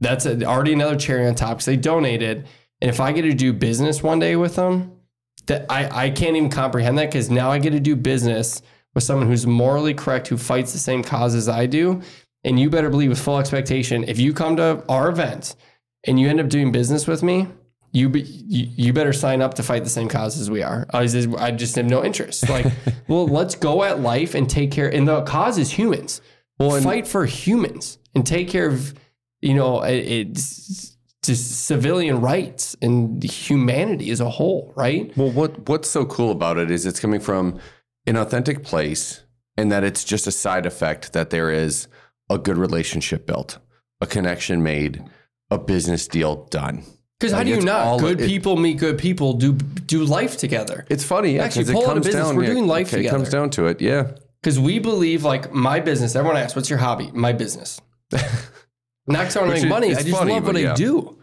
that's 0.00 0.26
already 0.26 0.72
another 0.72 0.96
cherry 0.96 1.26
on 1.26 1.34
top 1.34 1.56
because 1.56 1.66
they 1.66 1.76
donated. 1.76 2.46
And 2.80 2.90
if 2.90 3.00
I 3.00 3.12
get 3.12 3.22
to 3.22 3.32
do 3.32 3.52
business 3.52 4.02
one 4.02 4.18
day 4.18 4.36
with 4.36 4.56
them, 4.56 4.95
that 5.46 5.66
I, 5.70 6.06
I 6.06 6.10
can't 6.10 6.36
even 6.36 6.50
comprehend 6.50 6.98
that 6.98 7.06
because 7.10 7.30
now 7.30 7.50
I 7.50 7.58
get 7.58 7.70
to 7.70 7.80
do 7.80 7.96
business 7.96 8.62
with 8.94 9.04
someone 9.04 9.26
who's 9.28 9.46
morally 9.46 9.94
correct, 9.94 10.28
who 10.28 10.36
fights 10.36 10.72
the 10.72 10.78
same 10.78 11.02
cause 11.02 11.34
as 11.34 11.48
I 11.48 11.66
do. 11.66 12.02
And 12.44 12.58
you 12.60 12.70
better 12.70 12.90
believe 12.90 13.10
with 13.10 13.20
full 13.20 13.38
expectation, 13.38 14.04
if 14.04 14.18
you 14.18 14.32
come 14.32 14.56
to 14.56 14.84
our 14.88 15.08
event 15.08 15.56
and 16.04 16.18
you 16.18 16.28
end 16.28 16.40
up 16.40 16.48
doing 16.48 16.70
business 16.72 17.06
with 17.06 17.22
me, 17.22 17.48
you, 17.92 18.08
be, 18.08 18.20
you 18.22 18.68
you 18.76 18.92
better 18.92 19.12
sign 19.12 19.40
up 19.40 19.54
to 19.54 19.62
fight 19.62 19.82
the 19.84 19.90
same 19.90 20.08
cause 20.08 20.38
as 20.38 20.50
we 20.50 20.62
are. 20.62 20.86
I 20.92 21.06
just, 21.06 21.28
I 21.38 21.50
just 21.50 21.76
have 21.76 21.86
no 21.86 22.04
interest. 22.04 22.48
Like, 22.48 22.66
well, 23.08 23.26
let's 23.26 23.54
go 23.54 23.82
at 23.84 24.00
life 24.00 24.34
and 24.34 24.48
take 24.50 24.70
care. 24.70 24.92
And 24.92 25.08
the 25.08 25.22
cause 25.22 25.56
is 25.58 25.70
humans. 25.70 26.20
Well, 26.58 26.80
fight 26.80 27.06
for 27.06 27.24
humans 27.26 27.98
and 28.14 28.26
take 28.26 28.48
care 28.48 28.66
of, 28.68 28.94
you 29.40 29.54
know, 29.54 29.82
it- 29.82 30.06
it's 30.06 30.95
just 31.26 31.66
civilian 31.66 32.20
rights 32.20 32.76
and 32.80 33.22
humanity 33.22 34.10
as 34.10 34.20
a 34.20 34.30
whole, 34.30 34.72
right? 34.76 35.14
Well, 35.16 35.30
what 35.30 35.68
what's 35.68 35.90
so 35.90 36.04
cool 36.04 36.30
about 36.30 36.58
it 36.58 36.70
is 36.70 36.86
it's 36.86 37.00
coming 37.00 37.20
from 37.20 37.58
an 38.06 38.16
authentic 38.16 38.62
place, 38.62 39.22
and 39.56 39.70
that 39.72 39.84
it's 39.84 40.04
just 40.04 40.26
a 40.26 40.32
side 40.32 40.66
effect 40.66 41.12
that 41.12 41.30
there 41.30 41.50
is 41.50 41.88
a 42.30 42.38
good 42.38 42.56
relationship 42.56 43.26
built, 43.26 43.58
a 44.00 44.06
connection 44.06 44.62
made, 44.62 45.04
a 45.50 45.58
business 45.58 46.08
deal 46.08 46.46
done. 46.50 46.84
Because 47.18 47.32
how 47.32 47.42
do 47.42 47.50
you 47.50 47.60
not? 47.62 47.98
good 47.98 48.20
it- 48.20 48.28
people 48.28 48.56
meet 48.56 48.78
good 48.78 48.98
people. 48.98 49.32
Do 49.32 49.52
do 49.52 50.04
life 50.04 50.36
together. 50.36 50.84
It's 50.90 51.04
funny, 51.04 51.36
yeah. 51.36 51.44
Actually, 51.44 51.72
pull 51.72 51.82
it 51.82 51.84
out 51.84 51.90
a 51.90 51.94
comes 51.94 52.06
business. 52.06 52.26
down. 52.26 52.36
We're 52.36 52.42
yeah, 52.44 52.50
doing 52.50 52.66
life 52.66 52.92
okay, 52.92 53.06
It 53.06 53.10
comes 53.10 53.30
down 53.30 53.50
to 53.50 53.66
it, 53.66 53.80
yeah. 53.80 54.12
Because 54.42 54.60
we 54.60 54.78
believe, 54.78 55.24
like 55.24 55.52
my 55.52 55.80
business. 55.80 56.14
Everyone 56.14 56.36
asks, 56.36 56.54
"What's 56.54 56.68
your 56.68 56.78
hobby?" 56.78 57.10
My 57.12 57.32
business. 57.32 57.80
Not 59.08 59.20
because 59.20 59.36
I 59.36 59.40
want 59.40 59.56
to 59.56 59.62
make 59.62 59.70
money. 59.70 59.94
I 59.94 60.02
just 60.02 60.10
funny, 60.10 60.32
love 60.34 60.44
what 60.44 60.54
but 60.54 60.64
I 60.64 60.74
do. 60.74 61.15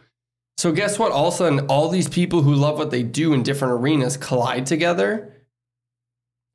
So 0.64 0.72
guess 0.72 0.98
what? 0.98 1.12
All 1.12 1.28
of 1.28 1.34
a 1.34 1.38
sudden, 1.38 1.60
all 1.68 1.90
these 1.90 2.08
people 2.08 2.42
who 2.42 2.56
love 2.56 2.78
what 2.78 2.90
they 2.90 3.04
do 3.04 3.34
in 3.34 3.44
different 3.44 3.74
arenas 3.74 4.16
collide 4.16 4.66
together. 4.66 5.34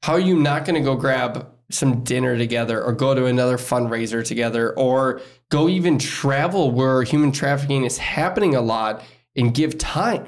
How 0.03 0.15
are 0.15 0.19
you 0.19 0.35
not 0.35 0.65
going 0.65 0.77
to 0.77 0.81
go 0.81 0.97
grab 0.97 1.47
some 1.71 2.05
dinner 2.05 2.39
together, 2.39 2.83
or 2.83 2.95
go 2.95 3.15
to 3.15 3.27
another 3.27 3.59
fundraiser 3.59 4.25
together, 4.25 4.73
or 4.79 5.21
go 5.51 5.69
even 5.69 5.99
travel 5.99 6.71
where 6.71 7.03
human 7.03 7.33
trafficking 7.33 7.85
is 7.85 7.99
happening 7.99 8.55
a 8.55 8.63
lot 8.63 9.03
and 9.37 9.53
give 9.53 9.77
time? 9.77 10.27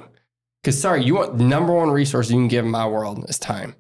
Because 0.63 0.79
sorry, 0.79 1.03
you 1.03 1.15
want 1.15 1.37
number 1.37 1.73
one 1.73 1.91
resource 1.91 2.29
you 2.29 2.37
can 2.37 2.49
give 2.49 2.67
in 2.67 2.71
my 2.71 2.87
world 2.87 3.25
is 3.31 3.39
time 3.39 3.75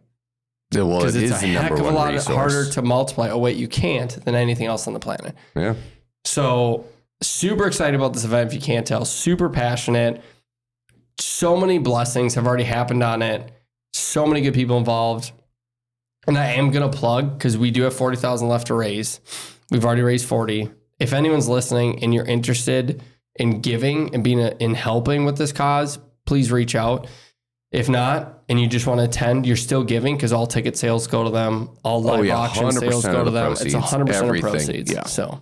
Yeah, 0.72 0.84
Well, 0.84 1.02
it 1.02 1.08
it's 1.08 1.16
is 1.16 1.30
a 1.42 1.46
heck 1.46 1.72
of 1.72 1.80
a 1.80 1.90
lot 1.90 2.14
resource. 2.14 2.34
harder 2.34 2.70
to 2.70 2.80
multiply. 2.80 3.28
Oh 3.28 3.36
wait, 3.36 3.58
you 3.58 3.68
can't 3.68 4.12
than 4.24 4.34
anything 4.34 4.64
else 4.64 4.86
on 4.86 4.94
the 4.94 4.98
planet. 4.98 5.34
Yeah. 5.54 5.74
So 6.24 6.86
super 7.22 7.66
excited 7.66 7.94
about 7.94 8.12
this 8.12 8.24
event. 8.24 8.48
If 8.48 8.54
you 8.54 8.60
can't 8.60 8.86
tell, 8.86 9.04
super 9.04 9.48
passionate. 9.48 10.22
So 11.18 11.56
many 11.56 11.78
blessings 11.78 12.34
have 12.34 12.46
already 12.46 12.64
happened 12.64 13.02
on 13.02 13.22
it. 13.22 13.50
So 13.92 14.26
many 14.26 14.40
good 14.40 14.54
people 14.54 14.78
involved. 14.78 15.32
And 16.26 16.36
I 16.38 16.52
am 16.52 16.70
gonna 16.70 16.90
plug 16.90 17.36
because 17.36 17.56
we 17.56 17.70
do 17.70 17.82
have 17.82 17.94
forty 17.94 18.16
thousand 18.16 18.48
left 18.48 18.68
to 18.68 18.74
raise. 18.74 19.20
We've 19.70 19.84
already 19.84 20.02
raised 20.02 20.26
forty. 20.26 20.70
If 20.98 21.12
anyone's 21.12 21.48
listening 21.48 22.02
and 22.02 22.12
you're 22.12 22.26
interested 22.26 23.02
in 23.36 23.62
giving 23.62 24.14
and 24.14 24.22
being 24.22 24.40
a, 24.40 24.54
in 24.58 24.74
helping 24.74 25.24
with 25.24 25.38
this 25.38 25.50
cause, 25.50 25.98
please 26.26 26.52
reach 26.52 26.74
out. 26.74 27.06
If 27.72 27.88
not, 27.88 28.42
and 28.48 28.60
you 28.60 28.66
just 28.66 28.86
want 28.86 28.98
to 28.98 29.04
attend, 29.04 29.46
you're 29.46 29.56
still 29.56 29.84
giving 29.84 30.16
because 30.16 30.32
all 30.32 30.46
ticket 30.46 30.76
sales 30.76 31.06
go 31.06 31.24
to 31.24 31.30
them, 31.30 31.70
all 31.84 31.98
oh, 31.98 32.12
live 32.12 32.20
Oh, 32.20 32.22
yeah, 32.22 32.36
auction 32.36 32.72
sales 32.72 33.04
go 33.04 33.24
to 33.24 33.30
the 33.30 33.30
them. 33.30 33.52
It's 33.52 33.62
proceeds, 33.62 33.92
100% 33.92 34.00
of 34.02 34.10
everything, 34.10 34.50
proceeds. 34.50 34.92
yeah. 34.92 35.04
So 35.04 35.40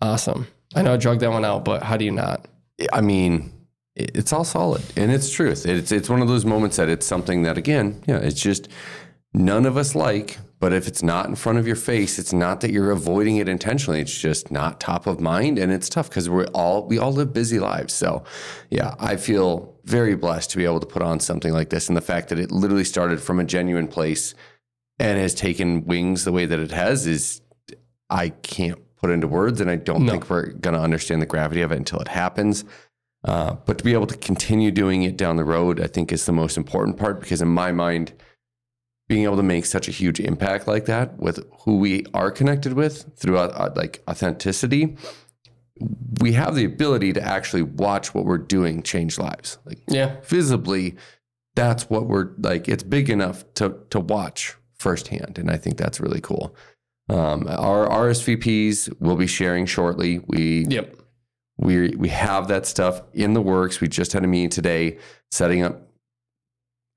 awesome. 0.00 0.46
I 0.74 0.82
know 0.82 0.94
I 0.94 0.96
drug 0.96 1.20
that 1.20 1.30
one 1.30 1.44
out, 1.44 1.64
but 1.64 1.82
how 1.82 1.96
do 1.96 2.04
you 2.04 2.12
not? 2.12 2.46
I 2.92 3.00
mean, 3.00 3.52
it's 3.94 4.32
all 4.32 4.44
solid 4.44 4.82
and 4.96 5.10
it's 5.10 5.30
truth. 5.30 5.64
It's 5.66 5.90
it's 5.90 6.10
one 6.10 6.20
of 6.20 6.28
those 6.28 6.44
moments 6.44 6.76
that 6.76 6.88
it's 6.88 7.06
something 7.06 7.42
that 7.42 7.56
again, 7.56 8.02
yeah, 8.06 8.18
it's 8.18 8.40
just 8.40 8.68
none 9.32 9.66
of 9.66 9.76
us 9.76 9.94
like. 9.94 10.38
But 10.58 10.72
if 10.72 10.88
it's 10.88 11.02
not 11.02 11.26
in 11.26 11.34
front 11.34 11.58
of 11.58 11.66
your 11.66 11.76
face, 11.76 12.18
it's 12.18 12.32
not 12.32 12.62
that 12.62 12.70
you're 12.70 12.90
avoiding 12.90 13.36
it 13.36 13.46
intentionally. 13.46 14.00
It's 14.00 14.18
just 14.18 14.50
not 14.50 14.80
top 14.80 15.06
of 15.06 15.20
mind, 15.20 15.58
and 15.58 15.70
it's 15.70 15.90
tough 15.90 16.08
because 16.08 16.30
we're 16.30 16.46
all 16.54 16.86
we 16.86 16.98
all 16.98 17.12
live 17.12 17.34
busy 17.34 17.58
lives. 17.58 17.92
So, 17.92 18.24
yeah, 18.70 18.94
I 18.98 19.16
feel 19.16 19.74
very 19.84 20.16
blessed 20.16 20.50
to 20.52 20.56
be 20.56 20.64
able 20.64 20.80
to 20.80 20.86
put 20.86 21.02
on 21.02 21.20
something 21.20 21.52
like 21.52 21.68
this, 21.68 21.88
and 21.88 21.96
the 21.96 22.00
fact 22.00 22.30
that 22.30 22.38
it 22.38 22.50
literally 22.50 22.84
started 22.84 23.20
from 23.20 23.38
a 23.38 23.44
genuine 23.44 23.86
place 23.86 24.34
and 24.98 25.18
has 25.18 25.34
taken 25.34 25.84
wings 25.84 26.24
the 26.24 26.32
way 26.32 26.46
that 26.46 26.58
it 26.58 26.70
has 26.70 27.06
is 27.06 27.42
I 28.08 28.30
can't 28.30 28.80
put 29.00 29.10
into 29.10 29.28
words, 29.28 29.60
and 29.60 29.70
I 29.70 29.76
don't 29.76 30.04
No. 30.06 30.12
think 30.12 30.30
we're 30.30 30.46
going 30.52 30.74
to 30.74 30.80
understand 30.80 31.20
the 31.22 31.26
gravity 31.26 31.62
of 31.62 31.72
it 31.72 31.76
until 31.76 32.00
it 32.00 32.08
happens. 32.08 32.64
Uh, 33.24 33.56
but 33.66 33.78
to 33.78 33.84
be 33.84 33.92
able 33.92 34.06
to 34.06 34.16
continue 34.16 34.70
doing 34.70 35.02
it 35.02 35.16
down 35.16 35.36
the 35.36 35.44
road, 35.44 35.80
I 35.80 35.86
think 35.88 36.12
is 36.12 36.26
the 36.26 36.32
most 36.32 36.56
important 36.56 36.96
part 36.96 37.20
because 37.20 37.42
in 37.42 37.48
my 37.48 37.72
mind, 37.72 38.12
being 39.08 39.24
able 39.24 39.36
to 39.36 39.42
make 39.42 39.66
such 39.66 39.88
a 39.88 39.92
huge 39.92 40.18
impact 40.20 40.66
like 40.66 40.86
that 40.86 41.16
with 41.18 41.44
who 41.60 41.78
we 41.78 42.04
are 42.14 42.30
connected 42.30 42.72
with 42.72 43.04
through 43.16 43.38
uh, 43.38 43.72
like 43.76 44.02
authenticity, 44.08 44.96
we 46.20 46.32
have 46.32 46.54
the 46.54 46.64
ability 46.64 47.12
to 47.12 47.22
actually 47.22 47.62
watch 47.62 48.14
what 48.14 48.24
we're 48.24 48.38
doing 48.38 48.82
change 48.82 49.18
lives. 49.18 49.58
Like 49.64 49.78
Yeah. 49.88 50.16
visibly, 50.24 50.96
that's 51.54 51.88
what 51.90 52.06
we're 52.06 52.30
like. 52.38 52.68
It's 52.68 52.82
big 52.82 53.10
enough 53.10 53.44
to 53.54 53.76
to 53.90 54.00
watch 54.00 54.56
firsthand, 54.78 55.38
and 55.38 55.50
I 55.50 55.56
think 55.56 55.76
that's 55.78 56.00
really 56.00 56.20
cool. 56.20 56.54
Um, 57.08 57.46
our 57.48 57.88
RSVPs 57.88 59.00
will 59.00 59.16
be 59.16 59.26
sharing 59.26 59.66
shortly. 59.66 60.20
We 60.26 60.66
Yep. 60.68 60.96
we 61.58 61.90
we 61.90 62.08
have 62.08 62.48
that 62.48 62.66
stuff 62.66 63.02
in 63.12 63.32
the 63.34 63.42
works. 63.42 63.80
We 63.80 63.88
just 63.88 64.12
had 64.12 64.24
a 64.24 64.26
meeting 64.26 64.50
today 64.50 64.98
setting 65.30 65.62
up 65.62 65.82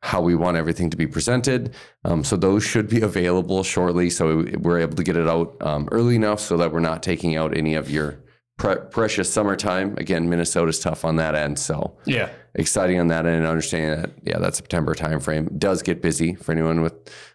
how 0.02 0.22
we 0.22 0.34
want 0.34 0.56
everything 0.58 0.90
to 0.90 0.98
be 0.98 1.06
presented. 1.06 1.76
Um, 2.06 2.24
so 2.24 2.38
those 2.38 2.64
should 2.64 2.88
be 2.90 3.02
available 3.12 3.64
shortly. 3.64 4.10
So 4.10 4.46
we're 4.58 4.80
able 4.80 4.96
to 4.96 5.04
get 5.04 5.18
it 5.18 5.28
out 5.28 5.56
um, 5.62 5.88
early 5.92 6.16
enough 6.16 6.40
so 6.40 6.58
that 6.58 6.72
we're 6.72 6.80
not 6.80 7.04
taking 7.04 7.36
out 7.36 7.56
any 7.56 7.76
of 7.76 7.92
your 7.92 8.18
pre- 8.60 8.76
precious 8.92 9.32
summertime. 9.34 9.96
Again, 9.98 10.30
Minnesota's 10.30 10.80
tough 10.80 11.04
on 11.04 11.16
that 11.16 11.34
end. 11.34 11.58
So 11.58 11.98
Yeah. 12.06 12.30
exciting 12.56 13.00
on 13.00 13.08
that 13.08 13.26
end 13.26 13.38
and 13.38 13.48
understanding 13.48 14.02
that 14.02 14.12
yeah 14.24 14.38
that 14.40 14.56
september 14.56 14.96
timeframe 14.96 15.56
does 15.60 15.84
get 15.84 16.02
busy 16.02 16.34
for 16.34 16.52
anyone 16.52 16.82
with 16.82 16.94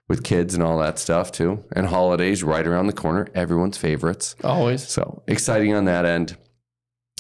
with 0.09 0.25
kids 0.25 0.55
and 0.55 0.63
all 0.63 0.77
that 0.81 0.99
stuff 0.99 1.31
too 1.31 1.63
and 1.77 1.87
holidays 1.87 2.43
right 2.43 2.67
around 2.67 2.89
the 2.89 2.93
corner 2.93 3.29
everyone's 3.33 3.77
favorites 3.79 4.35
Always. 4.43 4.87
so 4.87 5.23
exciting 5.29 5.73
on 5.73 5.85
that 5.85 6.05
end 6.05 6.37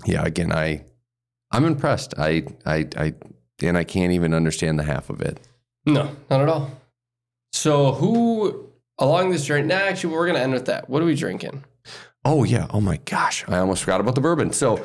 yeah 0.04 0.24
again 0.24 0.50
i 0.52 0.84
i'm 1.52 1.64
impressed 1.64 2.14
i 2.18 2.42
i 2.66 2.84
i 2.96 3.14
and 3.62 3.78
i 3.78 3.84
can't 3.84 4.12
even 4.12 4.34
understand 4.34 4.76
the 4.76 4.82
half 4.84 5.08
of 5.08 5.20
it 5.20 5.38
No, 5.86 6.10
not 6.28 6.40
at 6.40 6.48
all. 6.48 6.72
So 7.52 7.92
who 7.92 8.68
along 8.98 9.30
this 9.30 9.44
journey? 9.44 9.68
Nah, 9.68 9.76
actually, 9.76 10.14
we're 10.14 10.26
gonna 10.26 10.40
end 10.40 10.52
with 10.52 10.66
that. 10.66 10.90
What 10.90 11.00
are 11.00 11.06
we 11.06 11.14
drinking? 11.14 11.62
Oh 12.24 12.44
yeah 12.44 12.66
oh 12.70 12.80
my 12.80 12.96
gosh 13.04 13.44
i 13.48 13.58
almost 13.58 13.82
forgot 13.82 14.00
about 14.00 14.14
the 14.14 14.20
bourbon 14.20 14.52
so 14.52 14.82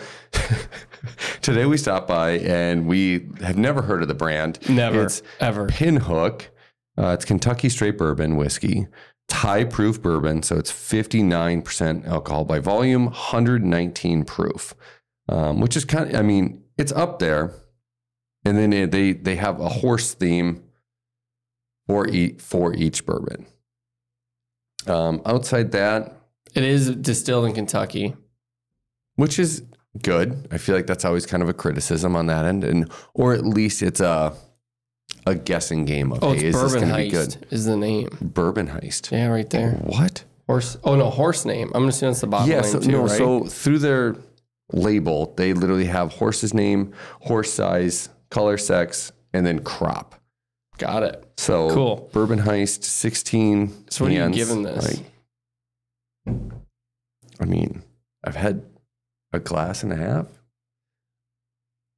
today 1.41 1.65
we 1.65 1.77
stopped 1.77 2.07
by 2.07 2.31
and 2.39 2.87
we 2.87 3.27
have 3.41 3.57
never 3.57 3.81
heard 3.81 4.01
of 4.01 4.07
the 4.07 4.13
brand 4.13 4.59
Never, 4.69 5.03
it's 5.03 5.21
ever. 5.39 5.67
Pinhook. 5.67 6.47
Uh, 6.97 7.13
it's 7.13 7.23
Kentucky 7.23 7.69
straight 7.69 7.97
bourbon 7.97 8.35
whiskey, 8.35 8.87
Thai 9.29 9.63
proof 9.63 10.01
bourbon. 10.01 10.43
So 10.43 10.57
it's 10.57 10.71
59% 10.71 12.05
alcohol 12.05 12.43
by 12.43 12.59
volume, 12.59 13.05
119 13.05 14.25
proof, 14.25 14.75
um, 15.29 15.61
which 15.61 15.77
is 15.77 15.85
kind 15.85 16.09
of, 16.09 16.15
I 16.15 16.21
mean, 16.23 16.61
it's 16.77 16.91
up 16.91 17.19
there. 17.19 17.53
And 18.43 18.57
then 18.57 18.73
it, 18.73 18.91
they, 18.91 19.13
they 19.13 19.35
have 19.35 19.61
a 19.61 19.69
horse 19.69 20.13
theme 20.13 20.63
for, 21.87 22.07
e- 22.09 22.37
for 22.37 22.73
each 22.73 23.05
bourbon. 23.05 23.45
Um, 24.87 25.21
outside 25.25 25.71
that, 25.71 26.18
It 26.55 26.63
is 26.63 26.89
distilled 26.95 27.45
in 27.45 27.53
Kentucky. 27.53 28.15
which 29.15 29.37
is 29.39 29.63
good. 30.01 30.47
I 30.51 30.57
feel 30.57 30.75
like 30.75 30.87
that's 30.87 31.03
always 31.05 31.25
kind 31.25 31.43
of 31.43 31.49
a 31.49 31.53
criticism 31.53 32.15
on 32.15 32.27
that 32.27 32.45
end, 32.45 32.63
and 32.63 32.89
or 33.13 33.33
at 33.33 33.45
least 33.45 33.81
it's 33.81 33.99
a 33.99 34.33
a 35.25 35.35
guessing 35.35 35.85
game 35.85 36.11
of 36.11 36.23
Oh, 36.23 36.33
hey, 36.33 36.45
is 36.47 36.61
this 36.61 36.73
going 36.75 36.87
to 36.89 36.95
be 36.95 37.09
good? 37.09 37.47
Is 37.51 37.65
the 37.65 37.75
name. 37.77 38.09
Bourbon 38.21 38.67
heist. 38.67 39.11
Yeah, 39.11 39.27
right 39.27 39.49
there. 39.49 39.71
What? 39.73 40.23
Horse. 40.47 40.77
Oh 40.83 40.95
no, 40.95 41.09
horse 41.09 41.45
name. 41.45 41.71
I'm 41.75 41.87
assuming 41.87 42.11
it's 42.11 42.21
the 42.21 42.27
bottom 42.27 42.49
Yeah, 42.49 42.61
so, 42.61 42.79
too, 42.79 42.91
no, 42.91 43.01
right? 43.01 43.11
so 43.17 43.43
through 43.45 43.79
their 43.79 44.15
label, 44.71 45.33
they 45.37 45.53
literally 45.53 45.85
have 45.85 46.13
horse's 46.13 46.53
name, 46.53 46.93
horse 47.21 47.51
size, 47.51 48.09
color, 48.31 48.57
sex, 48.57 49.11
and 49.33 49.45
then 49.45 49.59
crop. 49.59 50.15
Got 50.77 51.03
it. 51.03 51.25
So 51.37 51.69
Cool. 51.71 52.09
Bourbon 52.13 52.39
Heist, 52.39 52.83
16 52.83 53.89
So 53.89 54.05
what 54.05 54.11
are 54.11 54.15
you 54.15 54.29
giving 54.31 54.63
this? 54.63 54.97
like, 54.97 55.05
I 57.39 57.45
mean, 57.45 57.83
I've 58.23 58.35
had 58.35 58.63
a 59.31 59.39
glass 59.39 59.83
and 59.83 59.93
a 59.93 59.95
half. 59.95 60.27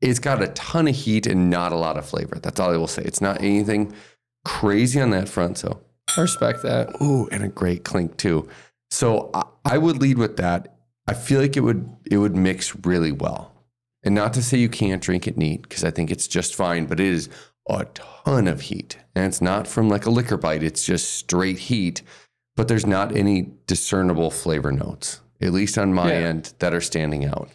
It's 0.01 0.19
got 0.19 0.41
a 0.41 0.47
ton 0.49 0.87
of 0.87 0.95
heat 0.95 1.27
and 1.27 1.49
not 1.49 1.71
a 1.71 1.77
lot 1.77 1.97
of 1.97 2.05
flavor. 2.05 2.39
That's 2.41 2.59
all 2.59 2.73
I 2.73 2.77
will 2.77 2.87
say. 2.87 3.03
It's 3.03 3.21
not 3.21 3.41
anything 3.41 3.93
crazy 4.45 4.99
on 4.99 5.11
that 5.11 5.29
front. 5.29 5.57
So 5.57 5.81
I 6.17 6.21
respect 6.21 6.63
that. 6.63 7.01
Ooh, 7.01 7.27
and 7.31 7.43
a 7.43 7.47
great 7.47 7.83
clink 7.83 8.17
too. 8.17 8.47
So 8.89 9.29
I, 9.33 9.43
I 9.65 9.77
would 9.77 10.01
lead 10.01 10.17
with 10.17 10.37
that. 10.37 10.75
I 11.07 11.13
feel 11.13 11.39
like 11.41 11.57
it 11.57 11.61
would 11.61 11.87
it 12.09 12.17
would 12.17 12.35
mix 12.35 12.75
really 12.85 13.11
well. 13.11 13.53
And 14.03 14.15
not 14.15 14.33
to 14.33 14.41
say 14.41 14.57
you 14.57 14.69
can't 14.69 15.01
drink 15.01 15.27
it 15.27 15.37
neat, 15.37 15.61
because 15.61 15.83
I 15.83 15.91
think 15.91 16.09
it's 16.09 16.27
just 16.27 16.55
fine, 16.55 16.87
but 16.87 16.99
it 16.99 17.05
is 17.05 17.29
a 17.69 17.85
ton 17.93 18.47
of 18.47 18.61
heat. 18.61 18.97
And 19.15 19.25
it's 19.25 19.41
not 19.41 19.67
from 19.67 19.89
like 19.89 20.05
a 20.05 20.09
liquor 20.09 20.37
bite, 20.37 20.63
it's 20.63 20.83
just 20.83 21.11
straight 21.11 21.59
heat. 21.59 22.01
But 22.55 22.67
there's 22.67 22.85
not 22.85 23.15
any 23.15 23.49
discernible 23.67 24.29
flavor 24.31 24.71
notes, 24.71 25.21
at 25.41 25.53
least 25.53 25.77
on 25.77 25.93
my 25.93 26.09
Yeah. 26.11 26.27
end, 26.27 26.53
that 26.59 26.73
are 26.73 26.81
standing 26.81 27.25
out. 27.25 27.49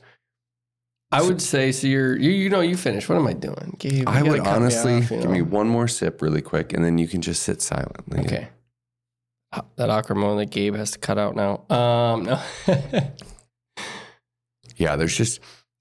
I 1.12 1.22
would 1.22 1.40
say 1.40 1.70
so. 1.70 1.86
You're 1.86 2.16
you, 2.16 2.30
you 2.30 2.48
know 2.50 2.60
you 2.60 2.76
finished. 2.76 3.08
What 3.08 3.16
am 3.16 3.26
I 3.26 3.32
doing? 3.32 3.76
Gabe, 3.78 4.08
I 4.08 4.22
would 4.22 4.42
cut 4.42 4.44
me 4.44 4.50
honestly 4.56 4.94
off, 4.96 5.10
you 5.10 5.20
give 5.20 5.30
me 5.30 5.42
one 5.42 5.68
more 5.68 5.86
sip 5.86 6.20
really 6.20 6.42
quick, 6.42 6.72
and 6.72 6.84
then 6.84 6.98
you 6.98 7.06
can 7.06 7.22
just 7.22 7.42
sit 7.44 7.62
silently. 7.62 8.20
Okay. 8.20 8.48
Uh, 9.52 9.62
That 9.76 9.88
awkward 9.88 10.16
moment 10.16 10.50
that 10.50 10.54
Gabe 10.54 10.74
has 10.74 10.90
to 10.92 10.98
cut 10.98 11.16
out 11.18 11.36
now. 11.36 11.64
Um, 11.74 12.24
no. 12.24 12.40
Yeah, 14.76 14.96
there's 14.96 15.16
just, 15.16 15.40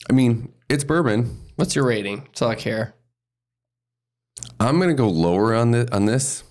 I 0.09 0.13
mean, 0.13 0.53
it's 0.69 0.85
bourbon. 0.85 1.37
What's 1.57 1.75
your 1.75 1.85
rating? 1.85 2.19
That's 2.25 2.41
all 2.41 2.49
I 2.51 2.55
care. 2.55 2.93
I'm 4.59 4.79
gonna 4.79 4.93
go 4.93 5.09
lower 5.09 5.53
on 5.53 5.71
the 5.71 5.93
on 5.93 6.05
this. 6.05 6.43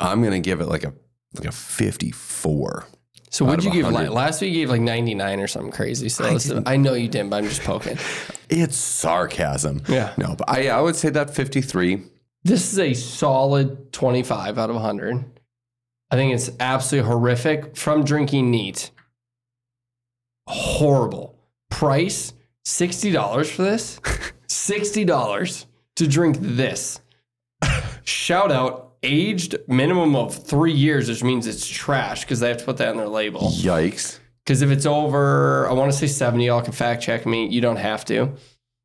I'm 0.00 0.22
gonna 0.22 0.40
give 0.40 0.60
it 0.60 0.66
like 0.66 0.82
a 0.84 0.92
like 1.36 1.46
a 1.48 1.52
54. 1.52 2.86
So 3.30 3.44
what'd 3.44 3.64
you 3.64 3.70
give 3.70 3.84
la- 3.84 3.92
100. 3.92 4.10
last 4.12 4.40
week? 4.40 4.52
You 4.54 4.60
gave 4.60 4.70
like 4.70 4.80
99 4.80 5.40
or 5.40 5.46
something 5.46 5.70
crazy. 5.72 6.08
So 6.08 6.24
I 6.24 6.32
is- 6.32 6.52
I 6.66 6.76
know 6.76 6.94
you 6.94 7.08
didn't, 7.08 7.30
but 7.30 7.36
I'm 7.36 7.44
just 7.48 7.62
poking. 7.62 7.98
It's 8.50 8.78
sarcasm. 8.78 9.82
Yeah. 9.90 10.14
No, 10.16 10.34
but 10.34 10.48
I 10.48 10.68
I 10.68 10.80
would 10.80 10.96
say 10.96 11.10
that 11.10 11.28
53. 11.34 12.02
This 12.42 12.72
is 12.72 12.78
a 12.78 12.94
solid 12.94 13.92
25 13.92 14.56
out 14.58 14.70
of 14.70 14.76
100. 14.76 15.22
I 16.10 16.16
think 16.16 16.32
it's 16.32 16.48
absolutely 16.58 17.10
horrific 17.10 17.76
from 17.76 18.04
drinking 18.04 18.50
neat. 18.50 18.90
Horrible. 20.46 21.38
Price 21.68 22.32
$60 22.64 23.46
for 23.50 23.62
this? 23.62 24.00
$60 24.48 25.66
to 25.96 26.06
drink 26.06 26.38
this. 26.40 27.00
Shout 28.04 28.50
out 28.50 28.87
aged 29.02 29.56
minimum 29.66 30.16
of 30.16 30.34
three 30.34 30.72
years, 30.72 31.08
which 31.08 31.22
means 31.22 31.46
it's 31.46 31.66
trash 31.66 32.22
because 32.22 32.40
they 32.40 32.48
have 32.48 32.58
to 32.58 32.64
put 32.64 32.76
that 32.78 32.88
on 32.88 32.96
their 32.96 33.08
label. 33.08 33.40
Yikes. 33.40 34.18
Because 34.44 34.62
if 34.62 34.70
it's 34.70 34.86
over, 34.86 35.68
I 35.68 35.72
want 35.72 35.92
to 35.92 35.98
say 35.98 36.06
70, 36.06 36.46
y'all 36.46 36.62
can 36.62 36.72
fact 36.72 37.02
check 37.02 37.26
me. 37.26 37.46
You 37.48 37.60
don't 37.60 37.76
have 37.76 38.04
to. 38.06 38.32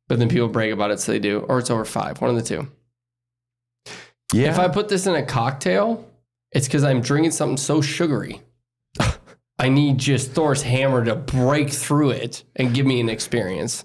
But 0.08 0.18
then 0.18 0.28
people 0.28 0.48
brag 0.48 0.72
about 0.72 0.90
it, 0.90 1.00
so 1.00 1.12
they 1.12 1.18
do. 1.18 1.40
Or 1.40 1.58
it's 1.58 1.70
over 1.70 1.84
five, 1.84 2.20
one 2.20 2.30
of 2.30 2.36
the 2.36 2.42
two. 2.42 2.68
Yeah. 4.32 4.50
If 4.50 4.58
I 4.58 4.68
put 4.68 4.88
this 4.88 5.06
in 5.06 5.14
a 5.14 5.24
cocktail, 5.24 6.06
it's 6.52 6.66
because 6.66 6.84
I'm 6.84 7.00
drinking 7.00 7.30
something 7.30 7.56
so 7.56 7.80
sugary. 7.80 8.42
I 9.58 9.68
need 9.68 9.98
just 9.98 10.32
Thor's 10.32 10.62
hammer 10.62 11.04
to 11.04 11.14
break 11.14 11.70
through 11.70 12.10
it 12.10 12.44
and 12.56 12.74
give 12.74 12.84
me 12.84 13.00
an 13.00 13.08
experience. 13.08 13.84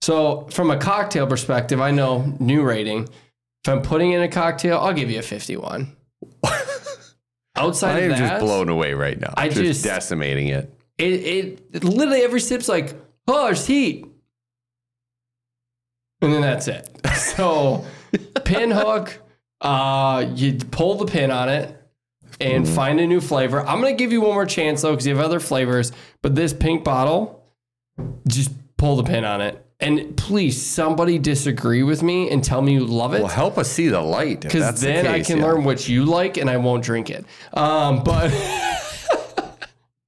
So, 0.00 0.48
from 0.50 0.70
a 0.70 0.76
cocktail 0.76 1.26
perspective, 1.26 1.80
I 1.80 1.90
know 1.90 2.34
new 2.40 2.62
rating. 2.62 3.08
If 3.64 3.68
I'm 3.72 3.82
putting 3.82 4.12
in 4.12 4.22
a 4.22 4.28
cocktail, 4.28 4.78
I'll 4.78 4.92
give 4.92 5.10
you 5.10 5.18
a 5.20 5.22
51. 5.22 5.96
Outside 7.56 7.96
I 7.96 7.98
of 7.98 8.04
am 8.04 8.10
that, 8.10 8.18
just 8.18 8.40
blown 8.44 8.68
away 8.68 8.94
right 8.94 9.18
now. 9.20 9.34
I 9.36 9.48
just, 9.48 9.60
just- 9.60 9.84
decimating 9.84 10.48
it. 10.48 10.72
it, 10.98 11.62
it 11.74 11.84
literally 11.84 12.22
every 12.22 12.40
sip's 12.40 12.68
like, 12.68 12.94
oh, 13.28 13.44
there's 13.46 13.66
heat. 13.66 14.06
And 16.20 16.32
then 16.32 16.40
that's 16.42 16.68
it. 16.68 16.88
So 17.14 17.84
pin 18.44 18.70
hook, 18.70 19.18
uh, 19.60 20.26
you 20.34 20.54
pull 20.56 20.96
the 20.96 21.06
pin 21.06 21.30
on 21.30 21.48
it 21.48 21.74
and 22.40 22.68
find 22.68 22.98
a 23.00 23.06
new 23.06 23.20
flavor. 23.20 23.60
I'm 23.60 23.80
gonna 23.80 23.92
give 23.94 24.12
you 24.12 24.20
one 24.22 24.32
more 24.32 24.44
chance 24.46 24.82
though, 24.82 24.90
because 24.90 25.06
you 25.06 25.14
have 25.14 25.24
other 25.24 25.40
flavors. 25.40 25.92
But 26.20 26.34
this 26.34 26.52
pink 26.52 26.84
bottle, 26.84 27.44
just 28.28 28.50
pull 28.76 28.96
the 28.96 29.02
pin 29.04 29.24
on 29.24 29.40
it. 29.40 29.64
And 29.82 30.16
please, 30.16 30.62
somebody 30.62 31.18
disagree 31.18 31.82
with 31.82 32.02
me 32.02 32.30
and 32.30 32.42
tell 32.42 32.62
me 32.62 32.74
you 32.74 32.86
love 32.86 33.14
it. 33.14 33.18
Well, 33.18 33.28
help 33.28 33.58
us 33.58 33.68
see 33.68 33.88
the 33.88 34.00
light. 34.00 34.40
Because 34.40 34.60
that's 34.60 34.80
the 34.80 34.86
then 34.86 35.06
I 35.08 35.22
can 35.22 35.38
yeah. 35.38 35.44
learn 35.44 35.64
what 35.64 35.88
you 35.88 36.04
like 36.04 36.36
and 36.36 36.48
I 36.48 36.56
won't 36.58 36.84
drink 36.84 37.10
it. 37.10 37.26
Um, 37.52 38.04
but 38.04 38.32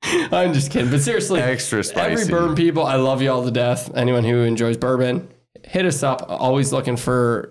I'm 0.04 0.54
just 0.54 0.70
kidding. 0.70 0.90
But 0.90 1.00
seriously, 1.00 1.40
Extra 1.40 1.78
every 1.78 2.18
spicy. 2.18 2.30
bourbon 2.30 2.54
people, 2.54 2.84
I 2.84 2.96
love 2.96 3.20
you 3.20 3.30
all 3.30 3.44
to 3.44 3.50
death. 3.50 3.94
Anyone 3.96 4.22
who 4.22 4.42
enjoys 4.42 4.76
bourbon, 4.76 5.28
hit 5.64 5.84
us 5.84 6.02
up. 6.02 6.24
Always 6.28 6.72
looking 6.72 6.96
for. 6.96 7.50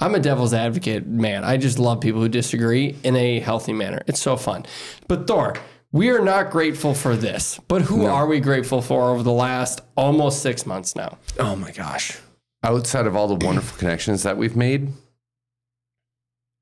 I'm 0.00 0.14
a 0.14 0.20
devil's 0.20 0.54
advocate, 0.54 1.06
man. 1.06 1.42
I 1.44 1.56
just 1.56 1.78
love 1.78 2.00
people 2.00 2.20
who 2.20 2.28
disagree 2.28 2.94
in 3.02 3.16
a 3.16 3.40
healthy 3.40 3.72
manner. 3.72 4.02
It's 4.06 4.20
so 4.20 4.36
fun. 4.36 4.64
But 5.08 5.26
Thor, 5.26 5.56
we 5.92 6.10
are 6.10 6.22
not 6.22 6.50
grateful 6.50 6.94
for 6.94 7.16
this. 7.16 7.58
But 7.68 7.82
who 7.82 8.06
are 8.06 8.26
we 8.26 8.40
grateful 8.40 8.82
for 8.82 9.10
over 9.10 9.22
the 9.22 9.32
last 9.32 9.80
almost 9.96 10.42
six 10.42 10.66
months 10.66 10.94
now? 10.94 11.18
Oh 11.38 11.56
my 11.56 11.70
gosh. 11.70 12.18
Outside 12.62 13.06
of 13.06 13.16
all 13.16 13.28
the 13.28 13.46
wonderful 13.46 13.78
connections 13.78 14.22
that 14.24 14.36
we've 14.36 14.56
made, 14.56 14.92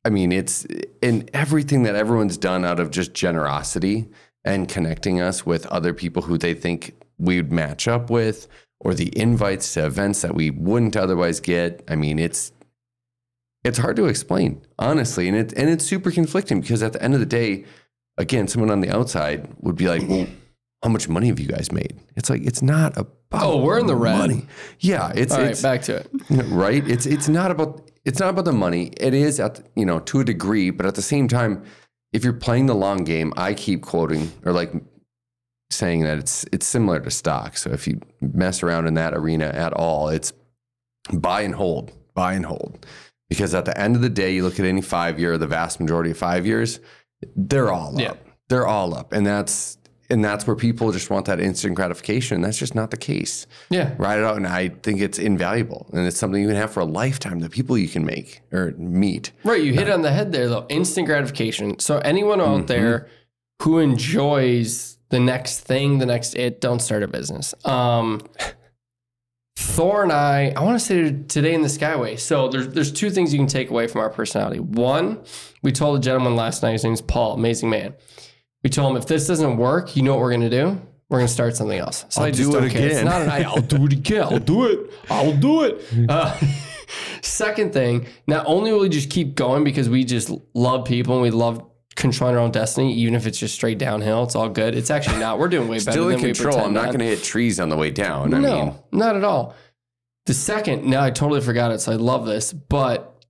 I 0.04 0.10
mean, 0.10 0.30
it's 0.30 0.64
in 1.02 1.28
everything 1.34 1.82
that 1.82 1.96
everyone's 1.96 2.38
done 2.38 2.64
out 2.64 2.78
of 2.78 2.92
just 2.92 3.12
generosity 3.12 4.08
and 4.44 4.68
connecting 4.68 5.20
us 5.20 5.44
with 5.44 5.66
other 5.66 5.92
people 5.92 6.22
who 6.22 6.38
they 6.38 6.54
think 6.54 6.94
we 7.18 7.36
would 7.36 7.50
match 7.50 7.88
up 7.88 8.08
with, 8.08 8.46
or 8.78 8.94
the 8.94 9.16
invites 9.18 9.74
to 9.74 9.84
events 9.84 10.22
that 10.22 10.36
we 10.36 10.50
wouldn't 10.50 10.96
otherwise 10.96 11.40
get. 11.40 11.82
I 11.88 11.96
mean, 11.96 12.20
it's 12.20 12.52
it's 13.64 13.78
hard 13.78 13.96
to 13.96 14.06
explain, 14.06 14.62
honestly, 14.78 15.26
and 15.26 15.36
it 15.36 15.52
and 15.54 15.68
it's 15.68 15.84
super 15.84 16.12
conflicting 16.12 16.60
because 16.60 16.84
at 16.84 16.92
the 16.92 17.02
end 17.02 17.14
of 17.14 17.20
the 17.20 17.26
day, 17.26 17.64
again, 18.18 18.48
someone 18.48 18.70
on 18.70 18.80
the 18.80 18.90
outside 18.94 19.48
would 19.60 19.76
be 19.76 19.88
like, 19.88 20.02
"Well, 20.08 20.26
how 20.82 20.90
much 20.90 21.08
money 21.08 21.28
have 21.28 21.38
you 21.40 21.48
guys 21.48 21.70
made?" 21.72 21.98
It's 22.16 22.30
like 22.30 22.42
it's 22.44 22.62
not 22.62 22.96
about 22.96 23.12
Oh, 23.32 23.60
we're 23.62 23.78
in 23.78 23.86
the 23.86 23.96
red. 23.96 24.18
money. 24.18 24.46
Yeah, 24.80 25.12
it's 25.14 25.32
All 25.32 25.40
right, 25.40 25.50
it's 25.50 25.62
back 25.62 25.82
to 25.82 25.96
it. 25.96 26.10
you 26.30 26.36
know, 26.38 26.44
right? 26.44 26.86
It's 26.88 27.06
it's 27.06 27.28
not 27.28 27.50
about 27.50 27.90
it's 28.04 28.20
not 28.20 28.30
about 28.30 28.44
the 28.44 28.52
money. 28.52 28.92
It 28.98 29.14
is 29.14 29.40
at 29.40 29.60
you 29.74 29.84
know 29.84 29.98
to 30.00 30.20
a 30.20 30.24
degree, 30.24 30.70
but 30.70 30.86
at 30.86 30.94
the 30.94 31.02
same 31.02 31.26
time, 31.28 31.64
if 32.12 32.22
you're 32.24 32.32
playing 32.32 32.66
the 32.66 32.74
long 32.74 32.98
game, 33.04 33.32
I 33.36 33.52
keep 33.54 33.82
quoting 33.82 34.30
or 34.44 34.52
like 34.52 34.72
saying 35.70 36.02
that 36.04 36.18
it's 36.18 36.44
it's 36.52 36.66
similar 36.66 37.00
to 37.00 37.10
stock. 37.10 37.56
So 37.56 37.70
if 37.70 37.86
you 37.88 38.00
mess 38.20 38.62
around 38.62 38.86
in 38.86 38.94
that 38.94 39.12
arena 39.14 39.46
at 39.46 39.72
all, 39.72 40.08
it's 40.08 40.32
buy 41.12 41.40
and 41.42 41.54
hold, 41.54 41.92
buy 42.14 42.34
and 42.34 42.46
hold. 42.46 42.86
Because 43.28 43.54
at 43.56 43.64
the 43.64 43.76
end 43.78 43.96
of 43.96 44.02
the 44.02 44.08
day, 44.08 44.32
you 44.32 44.44
look 44.44 44.60
at 44.60 44.66
any 44.66 44.80
five 44.80 45.18
year, 45.18 45.36
the 45.36 45.48
vast 45.48 45.80
majority 45.80 46.12
of 46.12 46.16
five 46.18 46.46
years, 46.46 46.78
they're 47.34 47.72
all 47.72 47.94
Yeah. 47.98 48.10
up. 48.12 48.18
They're 48.48 48.66
all 48.66 48.94
up, 48.94 49.12
and 49.12 49.26
that's 49.26 49.78
and 50.08 50.24
that's 50.24 50.46
where 50.46 50.54
people 50.54 50.92
just 50.92 51.10
want 51.10 51.26
that 51.26 51.40
instant 51.40 51.74
gratification. 51.74 52.40
That's 52.40 52.56
just 52.58 52.76
not 52.76 52.92
the 52.92 52.96
case 52.96 53.48
Yeah. 53.70 53.92
write 53.98 54.20
it 54.20 54.24
out 54.24 54.36
and 54.36 54.46
i 54.46 54.68
think 54.68 55.00
it's 55.00 55.18
invaluable 55.18 55.88
and 55.92 56.06
it's 56.06 56.16
something 56.16 56.40
you 56.40 56.46
can 56.46 56.56
have 56.56 56.70
for 56.70 56.78
a 56.78 56.84
lifetime 56.84 57.40
the 57.40 57.50
people 57.50 57.76
you 57.76 57.88
can 57.88 58.04
make 58.06 58.40
or 58.52 58.72
meet 58.78 59.32
Right, 59.42 59.60
you 59.64 59.72
hit 59.72 59.88
it 59.88 59.92
on 59.92 60.02
the 60.02 60.12
head 60.12 60.30
there 60.30 60.48
though. 60.48 60.64
Instant 60.68 61.08
gratification. 61.08 61.80
So 61.80 61.98
anyone 61.98 62.40
out 62.40 62.46
Mm-hmm. 62.58 62.66
there 62.66 63.08
who 63.62 63.78
enjoys 63.80 64.98
the 65.10 65.18
next 65.18 65.60
thing, 65.60 65.98
the 65.98 66.06
next 66.06 66.34
it, 66.36 66.60
don't 66.60 66.80
start 66.80 67.02
a 67.02 67.08
business. 67.08 67.52
Um 67.64 68.20
Thor 69.56 70.02
and 70.02 70.12
I, 70.12 70.52
I 70.54 70.62
want 70.62 70.78
to 70.78 70.84
say 70.84 71.12
today 71.28 71.54
in 71.54 71.62
the 71.62 71.68
Skyway. 71.68 72.18
So 72.18 72.48
there's 72.48 72.68
there's 72.68 72.92
two 72.92 73.10
things 73.10 73.32
you 73.32 73.38
can 73.38 73.48
take 73.48 73.70
away 73.70 73.86
from 73.86 74.02
our 74.02 74.10
personality. 74.10 74.60
One, 74.60 75.22
we 75.62 75.72
told 75.72 75.98
a 75.98 76.00
gentleman 76.00 76.36
last 76.36 76.62
night, 76.62 76.72
his 76.72 76.84
name's 76.84 77.00
Paul, 77.00 77.34
amazing 77.34 77.70
man. 77.70 77.94
We 78.62 78.70
told 78.70 78.90
him 78.90 78.96
if 78.98 79.06
this 79.06 79.26
doesn't 79.26 79.56
work, 79.56 79.96
you 79.96 80.02
know 80.02 80.12
what 80.12 80.20
we're 80.20 80.32
gonna 80.32 80.50
do? 80.50 80.80
We're 81.08 81.18
gonna 81.18 81.28
start 81.28 81.56
something 81.56 81.78
else. 81.78 82.04
So 82.10 82.20
I'll 82.20 82.26
I 82.26 82.30
just 82.32 82.50
do 82.50 82.58
it 82.58 82.60
don't 82.60 82.70
care. 82.70 82.86
It's 82.86 82.96
again. 82.96 83.04
not 83.06 83.22
an 83.22 83.46
I'll 83.46 83.62
do 83.62 83.86
it 83.86 83.92
again. 83.94 84.22
I'll 84.24 84.38
do 84.38 84.64
it. 84.66 84.90
I'll 85.08 85.36
do 85.36 85.62
it. 85.62 85.82
Uh, 86.08 86.38
second 87.22 87.72
thing, 87.72 88.06
not 88.26 88.44
only 88.46 88.72
will 88.72 88.80
we 88.80 88.88
just 88.88 89.10
keep 89.10 89.34
going 89.34 89.64
because 89.64 89.88
we 89.88 90.04
just 90.04 90.30
love 90.54 90.84
people 90.84 91.14
and 91.14 91.22
we 91.22 91.30
love 91.30 91.64
controlling 91.96 92.36
our 92.36 92.42
own 92.42 92.50
destiny, 92.50 92.94
even 92.94 93.14
if 93.14 93.26
it's 93.26 93.38
just 93.38 93.54
straight 93.54 93.78
downhill, 93.78 94.22
it's 94.22 94.36
all 94.36 94.48
good. 94.48 94.74
It's 94.74 94.90
actually 94.90 95.18
not. 95.18 95.38
We're 95.38 95.48
doing 95.48 95.68
way 95.68 95.78
better 95.78 95.92
still 95.92 96.08
in 96.10 96.16
we 96.16 96.26
control 96.26 96.52
pretend 96.52 96.66
i'm 96.66 96.72
not 96.74 96.86
going 96.86 97.00
to 97.00 97.06
hit 97.06 97.24
trees 97.24 97.58
on 97.58 97.70
the 97.70 97.76
way 97.76 97.90
down 97.90 98.32
i 98.32 98.38
no, 98.38 98.64
mean 98.64 98.74
not 98.92 99.16
at 99.16 99.24
all. 99.24 99.54
The 100.26 100.34
second, 100.34 100.84
now 100.84 101.02
I 101.02 101.10
totally 101.10 101.40
forgot 101.40 101.70
it, 101.70 101.80
so 101.80 101.92
I 101.92 101.96
love 101.96 102.26
this. 102.26 102.52
But 102.52 103.24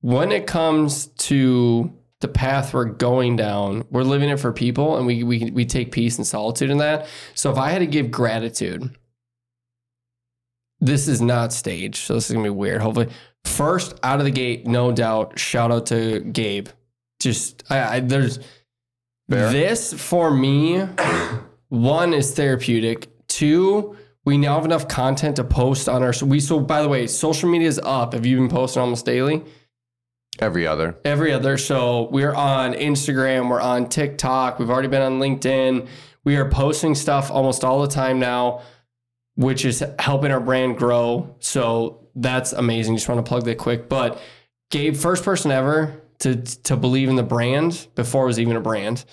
when 0.00 0.30
it 0.30 0.46
comes 0.46 1.06
to 1.06 1.92
the 2.20 2.28
path 2.28 2.72
we're 2.72 2.84
going 2.84 3.34
down, 3.36 3.84
we're 3.90 4.04
living 4.04 4.28
it 4.30 4.38
for 4.38 4.52
people, 4.52 4.96
and 4.96 5.06
we 5.06 5.24
we 5.24 5.50
we 5.50 5.64
take 5.64 5.92
peace 5.92 6.16
and 6.18 6.26
solitude 6.26 6.70
in 6.70 6.78
that. 6.78 7.08
So 7.34 7.50
if 7.50 7.58
I 7.58 7.70
had 7.70 7.80
to 7.80 7.86
give 7.86 8.10
gratitude, 8.10 8.96
this 10.80 11.08
is 11.08 11.20
not 11.20 11.52
staged, 11.52 11.96
so 11.96 12.14
this 12.14 12.30
is 12.30 12.32
gonna 12.32 12.44
be 12.44 12.50
weird. 12.50 12.82
Hopefully, 12.82 13.08
first 13.44 13.98
out 14.04 14.20
of 14.20 14.24
the 14.24 14.30
gate, 14.30 14.66
no 14.66 14.92
doubt. 14.92 15.38
Shout 15.38 15.72
out 15.72 15.86
to 15.86 16.20
Gabe. 16.20 16.68
Just 17.22 17.64
I, 17.70 17.96
I 17.96 18.00
there's 18.00 18.38
Fair. 19.30 19.50
this 19.52 19.92
for 19.92 20.30
me. 20.30 20.80
One 21.68 22.12
is 22.12 22.34
therapeutic. 22.34 23.08
Two, 23.28 23.96
we 24.24 24.36
now 24.36 24.56
have 24.56 24.64
enough 24.64 24.88
content 24.88 25.36
to 25.36 25.44
post 25.44 25.88
on 25.88 26.02
our. 26.02 26.12
We 26.22 26.40
so 26.40 26.60
by 26.60 26.82
the 26.82 26.88
way, 26.88 27.06
social 27.06 27.48
media 27.48 27.68
is 27.68 27.80
up. 27.82 28.12
Have 28.12 28.26
you 28.26 28.36
been 28.36 28.48
posting 28.48 28.80
almost 28.80 29.06
daily? 29.06 29.42
every 30.38 30.66
other 30.66 30.96
Every 31.04 31.32
other. 31.32 31.58
So 31.58 32.08
we're 32.10 32.34
on 32.34 32.72
Instagram. 32.74 33.50
We're 33.50 33.60
on 33.60 33.88
TikTok. 33.88 34.58
We've 34.58 34.70
already 34.70 34.88
been 34.88 35.02
on 35.02 35.20
LinkedIn. 35.20 35.86
We 36.24 36.36
are 36.36 36.48
posting 36.48 36.94
stuff 36.94 37.30
almost 37.30 37.64
all 37.64 37.82
the 37.82 37.88
time 37.88 38.18
now, 38.18 38.62
which 39.34 39.64
is 39.64 39.84
helping 39.98 40.30
our 40.30 40.40
brand 40.40 40.78
grow. 40.78 41.36
So 41.40 42.08
that's 42.14 42.52
amazing. 42.52 42.96
Just 42.96 43.08
want 43.08 43.24
to 43.24 43.28
plug 43.28 43.44
that 43.44 43.58
quick. 43.58 43.88
But 43.88 44.20
Gabe, 44.70 44.96
first 44.96 45.24
person 45.24 45.50
ever 45.50 46.01
to 46.22 46.36
to 46.36 46.76
believe 46.76 47.08
in 47.08 47.16
the 47.16 47.22
brand 47.22 47.88
before 47.94 48.24
it 48.24 48.28
was 48.28 48.40
even 48.40 48.56
a 48.56 48.60
brand, 48.60 49.04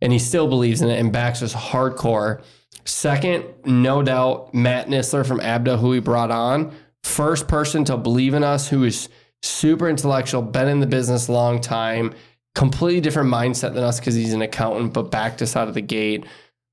and 0.00 0.12
he 0.12 0.18
still 0.18 0.48
believes 0.48 0.82
in 0.82 0.90
it 0.90 0.98
and 0.98 1.12
backs 1.12 1.42
us 1.42 1.54
hardcore. 1.54 2.42
Second, 2.84 3.44
no 3.64 4.02
doubt, 4.02 4.52
Matt 4.54 4.88
Nisler 4.88 5.26
from 5.26 5.40
Abda, 5.40 5.78
who 5.78 5.90
we 5.90 6.00
brought 6.00 6.30
on. 6.30 6.74
First 7.04 7.46
person 7.46 7.84
to 7.84 7.96
believe 7.96 8.34
in 8.34 8.42
us, 8.42 8.68
who 8.68 8.84
is 8.84 9.08
super 9.42 9.88
intellectual, 9.88 10.42
been 10.42 10.68
in 10.68 10.80
the 10.80 10.86
business 10.86 11.28
a 11.28 11.32
long 11.32 11.60
time, 11.60 12.14
completely 12.54 13.00
different 13.00 13.30
mindset 13.30 13.74
than 13.74 13.84
us 13.84 14.00
because 14.00 14.14
he's 14.14 14.32
an 14.32 14.42
accountant, 14.42 14.92
but 14.92 15.10
backed 15.10 15.42
us 15.42 15.54
out 15.54 15.68
of 15.68 15.74
the 15.74 15.80
gate. 15.80 16.24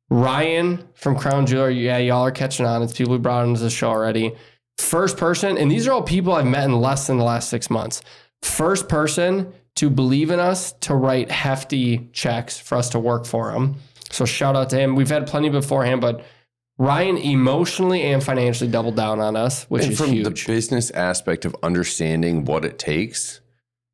Ryan 0.09 0.87
from 0.93 1.17
Crown 1.17 1.45
Jeweler, 1.45 1.69
yeah, 1.69 1.97
y'all 1.97 2.23
are 2.23 2.31
catching 2.31 2.65
on. 2.65 2.81
It's 2.81 2.93
people 2.93 3.13
we 3.13 3.19
brought 3.19 3.45
into 3.45 3.61
the 3.61 3.69
show 3.69 3.89
already. 3.89 4.33
First 4.77 5.17
person, 5.17 5.57
and 5.57 5.71
these 5.71 5.87
are 5.87 5.91
all 5.91 6.01
people 6.01 6.33
I've 6.33 6.45
met 6.45 6.65
in 6.65 6.79
less 6.79 7.07
than 7.07 7.17
the 7.17 7.23
last 7.23 7.49
six 7.49 7.69
months. 7.69 8.01
First 8.41 8.89
person 8.89 9.53
to 9.75 9.89
believe 9.89 10.31
in 10.31 10.39
us 10.39 10.71
to 10.81 10.95
write 10.95 11.29
hefty 11.29 12.09
checks 12.13 12.57
for 12.57 12.77
us 12.77 12.89
to 12.89 12.99
work 12.99 13.25
for 13.25 13.51
him. 13.51 13.75
So 14.09 14.25
shout 14.25 14.55
out 14.55 14.69
to 14.69 14.79
him. 14.79 14.95
We've 14.95 15.09
had 15.09 15.27
plenty 15.27 15.49
beforehand, 15.49 16.01
but 16.01 16.23
Ryan 16.77 17.17
emotionally 17.17 18.03
and 18.03 18.23
financially 18.23 18.69
doubled 18.69 18.95
down 18.95 19.19
on 19.19 19.35
us, 19.35 19.65
which 19.65 19.83
and 19.83 19.93
is 19.93 19.97
from 19.97 20.11
huge. 20.11 20.25
the 20.25 20.51
business 20.51 20.91
aspect 20.91 21.45
of 21.45 21.55
understanding 21.63 22.45
what 22.45 22.65
it 22.65 22.79
takes 22.79 23.41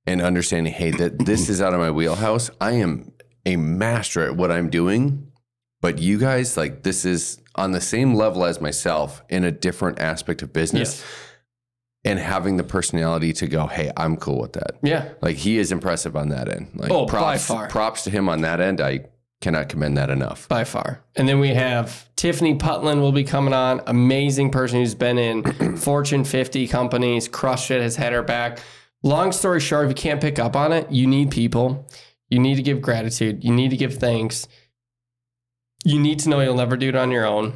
and 0.05 0.21
understanding, 0.21 0.73
hey, 0.73 0.91
that 0.91 1.25
this 1.25 1.49
is 1.49 1.61
out 1.61 1.73
of 1.73 1.79
my 1.79 1.91
wheelhouse. 1.91 2.49
I 2.59 2.71
am 2.73 3.11
a 3.45 3.55
master 3.55 4.21
at 4.21 4.35
what 4.35 4.51
I'm 4.51 4.69
doing, 4.69 5.31
but 5.79 5.99
you 5.99 6.17
guys, 6.17 6.57
like, 6.57 6.83
this 6.83 7.05
is 7.05 7.39
on 7.55 7.71
the 7.71 7.81
same 7.81 8.15
level 8.15 8.45
as 8.45 8.61
myself 8.61 9.21
in 9.29 9.43
a 9.43 9.51
different 9.51 9.99
aspect 9.99 10.41
of 10.41 10.53
business. 10.53 10.99
Yes. 10.99 11.30
And 12.03 12.17
having 12.17 12.57
the 12.57 12.63
personality 12.63 13.31
to 13.33 13.47
go, 13.47 13.67
hey, 13.67 13.91
I'm 13.95 14.17
cool 14.17 14.41
with 14.41 14.53
that. 14.53 14.77
yeah. 14.81 15.09
Like 15.21 15.35
he 15.37 15.59
is 15.59 15.71
impressive 15.71 16.15
on 16.15 16.29
that 16.29 16.49
end. 16.51 16.71
Like 16.73 16.89
Oh, 16.91 17.05
by 17.05 17.11
props, 17.11 17.45
far. 17.45 17.67
props 17.67 18.03
to 18.05 18.09
him 18.09 18.27
on 18.27 18.41
that 18.41 18.59
end. 18.59 18.81
I 18.81 19.05
cannot 19.39 19.69
commend 19.69 19.97
that 19.97 20.09
enough. 20.09 20.47
by 20.47 20.63
far. 20.63 21.03
And 21.15 21.29
then 21.29 21.39
we 21.39 21.49
have 21.49 22.09
Tiffany 22.15 22.55
Putland 22.55 23.01
will 23.01 23.11
be 23.11 23.23
coming 23.23 23.53
on. 23.53 23.81
Amazing 23.85 24.49
person 24.49 24.79
who's 24.79 24.95
been 24.95 25.19
in 25.19 25.77
Fortune 25.77 26.23
50 26.23 26.67
companies, 26.67 27.27
crushed 27.27 27.69
it, 27.69 27.81
has 27.83 27.95
had 27.97 28.13
her 28.13 28.23
back. 28.23 28.59
Long 29.03 29.31
story 29.31 29.59
short, 29.59 29.85
if 29.85 29.89
you 29.89 29.95
can't 29.95 30.21
pick 30.21 30.39
up 30.39 30.55
on 30.55 30.71
it, 30.71 30.91
you 30.91 31.05
need 31.05 31.29
people. 31.29 31.87
You 32.29 32.39
need 32.39 32.55
to 32.55 32.63
give 32.63 32.81
gratitude. 32.81 33.43
You 33.43 33.51
need 33.53 33.69
to 33.69 33.77
give 33.77 33.95
thanks. 33.97 34.47
You 35.83 35.99
need 35.99 36.19
to 36.19 36.29
know 36.29 36.39
you'll 36.39 36.55
never 36.55 36.77
do 36.77 36.89
it 36.89 36.95
on 36.95 37.11
your 37.11 37.25
own. 37.25 37.53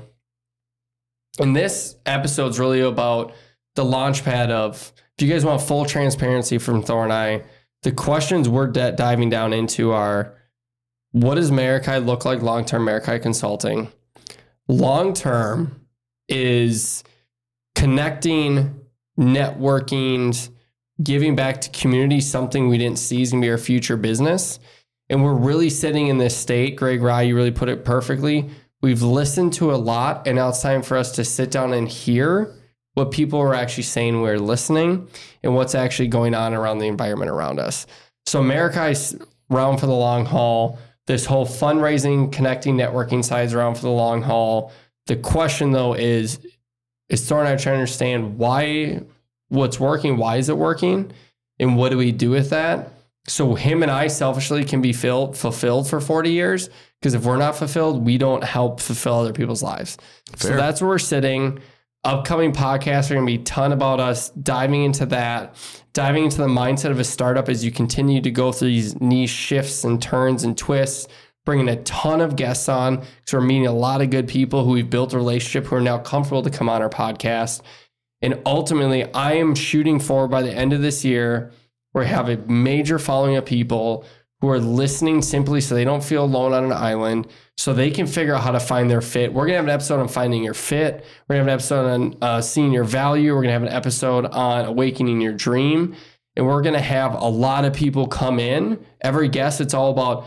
And 1.40 1.56
this 1.56 1.96
episode's 2.06 2.60
really 2.60 2.82
about 2.82 3.34
the 3.76 3.86
launch 3.86 4.24
pad 4.24 4.52
of 4.52 4.92
if 5.18 5.26
you 5.26 5.32
guys 5.32 5.46
want 5.46 5.62
full 5.62 5.86
transparency 5.86 6.58
from 6.58 6.82
Thor 6.82 7.04
and 7.04 7.14
I, 7.14 7.44
the 7.84 7.92
questions 7.92 8.50
we're 8.50 8.68
d- 8.68 8.92
diving 8.96 9.30
down 9.30 9.54
into 9.54 9.92
are 9.92 10.36
what 11.12 11.36
does 11.36 11.52
Meraki 11.52 12.06
look 12.06 12.26
like 12.26 12.42
long 12.42 12.66
term 12.66 12.86
Meraki 12.86 13.22
Consulting? 13.22 13.90
Long 14.68 15.14
term 15.14 15.88
is 16.28 17.04
connecting, 17.76 18.82
networking, 19.18 20.50
giving 21.02 21.36
back 21.36 21.62
to 21.62 21.70
community, 21.70 22.20
something 22.20 22.68
we 22.68 22.78
didn't 22.78 23.00
see 23.00 23.22
is 23.22 23.32
going 23.32 23.42
to 23.42 23.46
be 23.46 23.52
our 23.52 23.58
future 23.58 23.96
business. 23.96 24.60
And 25.10 25.24
we're 25.24 25.36
really 25.36 25.70
sitting 25.70 26.08
in 26.08 26.18
this 26.18 26.36
state. 26.36 26.76
Greg 26.76 27.02
Rye, 27.02 27.22
you 27.24 27.36
really 27.36 27.52
put 27.52 27.70
it 27.70 27.86
perfectly. 27.86 28.50
We've 28.82 29.04
listened 29.04 29.54
to 29.54 29.72
a 29.72 29.78
lot, 29.78 30.28
and 30.28 30.36
now 30.36 30.50
it's 30.50 30.62
time 30.62 30.82
for 30.82 30.98
us 30.98 31.12
to 31.14 31.24
sit 31.24 31.52
down 31.52 31.74
and 31.74 31.88
hear 31.88 32.56
what 32.96 33.12
people 33.12 33.40
are 33.40 33.54
actually 33.54 33.84
saying 33.84 34.22
we're 34.22 34.40
listening 34.40 35.08
and 35.44 35.54
what's 35.54 35.76
actually 35.76 36.08
going 36.08 36.34
on 36.34 36.54
around 36.54 36.80
the 36.80 36.88
environment 36.88 37.30
around 37.30 37.60
us. 37.60 37.86
So 38.26 38.42
Meraki's 38.42 39.16
around 39.52 39.78
for 39.78 39.86
the 39.86 39.94
long 39.94 40.26
haul. 40.26 40.80
This 41.06 41.26
whole 41.26 41.46
fundraising, 41.46 42.32
connecting, 42.32 42.76
networking 42.76 43.24
side 43.24 43.46
is 43.46 43.54
around 43.54 43.76
for 43.76 43.84
the 43.84 43.90
long 43.90 44.24
haul. 44.24 44.72
The 45.06 45.16
question 45.16 45.72
though 45.72 45.94
is, 45.94 46.40
is 47.10 47.28
Thor 47.28 47.40
and 47.40 47.48
I 47.48 47.52
trying 47.52 47.76
to 47.76 47.80
understand 47.82 48.40
why 48.40 49.04
what's 49.50 49.80
working, 49.80 50.18
why 50.18 50.38
is 50.38 50.50
it 50.50 50.58
working, 50.58 51.12
and 51.60 51.78
what 51.78 51.90
do 51.90 51.98
we 51.98 52.12
do 52.12 52.32
with 52.32 52.50
that? 52.50 52.92
So 53.28 53.56
him 53.56 53.84
and 53.84 53.92
I 53.92 54.08
selfishly 54.08 54.64
can 54.64 54.82
be 54.82 54.94
filled, 54.94 55.38
fulfilled 55.38 55.90
for 55.90 56.00
40 56.00 56.32
years. 56.32 56.70
Because 57.00 57.14
if 57.14 57.24
we're 57.24 57.38
not 57.38 57.56
fulfilled, 57.56 58.04
we 58.04 58.18
don't 58.18 58.44
help 58.44 58.80
fulfill 58.80 59.16
other 59.16 59.34
people's 59.34 59.62
lives. 59.62 59.98
So 60.38 60.56
that's 60.56 60.82
where 60.82 60.90
we're 60.90 60.98
sitting. 60.98 61.60
Upcoming 62.06 62.54
podcasts 62.54 63.10
are 63.10 63.16
going 63.16 63.26
to 63.26 63.38
be 63.38 63.42
a 63.42 63.44
ton 63.46 63.72
about 63.72 64.00
us 64.00 64.30
diving 64.30 64.84
into 64.84 65.08
that, 65.08 65.56
diving 65.94 66.26
into 66.26 66.38
the 66.38 66.48
mindset 66.48 66.92
of 66.92 67.00
a 67.00 67.04
startup 67.04 67.50
as 67.50 67.66
you 67.66 67.72
continue 67.72 68.22
to 68.22 68.30
go 68.30 68.52
through 68.52 68.68
these 68.68 69.02
niche 69.02 69.32
shifts 69.32 69.84
and 69.84 70.00
turns 70.00 70.44
and 70.44 70.56
twists, 70.56 71.08
bringing 71.46 71.68
a 71.68 71.82
ton 71.82 72.22
of 72.22 72.36
guests 72.36 72.70
on 72.70 72.98
because 72.98 73.34
we're 73.34 73.42
meeting 73.42 73.66
a 73.66 73.74
lot 73.74 74.02
of 74.02 74.12
good 74.12 74.28
people 74.28 74.64
who 74.64 74.74
we've 74.74 74.90
built 74.90 75.14
a 75.14 75.18
relationship 75.18 75.66
who 75.66 75.78
are 75.78 75.82
now 75.82 75.98
comfortable 75.98 76.44
to 76.44 76.52
come 76.52 76.70
on 76.70 76.84
our 76.84 76.92
podcast. 76.92 77.62
And 78.22 78.40
ultimately, 78.46 79.12
I 79.12 79.34
am 79.34 79.56
shooting 79.56 80.00
for 80.00 80.28
by 80.28 80.44
the 80.44 80.54
end 80.54 80.74
of 80.74 80.84
this 80.84 81.04
year, 81.04 81.52
we 81.96 82.06
have 82.06 82.30
a 82.30 82.38
major 82.38 83.00
following 83.00 83.36
of 83.36 83.46
people 83.46 84.06
who 84.42 84.50
are 84.50 84.60
listening 84.60 85.22
simply 85.22 85.62
so 85.62 85.76
they 85.76 85.86
don't 85.86 86.04
feel 86.04 86.24
alone 86.24 86.54
on 86.54 86.66
an 86.66 86.74
island, 86.74 87.28
so 87.58 87.74
they 87.74 87.90
can 87.90 88.06
figure 88.06 88.36
out 88.36 88.44
how 88.44 88.52
to 88.52 88.60
find 88.60 88.90
their 88.90 89.02
fit. 89.02 89.34
We're 89.34 89.46
gonna 89.46 89.58
have 89.58 89.66
an 89.66 89.72
episode 89.72 90.00
on 90.00 90.08
finding 90.08 90.44
your 90.44 90.54
fit. 90.54 91.06
We're 91.28 91.36
gonna 91.36 91.40
have 91.40 91.48
an 91.48 91.54
episode 91.54 91.88
on 91.88 92.18
uh, 92.22 92.42
seeing 92.42 92.72
your 92.72 92.84
value. 92.84 93.34
We're 93.34 93.42
gonna 93.42 93.54
have 93.54 93.64
an 93.64 93.70
episode 93.70 94.26
on 94.26 94.66
awakening 94.66 95.22
your 95.22 95.34
dream, 95.34 95.96
and 96.36 96.46
we're 96.46 96.62
gonna 96.62 96.82
have 96.82 97.14
a 97.16 97.28
lot 97.28 97.66
of 97.66 97.74
people 97.74 98.08
come 98.08 98.40
in. 98.40 98.86
Every 99.02 99.30
guest, 99.30 99.62
it's 99.62 99.74
all 99.74 99.92
about 99.92 100.26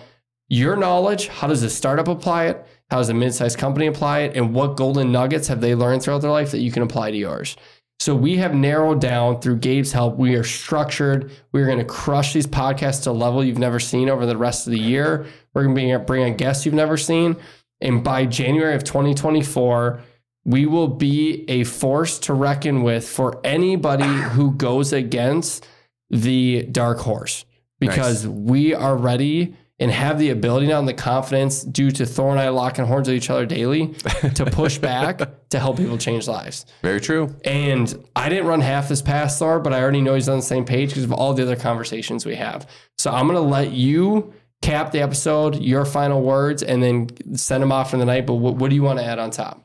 your 0.49 0.77
knowledge. 0.77 1.29
How 1.29 1.47
does 1.47 1.63
a 1.63 1.71
startup 1.71 2.09
apply 2.09 2.47
it? 2.47 2.67
How 2.91 2.97
does 2.97 3.11
a 3.11 3.15
mid-sized 3.15 3.59
company 3.59 3.87
apply 3.87 4.21
it? 4.21 4.37
And 4.37 4.55
what 4.55 4.79
golden 4.79 5.13
nuggets 5.13 5.49
have 5.49 5.61
they 5.61 5.75
learned 5.75 6.03
throughout 6.03 6.23
their 6.23 6.31
life 6.31 6.53
that 6.53 6.61
you 6.61 6.73
can 6.73 6.83
apply 6.83 7.11
to 7.11 7.17
yours? 7.19 7.55
So 8.01 8.15
we 8.15 8.37
have 8.37 8.55
narrowed 8.55 9.01
down 9.01 9.41
through 9.41 9.57
Gabe's 9.57 9.93
help. 9.93 10.17
We 10.17 10.37
are 10.37 10.45
structured. 10.45 11.33
We're 11.51 11.67
going 11.67 11.79
to 11.79 11.85
crush 11.85 12.33
these 12.33 12.47
podcasts 12.47 13.03
to 13.05 13.11
a 13.11 13.13
level 13.13 13.43
you've 13.43 13.59
never 13.59 13.81
seen 13.81 14.09
over 14.09 14.25
the 14.25 14.37
rest 14.37 14.67
of 14.67 14.73
the 14.73 14.79
year. 14.79 15.27
We're 15.53 15.65
going 15.65 15.75
to 15.75 15.99
be 15.99 16.05
bring 16.05 16.25
on 16.25 16.37
guests 16.37 16.65
you've 16.65 16.75
never 16.75 16.97
seen. 16.97 17.37
And 17.81 18.05
by 18.05 18.27
January 18.27 18.75
of 18.75 18.85
2024, 18.85 20.01
we 20.45 20.67
will 20.67 20.89
be 20.89 21.45
a 21.49 21.65
force 21.65 22.19
to 22.21 22.35
reckon 22.35 22.83
with 22.83 23.07
for 23.09 23.41
anybody 23.45 24.05
who 24.33 24.53
goes 24.53 24.93
against 24.93 25.67
the 26.09 26.63
dark 26.63 26.99
horse 26.99 27.45
because 27.81 28.27
we 28.27 28.75
are 28.75 28.97
ready 28.97 29.57
and 29.81 29.91
have 29.91 30.19
the 30.19 30.31
ability 30.31 30.67
now 30.67 30.79
and 30.79 30.89
the 30.89 30.95
confidence 30.95 31.63
due 31.63 31.91
to 31.93 32.05
Thor 32.05 32.31
and 32.33 32.41
I 32.41 32.49
locking 32.49 32.85
horns 32.85 33.07
with 33.09 33.17
each 33.17 33.31
other 33.31 33.47
daily 33.47 33.89
to 34.35 34.45
push 34.47 34.79
back 34.79 35.21
to 35.51 35.59
help 35.59 35.77
people 35.77 35.97
change 35.99 36.27
lives. 36.27 36.67
Very 36.83 37.01
true. 37.01 37.35
And 37.45 38.05
I 38.17 38.29
didn't 38.29 38.47
run 38.47 38.61
half 38.61 38.89
this 38.89 39.03
past 39.03 39.39
Thor, 39.39 39.61
but 39.61 39.73
I 39.73 39.81
already 39.81 40.01
know 40.01 40.15
he's 40.15 40.29
on 40.29 40.39
the 40.39 40.43
same 40.43 40.65
page 40.65 40.91
because 40.91 41.05
of 41.05 41.13
all 41.13 41.33
the 41.33 41.43
other 41.43 41.57
conversations 41.57 42.27
we 42.27 42.35
have. 42.35 42.69
So 42.97 43.13
I'm 43.13 43.29
going 43.29 43.37
to 43.37 43.49
let 43.49 43.71
you 43.71 44.35
cap 44.63 44.91
the 44.91 45.01
episode, 45.01 45.61
your 45.61 45.85
final 45.85 46.23
words, 46.23 46.65
and 46.65 46.83
then 46.83 47.37
send 47.37 47.63
them 47.63 47.71
off 47.71 47.91
for 47.93 47.99
the 47.99 48.05
night. 48.05 48.27
But 48.27 48.35
what, 48.35 48.57
what 48.57 48.71
do 48.71 48.75
you 48.75 48.83
want 48.83 48.99
to 48.99 49.05
add 49.05 49.21
on 49.21 49.31
top? 49.31 49.63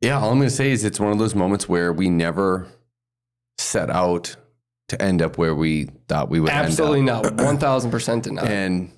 Yeah, 0.00 0.18
all 0.18 0.30
I'm 0.30 0.38
going 0.38 0.48
to 0.48 0.54
say 0.54 0.72
is 0.72 0.82
it's 0.82 0.98
one 0.98 1.12
of 1.12 1.18
those 1.18 1.36
moments 1.36 1.68
where 1.68 1.92
we 1.92 2.10
never 2.10 2.66
set 3.58 3.90
out 3.90 4.34
to 4.88 5.00
end 5.00 5.22
up 5.22 5.38
where 5.38 5.54
we 5.54 5.84
thought 6.08 6.28
we 6.28 6.40
would 6.40 6.50
Absolutely 6.50 7.00
end 7.00 7.10
up. 7.10 7.34
no. 7.34 7.44
1000% 7.44 8.22
did 8.22 8.32
not. 8.32 8.44
And 8.50 8.90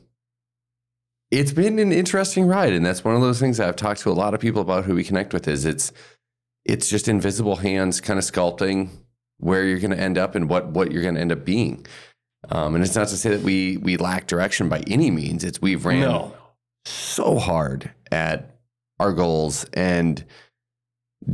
it's 1.30 1.52
been 1.52 1.78
an 1.78 1.92
interesting 1.92 2.46
ride. 2.46 2.72
And 2.72 2.84
that's 2.86 3.04
one 3.04 3.14
of 3.14 3.20
those 3.20 3.40
things 3.40 3.58
I've 3.60 3.76
talked 3.76 4.00
to 4.02 4.10
a 4.10 4.12
lot 4.12 4.34
of 4.34 4.40
people 4.40 4.62
about 4.62 4.84
who 4.84 4.94
we 4.94 5.04
connect 5.04 5.32
with 5.32 5.48
is 5.48 5.64
it's 5.64 5.92
it's 6.64 6.88
just 6.88 7.08
invisible 7.08 7.56
hands 7.56 8.00
kind 8.00 8.18
of 8.18 8.24
sculpting 8.24 8.88
where 9.38 9.64
you're 9.64 9.78
going 9.78 9.90
to 9.90 10.00
end 10.00 10.18
up 10.18 10.34
and 10.34 10.48
what 10.48 10.68
what 10.68 10.92
you're 10.92 11.02
going 11.02 11.14
to 11.14 11.20
end 11.20 11.32
up 11.32 11.44
being. 11.44 11.86
Um, 12.48 12.74
and 12.76 12.84
it's 12.84 12.94
not 12.94 13.08
to 13.08 13.16
say 13.16 13.30
that 13.30 13.42
we 13.42 13.76
we 13.78 13.96
lack 13.96 14.26
direction 14.26 14.68
by 14.68 14.80
any 14.86 15.10
means. 15.10 15.42
It's 15.44 15.60
we've 15.60 15.84
ran 15.84 16.00
No. 16.00 16.34
so 16.84 17.38
hard 17.38 17.92
at 18.12 18.56
our 19.00 19.12
goals 19.12 19.64
and 19.72 20.24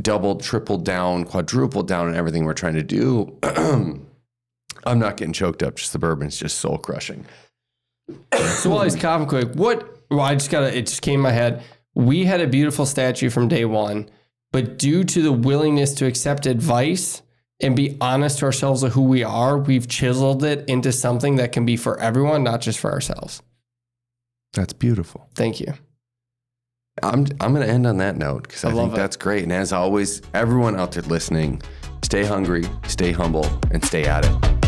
doubled, 0.01 0.41
tripled 0.41 0.83
down, 0.85 1.23
quadrupled 1.23 1.87
down 1.87 2.07
on 2.07 2.15
everything 2.15 2.45
we're 2.45 2.53
trying 2.53 2.73
to 2.73 2.83
do. 2.83 3.37
I'm 4.85 4.99
not 4.99 5.17
getting 5.17 5.33
choked 5.33 5.61
up. 5.63 5.75
Just 5.75 5.93
the 5.93 5.99
bourbon's 5.99 6.37
just 6.37 6.57
soul 6.57 6.77
crushing. 6.77 7.25
So 8.31 8.69
while 8.69 8.83
he's 8.83 8.95
coughing 8.95 9.27
quick, 9.27 9.49
what? 9.53 9.89
Well, 10.09 10.21
I 10.21 10.33
just 10.35 10.51
gotta. 10.51 10.75
It 10.75 10.87
just 10.87 11.01
came 11.01 11.15
in 11.15 11.21
my 11.21 11.31
head. 11.31 11.63
We 11.95 12.25
had 12.25 12.41
a 12.41 12.47
beautiful 12.47 12.85
statue 12.85 13.29
from 13.29 13.47
day 13.47 13.65
one, 13.65 14.09
but 14.51 14.77
due 14.77 15.03
to 15.03 15.21
the 15.21 15.31
willingness 15.31 15.93
to 15.95 16.05
accept 16.05 16.45
advice 16.45 17.21
and 17.61 17.75
be 17.75 17.97
honest 18.01 18.39
to 18.39 18.45
ourselves 18.45 18.83
of 18.83 18.93
who 18.93 19.03
we 19.03 19.23
are, 19.23 19.57
we've 19.57 19.87
chiseled 19.87 20.43
it 20.43 20.67
into 20.67 20.91
something 20.91 21.35
that 21.37 21.51
can 21.51 21.65
be 21.65 21.77
for 21.77 21.99
everyone, 21.99 22.43
not 22.43 22.61
just 22.61 22.79
for 22.79 22.91
ourselves. 22.91 23.41
That's 24.53 24.73
beautiful. 24.73 25.29
Thank 25.35 25.59
you. 25.59 25.73
I'm 27.01 27.25
I'm 27.41 27.53
going 27.53 27.65
to 27.65 27.71
end 27.71 27.87
on 27.87 27.97
that 27.97 28.17
note 28.17 28.43
because 28.43 28.63
I, 28.65 28.69
I 28.69 28.73
love 28.73 28.89
think 28.89 28.97
it. 28.97 29.01
that's 29.01 29.15
great. 29.17 29.43
And 29.43 29.51
as 29.51 29.71
always, 29.73 30.21
everyone 30.33 30.75
out 30.79 30.91
there 30.91 31.03
listening, 31.03 31.61
stay 32.03 32.23
hungry, 32.23 32.65
stay 32.87 33.11
humble, 33.11 33.47
and 33.71 33.83
stay 33.83 34.05
at 34.05 34.25
it. 34.25 34.62